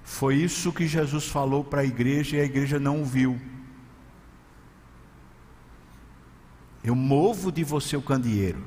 Foi 0.03 0.35
isso 0.35 0.73
que 0.73 0.89
Jesus 0.89 1.29
falou 1.29 1.63
para 1.63 1.83
a 1.83 1.85
igreja 1.85 2.37
e 2.37 2.41
a 2.41 2.45
igreja 2.45 2.81
não 2.81 3.05
viu. 3.05 3.41
Eu 6.83 6.97
movo 6.97 7.53
de 7.53 7.63
você 7.63 7.97
o 7.97 8.03
candeeiro. 8.03 8.61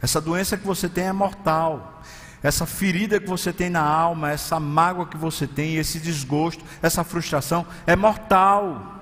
Essa 0.00 0.18
doença 0.18 0.56
que 0.56 0.66
você 0.66 0.88
tem 0.88 1.04
é 1.04 1.12
mortal. 1.12 2.02
Essa 2.42 2.64
ferida 2.64 3.20
que 3.20 3.28
você 3.28 3.52
tem 3.52 3.68
na 3.68 3.82
alma, 3.82 4.30
essa 4.30 4.58
mágoa 4.58 5.04
que 5.04 5.18
você 5.18 5.46
tem, 5.46 5.76
esse 5.76 6.00
desgosto, 6.00 6.64
essa 6.80 7.04
frustração 7.04 7.66
é 7.86 7.94
mortal 7.94 8.95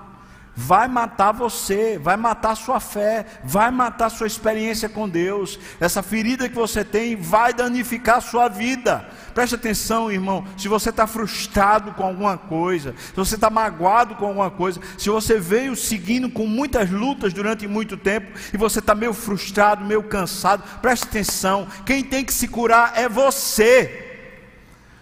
vai 0.56 0.88
matar 0.88 1.32
você, 1.32 1.98
vai 1.98 2.16
matar 2.16 2.54
sua 2.54 2.78
fé, 2.80 3.26
vai 3.42 3.70
matar 3.70 4.10
sua 4.10 4.26
experiência 4.26 4.88
com 4.88 5.08
Deus. 5.08 5.58
Essa 5.80 6.02
ferida 6.02 6.48
que 6.48 6.54
você 6.54 6.84
tem 6.84 7.16
vai 7.16 7.52
danificar 7.52 8.20
sua 8.22 8.48
vida. 8.48 9.08
Preste 9.34 9.56
atenção, 9.56 10.12
irmão. 10.12 10.44
Se 10.56 10.68
você 10.68 10.90
está 10.90 11.06
frustrado 11.06 11.92
com 11.92 12.04
alguma 12.04 12.38
coisa, 12.38 12.94
se 12.96 13.16
você 13.16 13.34
está 13.34 13.50
magoado 13.50 14.14
com 14.14 14.26
alguma 14.26 14.50
coisa, 14.50 14.80
se 14.96 15.10
você 15.10 15.38
veio 15.38 15.74
seguindo 15.74 16.30
com 16.30 16.46
muitas 16.46 16.90
lutas 16.90 17.32
durante 17.32 17.66
muito 17.66 17.96
tempo 17.96 18.38
e 18.52 18.56
você 18.56 18.78
está 18.78 18.94
meio 18.94 19.12
frustrado, 19.12 19.84
meio 19.84 20.02
cansado, 20.04 20.62
preste 20.80 21.04
atenção. 21.04 21.66
Quem 21.84 22.04
tem 22.04 22.24
que 22.24 22.32
se 22.32 22.46
curar 22.46 22.92
é 22.96 23.08
você. 23.08 24.03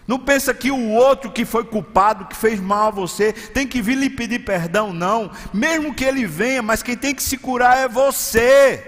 Não 0.07 0.19
pensa 0.19 0.53
que 0.53 0.69
o 0.69 0.89
outro 0.89 1.31
que 1.31 1.45
foi 1.45 1.63
culpado, 1.63 2.25
que 2.25 2.35
fez 2.35 2.59
mal 2.59 2.87
a 2.87 2.91
você, 2.91 3.31
tem 3.31 3.65
que 3.65 3.81
vir 3.81 3.95
lhe 3.95 4.09
pedir 4.09 4.39
perdão, 4.39 4.91
não. 4.93 5.31
Mesmo 5.53 5.93
que 5.93 6.03
ele 6.03 6.25
venha, 6.25 6.61
mas 6.61 6.83
quem 6.83 6.97
tem 6.97 7.15
que 7.15 7.23
se 7.23 7.37
curar 7.37 7.77
é 7.77 7.87
você. 7.87 8.85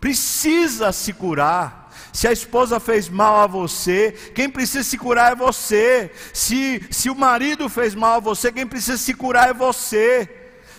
Precisa 0.00 0.90
se 0.90 1.12
curar. 1.12 1.90
Se 2.12 2.26
a 2.26 2.32
esposa 2.32 2.80
fez 2.80 3.08
mal 3.08 3.36
a 3.36 3.46
você, 3.46 4.12
quem 4.34 4.48
precisa 4.48 4.84
se 4.84 4.98
curar 4.98 5.32
é 5.32 5.34
você. 5.34 6.10
Se, 6.32 6.86
se 6.90 7.10
o 7.10 7.14
marido 7.14 7.68
fez 7.68 7.94
mal 7.94 8.16
a 8.16 8.20
você, 8.20 8.50
quem 8.50 8.66
precisa 8.66 8.98
se 8.98 9.14
curar 9.14 9.50
é 9.50 9.54
você. 9.54 10.28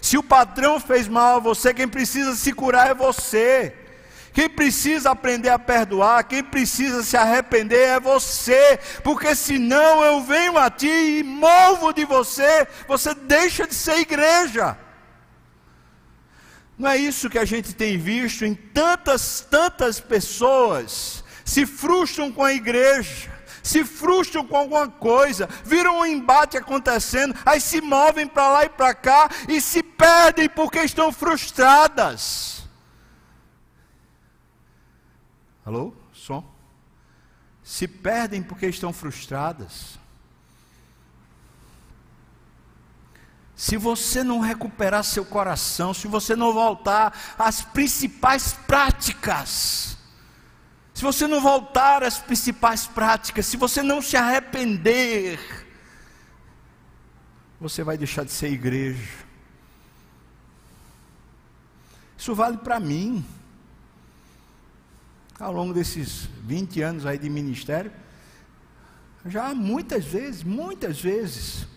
Se 0.02 0.18
o 0.18 0.24
patrão 0.24 0.80
fez 0.80 1.08
mal 1.08 1.38
a 1.38 1.40
você, 1.40 1.74
quem 1.74 1.88
precisa 1.88 2.36
se 2.36 2.54
curar 2.54 2.90
é 2.90 2.94
você. 2.94 3.74
Quem 4.34 4.50
precisa 4.50 5.12
aprender 5.12 5.50
a 5.50 5.60
perdoar, 5.60 6.24
quem 6.24 6.44
precisa 6.44 7.04
se 7.04 7.16
arrepender 7.16 7.88
é 7.88 8.00
você, 8.00 8.80
porque 9.04 9.36
senão 9.36 10.04
eu 10.04 10.22
venho 10.24 10.58
a 10.58 10.72
ti 10.72 10.88
e 11.20 11.24
movo 11.24 11.94
de 11.94 12.04
você, 12.04 12.68
você 12.88 13.14
deixa 13.14 13.68
de 13.68 13.76
ser 13.76 14.00
igreja. 14.00 14.76
Não 16.76 16.90
é 16.90 16.98
isso 16.98 17.30
que 17.30 17.38
a 17.38 17.46
gente 17.46 17.76
tem 17.76 17.96
visto 17.96 18.44
em 18.44 18.56
tantas, 18.56 19.46
tantas 19.48 20.00
pessoas 20.00 21.24
se 21.46 21.68
frustram 21.68 22.32
com 22.32 22.44
a 22.44 22.54
igreja, 22.54 23.32
se 23.62 23.86
frustram 23.86 24.48
com 24.48 24.58
alguma 24.58 24.88
coisa, 24.88 25.48
viram 25.64 26.00
um 26.00 26.06
embate 26.06 26.58
acontecendo, 26.58 27.36
aí 27.46 27.62
se 27.62 27.82
movem 27.82 28.26
para 28.26 28.50
lá 28.50 28.66
e 28.66 28.70
para 28.70 28.96
cá 28.96 29.30
e 29.48 29.62
se 29.62 29.84
perdem 29.84 30.50
porque 30.50 30.80
estão 30.80 31.12
frustradas. 31.12 32.63
Alô? 35.66 35.94
Som? 36.14 36.44
Se 37.64 37.88
perdem 37.88 38.44
porque 38.44 38.68
estão 38.68 38.92
frustradas. 38.92 39.98
Se 43.56 43.78
você 43.78 44.24
não 44.24 44.40
recuperar 44.40 45.04
seu 45.04 45.24
coração, 45.24 45.94
se 45.94 46.08
você 46.08 46.36
não 46.36 46.52
voltar 46.52 47.18
às 47.38 47.62
principais 47.62 48.54
práticas, 48.54 49.98
se 50.94 51.02
você 51.02 51.28
não 51.28 51.40
voltar 51.40 52.04
às 52.04 52.20
principais 52.20 52.86
práticas, 52.86 53.46
se 53.46 53.56
você 53.56 53.82
não 53.82 54.02
se 54.02 54.18
arrepender, 54.18 55.40
você 57.60 57.84
vai 57.84 57.98
deixar 57.98 58.26
de 58.26 58.32
ser 58.32 58.52
igreja. 58.52 59.24
Isso 62.18 62.36
vale 62.36 62.58
para 62.58 62.80
mim 62.80 63.26
ao 65.44 65.52
longo 65.52 65.74
desses 65.74 66.30
20 66.46 66.82
anos 66.82 67.06
aí 67.06 67.18
de 67.18 67.30
ministério, 67.30 67.92
já 69.26 69.54
muitas 69.54 70.06
vezes, 70.06 70.42
muitas 70.42 71.02
vezes, 71.02 71.68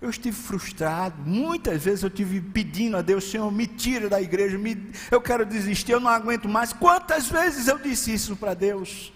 eu 0.00 0.10
estive 0.10 0.36
frustrado, 0.36 1.16
muitas 1.22 1.82
vezes 1.82 2.02
eu 2.02 2.08
estive 2.08 2.40
pedindo 2.40 2.96
a 2.96 3.02
Deus, 3.02 3.24
Senhor, 3.24 3.50
me 3.50 3.66
tira 3.66 4.08
da 4.08 4.20
igreja, 4.20 4.58
me, 4.58 4.92
eu 5.10 5.20
quero 5.20 5.46
desistir, 5.46 5.92
eu 5.92 6.00
não 6.00 6.10
aguento 6.10 6.48
mais. 6.48 6.72
Quantas 6.72 7.28
vezes 7.28 7.68
eu 7.68 7.78
disse 7.78 8.12
isso 8.12 8.36
para 8.36 8.52
Deus? 8.52 9.12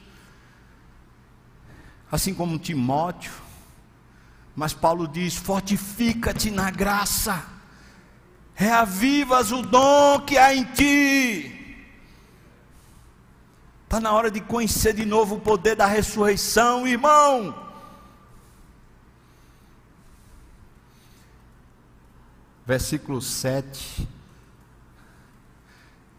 Assim 2.10 2.32
como 2.32 2.58
Timóteo, 2.58 3.32
mas 4.56 4.72
Paulo 4.72 5.06
diz: 5.06 5.36
fortifica-te 5.36 6.50
na 6.50 6.70
graça, 6.70 7.44
reavivas 8.54 9.52
o 9.52 9.62
dom 9.62 10.20
que 10.20 10.38
há 10.38 10.54
em 10.54 10.64
ti. 10.64 11.59
Está 13.90 13.98
na 13.98 14.12
hora 14.12 14.30
de 14.30 14.40
conhecer 14.40 14.94
de 14.94 15.04
novo 15.04 15.34
o 15.34 15.40
poder 15.40 15.74
da 15.74 15.84
ressurreição, 15.84 16.86
irmão. 16.86 17.52
Versículo 22.64 23.20
7. 23.20 24.08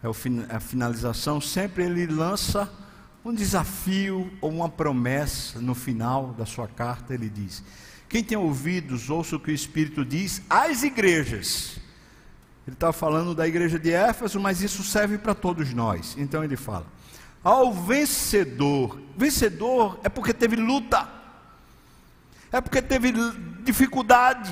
É 0.02 0.54
a 0.54 0.60
finalização. 0.60 1.40
Sempre 1.40 1.84
ele 1.84 2.06
lança 2.06 2.70
um 3.24 3.32
desafio 3.32 4.30
ou 4.42 4.50
uma 4.50 4.68
promessa 4.68 5.58
no 5.58 5.74
final 5.74 6.34
da 6.34 6.44
sua 6.44 6.68
carta. 6.68 7.14
Ele 7.14 7.30
diz: 7.30 7.64
Quem 8.06 8.22
tem 8.22 8.36
ouvidos, 8.36 9.08
ouça 9.08 9.36
o 9.36 9.40
que 9.40 9.50
o 9.50 9.54
Espírito 9.54 10.04
diz 10.04 10.42
às 10.50 10.82
igrejas. 10.82 11.78
Ele 12.66 12.76
está 12.76 12.92
falando 12.92 13.34
da 13.34 13.48
igreja 13.48 13.78
de 13.78 13.90
Éfeso, 13.90 14.38
mas 14.38 14.60
isso 14.60 14.84
serve 14.84 15.16
para 15.16 15.34
todos 15.34 15.72
nós. 15.72 16.14
Então 16.18 16.44
ele 16.44 16.54
fala 16.54 17.00
ao 17.42 17.72
vencedor. 17.72 19.00
Vencedor 19.16 19.98
é 20.02 20.08
porque 20.08 20.32
teve 20.32 20.56
luta, 20.56 21.08
é 22.50 22.60
porque 22.60 22.80
teve 22.80 23.12
dificuldade. 23.62 24.50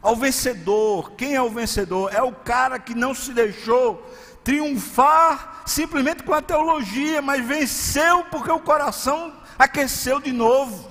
Ao 0.00 0.14
vencedor, 0.14 1.12
quem 1.12 1.34
é 1.34 1.42
o 1.42 1.50
vencedor? 1.50 2.14
É 2.14 2.22
o 2.22 2.32
cara 2.32 2.78
que 2.78 2.94
não 2.94 3.12
se 3.12 3.32
deixou 3.32 4.06
triunfar 4.44 5.62
simplesmente 5.66 6.22
com 6.22 6.32
a 6.32 6.40
teologia, 6.40 7.20
mas 7.20 7.44
venceu 7.44 8.22
porque 8.24 8.50
o 8.50 8.60
coração 8.60 9.32
aqueceu 9.58 10.20
de 10.20 10.32
novo. 10.32 10.88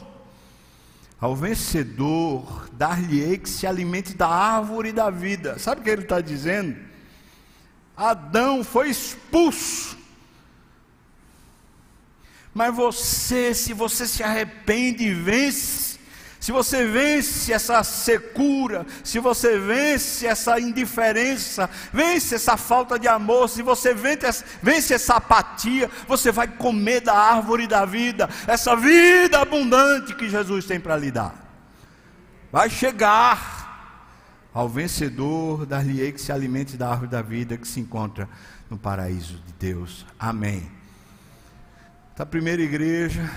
Ao 1.21 1.33
vencedor, 1.33 2.69
dar-lhe-ei 2.73 3.37
que 3.37 3.49
se 3.49 3.65
alimente 3.65 4.13
da 4.13 4.27
árvore 4.27 4.91
da 4.91 5.09
vida. 5.09 5.57
Sabe 5.57 5.79
o 5.79 5.83
que 5.85 5.89
ele 5.89 6.01
está 6.01 6.19
dizendo? 6.19 6.75
Adão 7.95 8.61
foi 8.65 8.89
expulso 8.89 9.94
mas 12.55 12.73
você, 12.73 13.53
se 13.53 13.73
você 13.73 14.07
se 14.07 14.23
arrepende 14.23 15.03
e 15.03 15.13
vence, 15.13 15.99
se 16.39 16.53
você 16.53 16.87
vence 16.87 17.51
essa 17.51 17.83
secura, 17.83 18.85
se 19.03 19.19
você 19.19 19.59
vence 19.59 20.25
essa 20.25 20.57
indiferença, 20.57 21.69
vence 21.91 22.35
essa 22.35 22.55
falta 22.55 22.97
de 22.97 23.09
amor, 23.09 23.49
se 23.49 23.61
você 23.61 23.93
vence, 23.93 24.45
vence 24.63 24.93
essa 24.93 25.15
apatia, 25.15 25.91
você 26.07 26.31
vai 26.31 26.47
comer 26.47 27.01
da 27.01 27.13
árvore 27.13 27.67
da 27.67 27.83
vida, 27.83 28.29
essa 28.47 28.73
vida 28.73 29.41
abundante 29.41 30.15
que 30.15 30.29
Jesus 30.29 30.63
tem 30.65 30.79
para 30.79 30.95
lhe 30.95 31.11
dar. 31.11 31.35
Vai 32.53 32.69
chegar. 32.69 33.65
Ao 34.53 34.69
vencedor, 34.69 35.65
dar-lhe-ei 35.65 36.13
que 36.13 36.21
se 36.21 36.31
alimente 36.31 36.77
da 36.77 36.89
árvore 36.89 37.11
da 37.11 37.21
vida 37.21 37.57
que 37.57 37.67
se 37.67 37.81
encontra 37.81 38.29
no 38.69 38.77
paraíso 38.77 39.41
de 39.45 39.51
Deus. 39.59 40.05
Amém. 40.17 40.71
Então, 42.15 42.23
a 42.23 42.27
primeira 42.27 42.61
igreja 42.61 43.29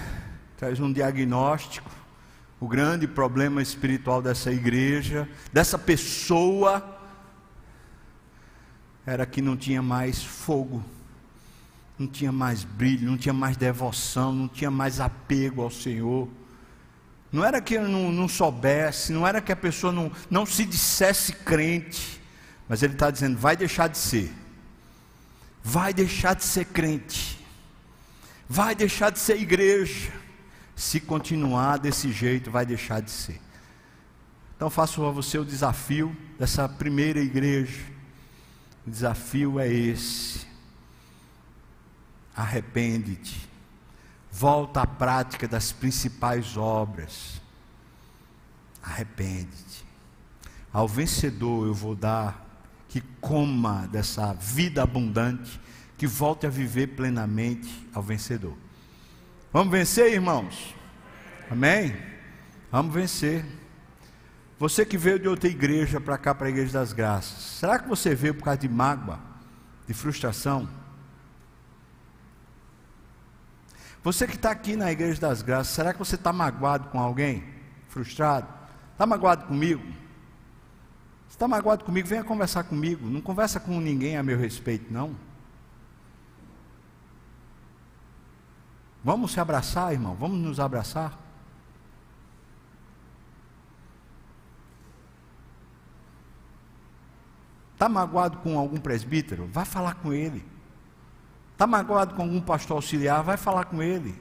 traz 0.56 0.78
um 0.78 0.92
diagnóstico, 0.92 1.90
o 2.60 2.68
grande 2.68 3.08
problema 3.08 3.60
espiritual 3.60 4.22
dessa 4.22 4.52
igreja, 4.52 5.28
dessa 5.52 5.76
pessoa, 5.76 6.96
era 9.04 9.26
que 9.26 9.42
não 9.42 9.56
tinha 9.56 9.82
mais 9.82 10.22
fogo, 10.22 10.84
não 11.98 12.06
tinha 12.06 12.30
mais 12.30 12.62
brilho, 12.62 13.10
não 13.10 13.18
tinha 13.18 13.32
mais 13.32 13.56
devoção, 13.56 14.32
não 14.32 14.46
tinha 14.46 14.70
mais 14.70 15.00
apego 15.00 15.62
ao 15.62 15.72
Senhor. 15.72 16.28
Não 17.32 17.44
era 17.44 17.60
que 17.60 17.80
não, 17.80 18.12
não 18.12 18.28
soubesse, 18.28 19.12
não 19.12 19.26
era 19.26 19.40
que 19.40 19.50
a 19.50 19.56
pessoa 19.56 19.92
não, 19.92 20.12
não 20.30 20.46
se 20.46 20.64
dissesse 20.64 21.32
crente, 21.32 22.20
mas 22.68 22.84
ele 22.84 22.92
está 22.92 23.10
dizendo: 23.10 23.36
vai 23.36 23.56
deixar 23.56 23.88
de 23.88 23.98
ser, 23.98 24.32
vai 25.64 25.92
deixar 25.92 26.34
de 26.34 26.44
ser 26.44 26.66
crente, 26.66 27.37
vai 28.48 28.74
deixar 28.74 29.10
de 29.10 29.18
ser 29.18 29.40
igreja. 29.40 30.12
Se 30.74 31.00
continuar 31.00 31.78
desse 31.78 32.12
jeito, 32.12 32.50
vai 32.50 32.64
deixar 32.64 33.00
de 33.00 33.10
ser. 33.10 33.40
Então 34.56 34.70
faço 34.70 35.04
a 35.04 35.10
você 35.10 35.38
o 35.38 35.44
desafio 35.44 36.16
dessa 36.38 36.68
primeira 36.68 37.20
igreja. 37.20 37.84
O 38.86 38.90
desafio 38.90 39.58
é 39.58 39.68
esse. 39.68 40.46
Arrepende-te 42.34 43.48
volta 44.38 44.82
à 44.82 44.86
prática 44.86 45.48
das 45.48 45.72
principais 45.72 46.56
obras. 46.56 47.40
Arrepende-te. 48.80 49.84
Ao 50.72 50.86
vencedor 50.86 51.66
eu 51.66 51.74
vou 51.74 51.96
dar 51.96 52.46
que 52.88 53.00
coma 53.20 53.88
dessa 53.88 54.32
vida 54.34 54.82
abundante, 54.82 55.60
que 55.98 56.06
volte 56.06 56.46
a 56.46 56.50
viver 56.50 56.86
plenamente 56.86 57.68
ao 57.92 58.02
vencedor. 58.02 58.56
Vamos 59.52 59.72
vencer, 59.72 60.12
irmãos? 60.12 60.74
Amém? 61.50 61.96
Vamos 62.70 62.94
vencer. 62.94 63.44
Você 64.60 64.86
que 64.86 64.96
veio 64.96 65.18
de 65.18 65.28
outra 65.28 65.48
igreja 65.48 66.00
para 66.00 66.16
cá, 66.16 66.34
para 66.34 66.46
a 66.46 66.50
Igreja 66.50 66.72
das 66.72 66.92
Graças, 66.92 67.42
será 67.58 67.78
que 67.78 67.88
você 67.88 68.14
veio 68.14 68.34
por 68.34 68.44
causa 68.44 68.58
de 68.58 68.68
mágoa, 68.68 69.18
de 69.86 69.94
frustração? 69.94 70.68
Você 74.02 74.26
que 74.26 74.36
está 74.36 74.52
aqui 74.52 74.76
na 74.76 74.92
Igreja 74.92 75.20
das 75.20 75.42
Graças, 75.42 75.74
será 75.74 75.92
que 75.92 75.98
você 75.98 76.14
está 76.14 76.32
magoado 76.32 76.88
com 76.90 77.00
alguém? 77.00 77.44
Frustrado? 77.88 78.46
Está 78.92 79.04
magoado 79.04 79.46
comigo? 79.46 79.82
Está 81.28 81.48
magoado 81.48 81.84
comigo, 81.84 82.06
venha 82.06 82.22
conversar 82.22 82.64
comigo. 82.64 83.08
Não 83.08 83.20
conversa 83.20 83.58
com 83.58 83.80
ninguém 83.80 84.16
a 84.16 84.22
meu 84.22 84.38
respeito, 84.38 84.92
não. 84.92 85.27
Vamos 89.04 89.32
se 89.32 89.40
abraçar, 89.40 89.92
irmão. 89.92 90.14
Vamos 90.14 90.38
nos 90.38 90.60
abraçar. 90.60 91.18
Está 97.74 97.88
magoado 97.88 98.38
com 98.38 98.58
algum 98.58 98.80
presbítero? 98.80 99.46
Vá 99.52 99.64
falar 99.64 99.94
com 99.94 100.12
ele. 100.12 100.44
Está 101.52 101.64
magoado 101.64 102.14
com 102.14 102.22
algum 102.22 102.40
pastor 102.40 102.76
auxiliar? 102.76 103.22
Vai 103.22 103.36
falar 103.36 103.66
com 103.66 103.80
ele. 103.80 104.20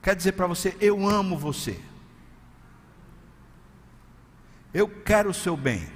Quer 0.00 0.14
dizer 0.14 0.32
para 0.32 0.46
você: 0.46 0.76
eu 0.80 1.08
amo 1.08 1.36
você. 1.36 1.80
Eu 4.72 4.88
quero 4.88 5.30
o 5.30 5.34
seu 5.34 5.56
bem. 5.56 5.88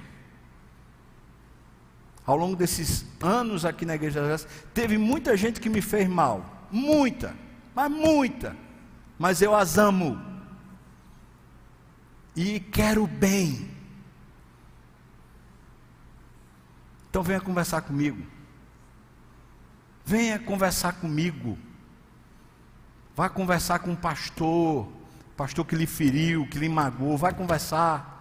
Ao 2.25 2.35
longo 2.35 2.55
desses 2.55 3.05
anos 3.21 3.63
aqui 3.63 3.85
na 3.85 3.95
Igreja 3.95 4.37
teve 4.73 4.97
muita 4.97 5.37
gente 5.37 5.61
que 5.61 5.69
me 5.69 5.81
fez 5.81 6.07
mal. 6.07 6.58
Muita, 6.71 7.35
mas 7.75 7.91
muita. 7.91 8.55
Mas 9.17 9.41
eu 9.41 9.55
as 9.55 9.77
amo. 9.77 10.19
E 12.35 12.59
quero 12.59 13.05
bem. 13.05 13.69
Então 17.09 17.23
venha 17.23 17.41
conversar 17.41 17.81
comigo. 17.81 18.25
Venha 20.05 20.39
conversar 20.39 20.93
comigo. 20.93 21.57
Vá 23.15 23.27
conversar 23.27 23.79
com 23.79 23.91
o 23.91 23.97
pastor, 23.97 24.87
pastor 25.35 25.65
que 25.65 25.75
lhe 25.75 25.85
feriu, 25.85 26.47
que 26.47 26.57
lhe 26.57 26.69
magoou. 26.69 27.17
Vai 27.17 27.33
conversar. 27.33 28.17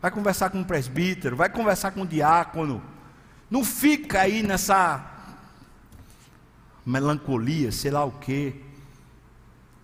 Vai 0.00 0.10
conversar 0.10 0.50
com 0.50 0.60
o 0.60 0.64
presbítero, 0.66 1.34
vai 1.34 1.48
conversar 1.48 1.90
com 1.92 2.02
o 2.02 2.06
diácono. 2.06 2.82
Não 3.50 3.64
fica 3.64 4.20
aí 4.20 4.42
nessa 4.42 5.13
melancolia, 6.84 7.72
sei 7.72 7.90
lá 7.90 8.04
o 8.04 8.12
quê. 8.12 8.54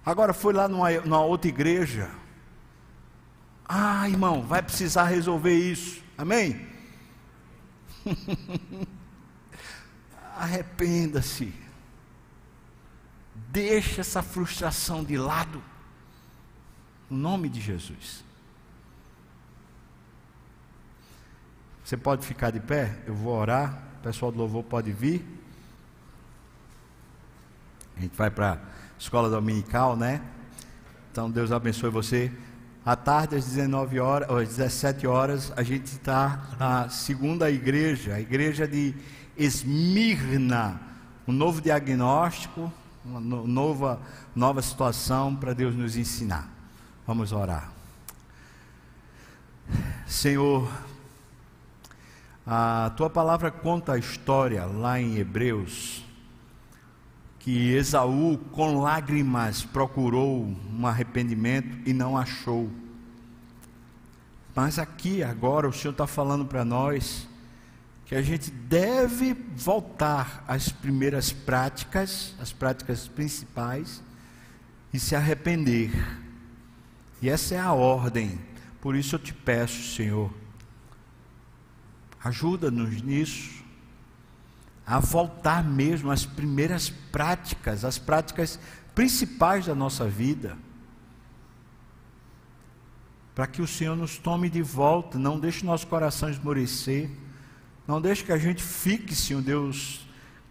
Agora 0.04 0.32
foi 0.32 0.52
lá 0.52 0.68
numa, 0.68 0.90
numa 1.00 1.24
outra 1.24 1.48
igreja. 1.48 2.10
Ah, 3.68 4.08
irmão, 4.08 4.42
vai 4.42 4.62
precisar 4.62 5.04
resolver 5.04 5.54
isso. 5.54 6.02
Amém? 6.18 6.66
arrependa-se. 10.36 11.52
Deixa 13.34 14.00
essa 14.00 14.22
frustração 14.22 15.04
de 15.04 15.16
lado. 15.16 15.62
Em 17.10 17.16
nome 17.16 17.48
de 17.48 17.60
Jesus. 17.60 18.24
Você 21.84 21.96
pode 21.96 22.24
ficar 22.24 22.50
de 22.50 22.60
pé? 22.60 23.02
Eu 23.06 23.14
vou 23.14 23.34
orar. 23.34 23.82
O 23.98 24.02
pessoal 24.02 24.30
do 24.30 24.38
louvor 24.38 24.62
pode 24.62 24.92
vir. 24.92 25.39
A 28.00 28.02
gente 28.02 28.16
vai 28.16 28.30
para 28.30 28.52
a 28.54 28.58
escola 28.98 29.28
dominical, 29.28 29.94
né? 29.94 30.22
Então 31.12 31.30
Deus 31.30 31.52
abençoe 31.52 31.90
você. 31.90 32.32
À 32.82 32.96
tarde, 32.96 33.36
às 33.36 33.44
19 33.44 34.00
horas, 34.00 34.30
às 34.30 34.48
17 34.56 35.06
horas, 35.06 35.52
a 35.54 35.62
gente 35.62 35.84
está 35.84 36.48
na 36.58 36.88
segunda 36.88 37.50
igreja, 37.50 38.14
a 38.14 38.20
igreja 38.20 38.66
de 38.66 38.94
Esmirna, 39.36 40.80
um 41.28 41.32
novo 41.32 41.60
diagnóstico, 41.60 42.72
uma 43.04 43.20
nova, 43.20 44.00
nova 44.34 44.62
situação 44.62 45.36
para 45.36 45.52
Deus 45.52 45.74
nos 45.74 45.94
ensinar. 45.94 46.48
Vamos 47.06 47.32
orar. 47.32 47.70
Senhor, 50.06 50.66
a 52.46 52.92
tua 52.96 53.10
palavra 53.10 53.50
conta 53.50 53.92
a 53.92 53.98
história 53.98 54.64
lá 54.64 54.98
em 54.98 55.18
Hebreus, 55.18 56.08
que 57.40 57.72
Esaú, 57.72 58.38
com 58.52 58.80
lágrimas, 58.80 59.64
procurou 59.64 60.44
um 60.72 60.86
arrependimento 60.86 61.78
e 61.88 61.92
não 61.92 62.16
achou. 62.16 62.70
Mas 64.54 64.78
aqui, 64.78 65.22
agora, 65.22 65.66
o 65.66 65.72
Senhor 65.72 65.92
está 65.92 66.06
falando 66.06 66.44
para 66.44 66.64
nós 66.64 67.26
que 68.04 68.14
a 68.14 68.20
gente 68.20 68.50
deve 68.50 69.34
voltar 69.56 70.44
às 70.46 70.68
primeiras 70.68 71.32
práticas, 71.32 72.34
as 72.38 72.52
práticas 72.52 73.08
principais, 73.08 74.02
e 74.92 74.98
se 74.98 75.16
arrepender. 75.16 75.92
E 77.22 77.30
essa 77.30 77.54
é 77.54 77.58
a 77.58 77.72
ordem. 77.72 78.38
Por 78.80 78.96
isso 78.96 79.14
eu 79.14 79.18
te 79.18 79.32
peço, 79.32 79.94
Senhor, 79.94 80.30
ajuda-nos 82.22 83.00
nisso, 83.00 83.59
a 84.90 84.98
voltar 84.98 85.62
mesmo 85.62 86.10
às 86.10 86.26
primeiras 86.26 86.90
práticas, 86.90 87.84
às 87.84 87.96
práticas 87.96 88.58
principais 88.94 89.66
da 89.66 89.74
nossa 89.74 90.06
vida 90.06 90.58
para 93.40 93.46
que 93.46 93.62
o 93.62 93.66
Senhor 93.66 93.96
nos 93.96 94.18
tome 94.18 94.50
de 94.50 94.60
volta, 94.60 95.18
não 95.18 95.40
deixe 95.40 95.64
nosso 95.64 95.86
coração 95.86 96.28
esmorecer, 96.28 97.08
não 97.86 97.98
deixe 97.98 98.22
que 98.22 98.32
a 98.32 98.36
gente 98.36 98.62
fique, 98.62 99.14
Senhor 99.14 99.40
Deus, 99.40 100.06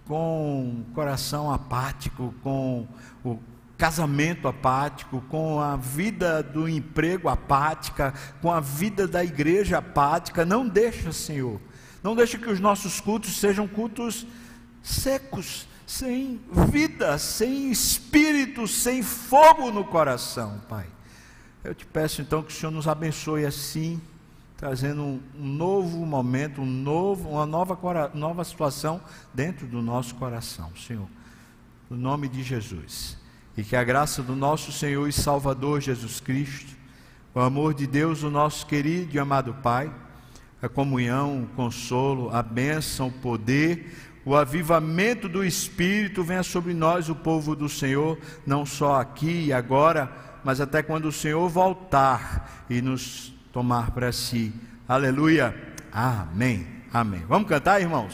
com 0.08 0.84
o 0.90 0.94
coração 0.96 1.52
apático, 1.52 2.34
com 2.42 2.88
o 3.24 3.38
casamento 3.78 4.48
apático, 4.48 5.22
com 5.30 5.60
a 5.60 5.76
vida 5.76 6.42
do 6.42 6.68
emprego 6.68 7.30
apática, 7.30 8.12
com 8.42 8.52
a 8.52 8.60
vida 8.60 9.08
da 9.08 9.24
igreja 9.24 9.78
apática. 9.78 10.44
Não 10.44 10.68
deixa, 10.68 11.12
Senhor. 11.12 11.62
Não 12.04 12.16
deixa 12.16 12.38
que 12.38 12.50
os 12.50 12.60
nossos 12.60 13.00
cultos 13.00 13.38
sejam 13.38 13.68
cultos 13.68 14.26
secos, 14.82 15.68
sem 15.86 16.40
vida, 16.72 17.18
sem 17.18 17.72
espírito, 17.72 18.68
sem 18.68 19.04
fogo 19.04 19.72
no 19.72 19.84
coração, 19.84 20.62
Pai. 20.70 20.86
Eu 21.64 21.76
te 21.76 21.86
peço 21.86 22.22
então 22.22 22.42
que 22.42 22.54
o 22.54 22.56
Senhor 22.56 22.72
nos 22.72 22.88
abençoe 22.88 23.46
assim 23.46 24.00
trazendo 24.60 25.02
um, 25.02 25.22
novo 25.36 26.06
momento, 26.06 26.62
um 26.62 26.66
novo, 26.66 27.30
uma 27.30 27.46
nova, 27.46 28.12
nova 28.14 28.44
situação 28.44 29.00
dentro 29.34 29.66
do 29.66 29.82
nosso 29.82 30.16
coração, 30.16 30.70
Senhor. 30.76 31.08
No 31.90 31.96
nome 31.96 32.28
de 32.28 32.44
Jesus. 32.44 33.18
E 33.56 33.64
que 33.64 33.74
a 33.74 33.84
graça 33.86 34.22
do 34.22 34.36
nosso 34.36 34.74
Senhor 34.74 35.08
e 35.08 35.14
Salvador 35.14 35.80
Jesus 35.80 36.20
Cristo, 36.20 36.76
o 37.34 37.40
amor 37.40 37.74
de 37.74 37.88
Deus, 37.88 38.22
o 38.22 38.30
nosso 38.30 38.66
querido 38.66 39.16
e 39.16 39.20
amado 39.20 39.54
Pai, 39.64 39.90
a 40.62 40.70
comunhão, 40.70 41.44
o 41.44 41.48
consolo, 41.56 42.30
a 42.34 42.42
bênção, 42.42 43.08
o 43.08 43.12
poder, 43.12 43.96
o 44.26 44.36
avivamento 44.36 45.28
do 45.28 45.44
Espírito 45.44 46.24
venha 46.24 46.44
sobre 46.44 46.74
nós, 46.74 47.10
o 47.10 47.16
povo 47.16 47.56
do 47.56 47.68
Senhor, 47.68 48.18
não 48.46 48.66
só 48.66 49.02
aqui 49.02 49.46
e 49.46 49.54
agora, 49.54 50.12
mas 50.44 50.62
até 50.62 50.84
quando 50.84 51.06
o 51.06 51.12
Senhor 51.12 51.50
voltar 51.50 52.66
e 52.70 52.82
nos 52.82 53.34
tomar 53.52 53.92
para 53.92 54.12
si. 54.12 54.54
Aleluia. 54.88 55.56
Amém. 55.92 56.68
Amém. 56.94 57.24
Vamos 57.28 57.50
cantar, 57.50 57.82
irmãos? 57.82 58.08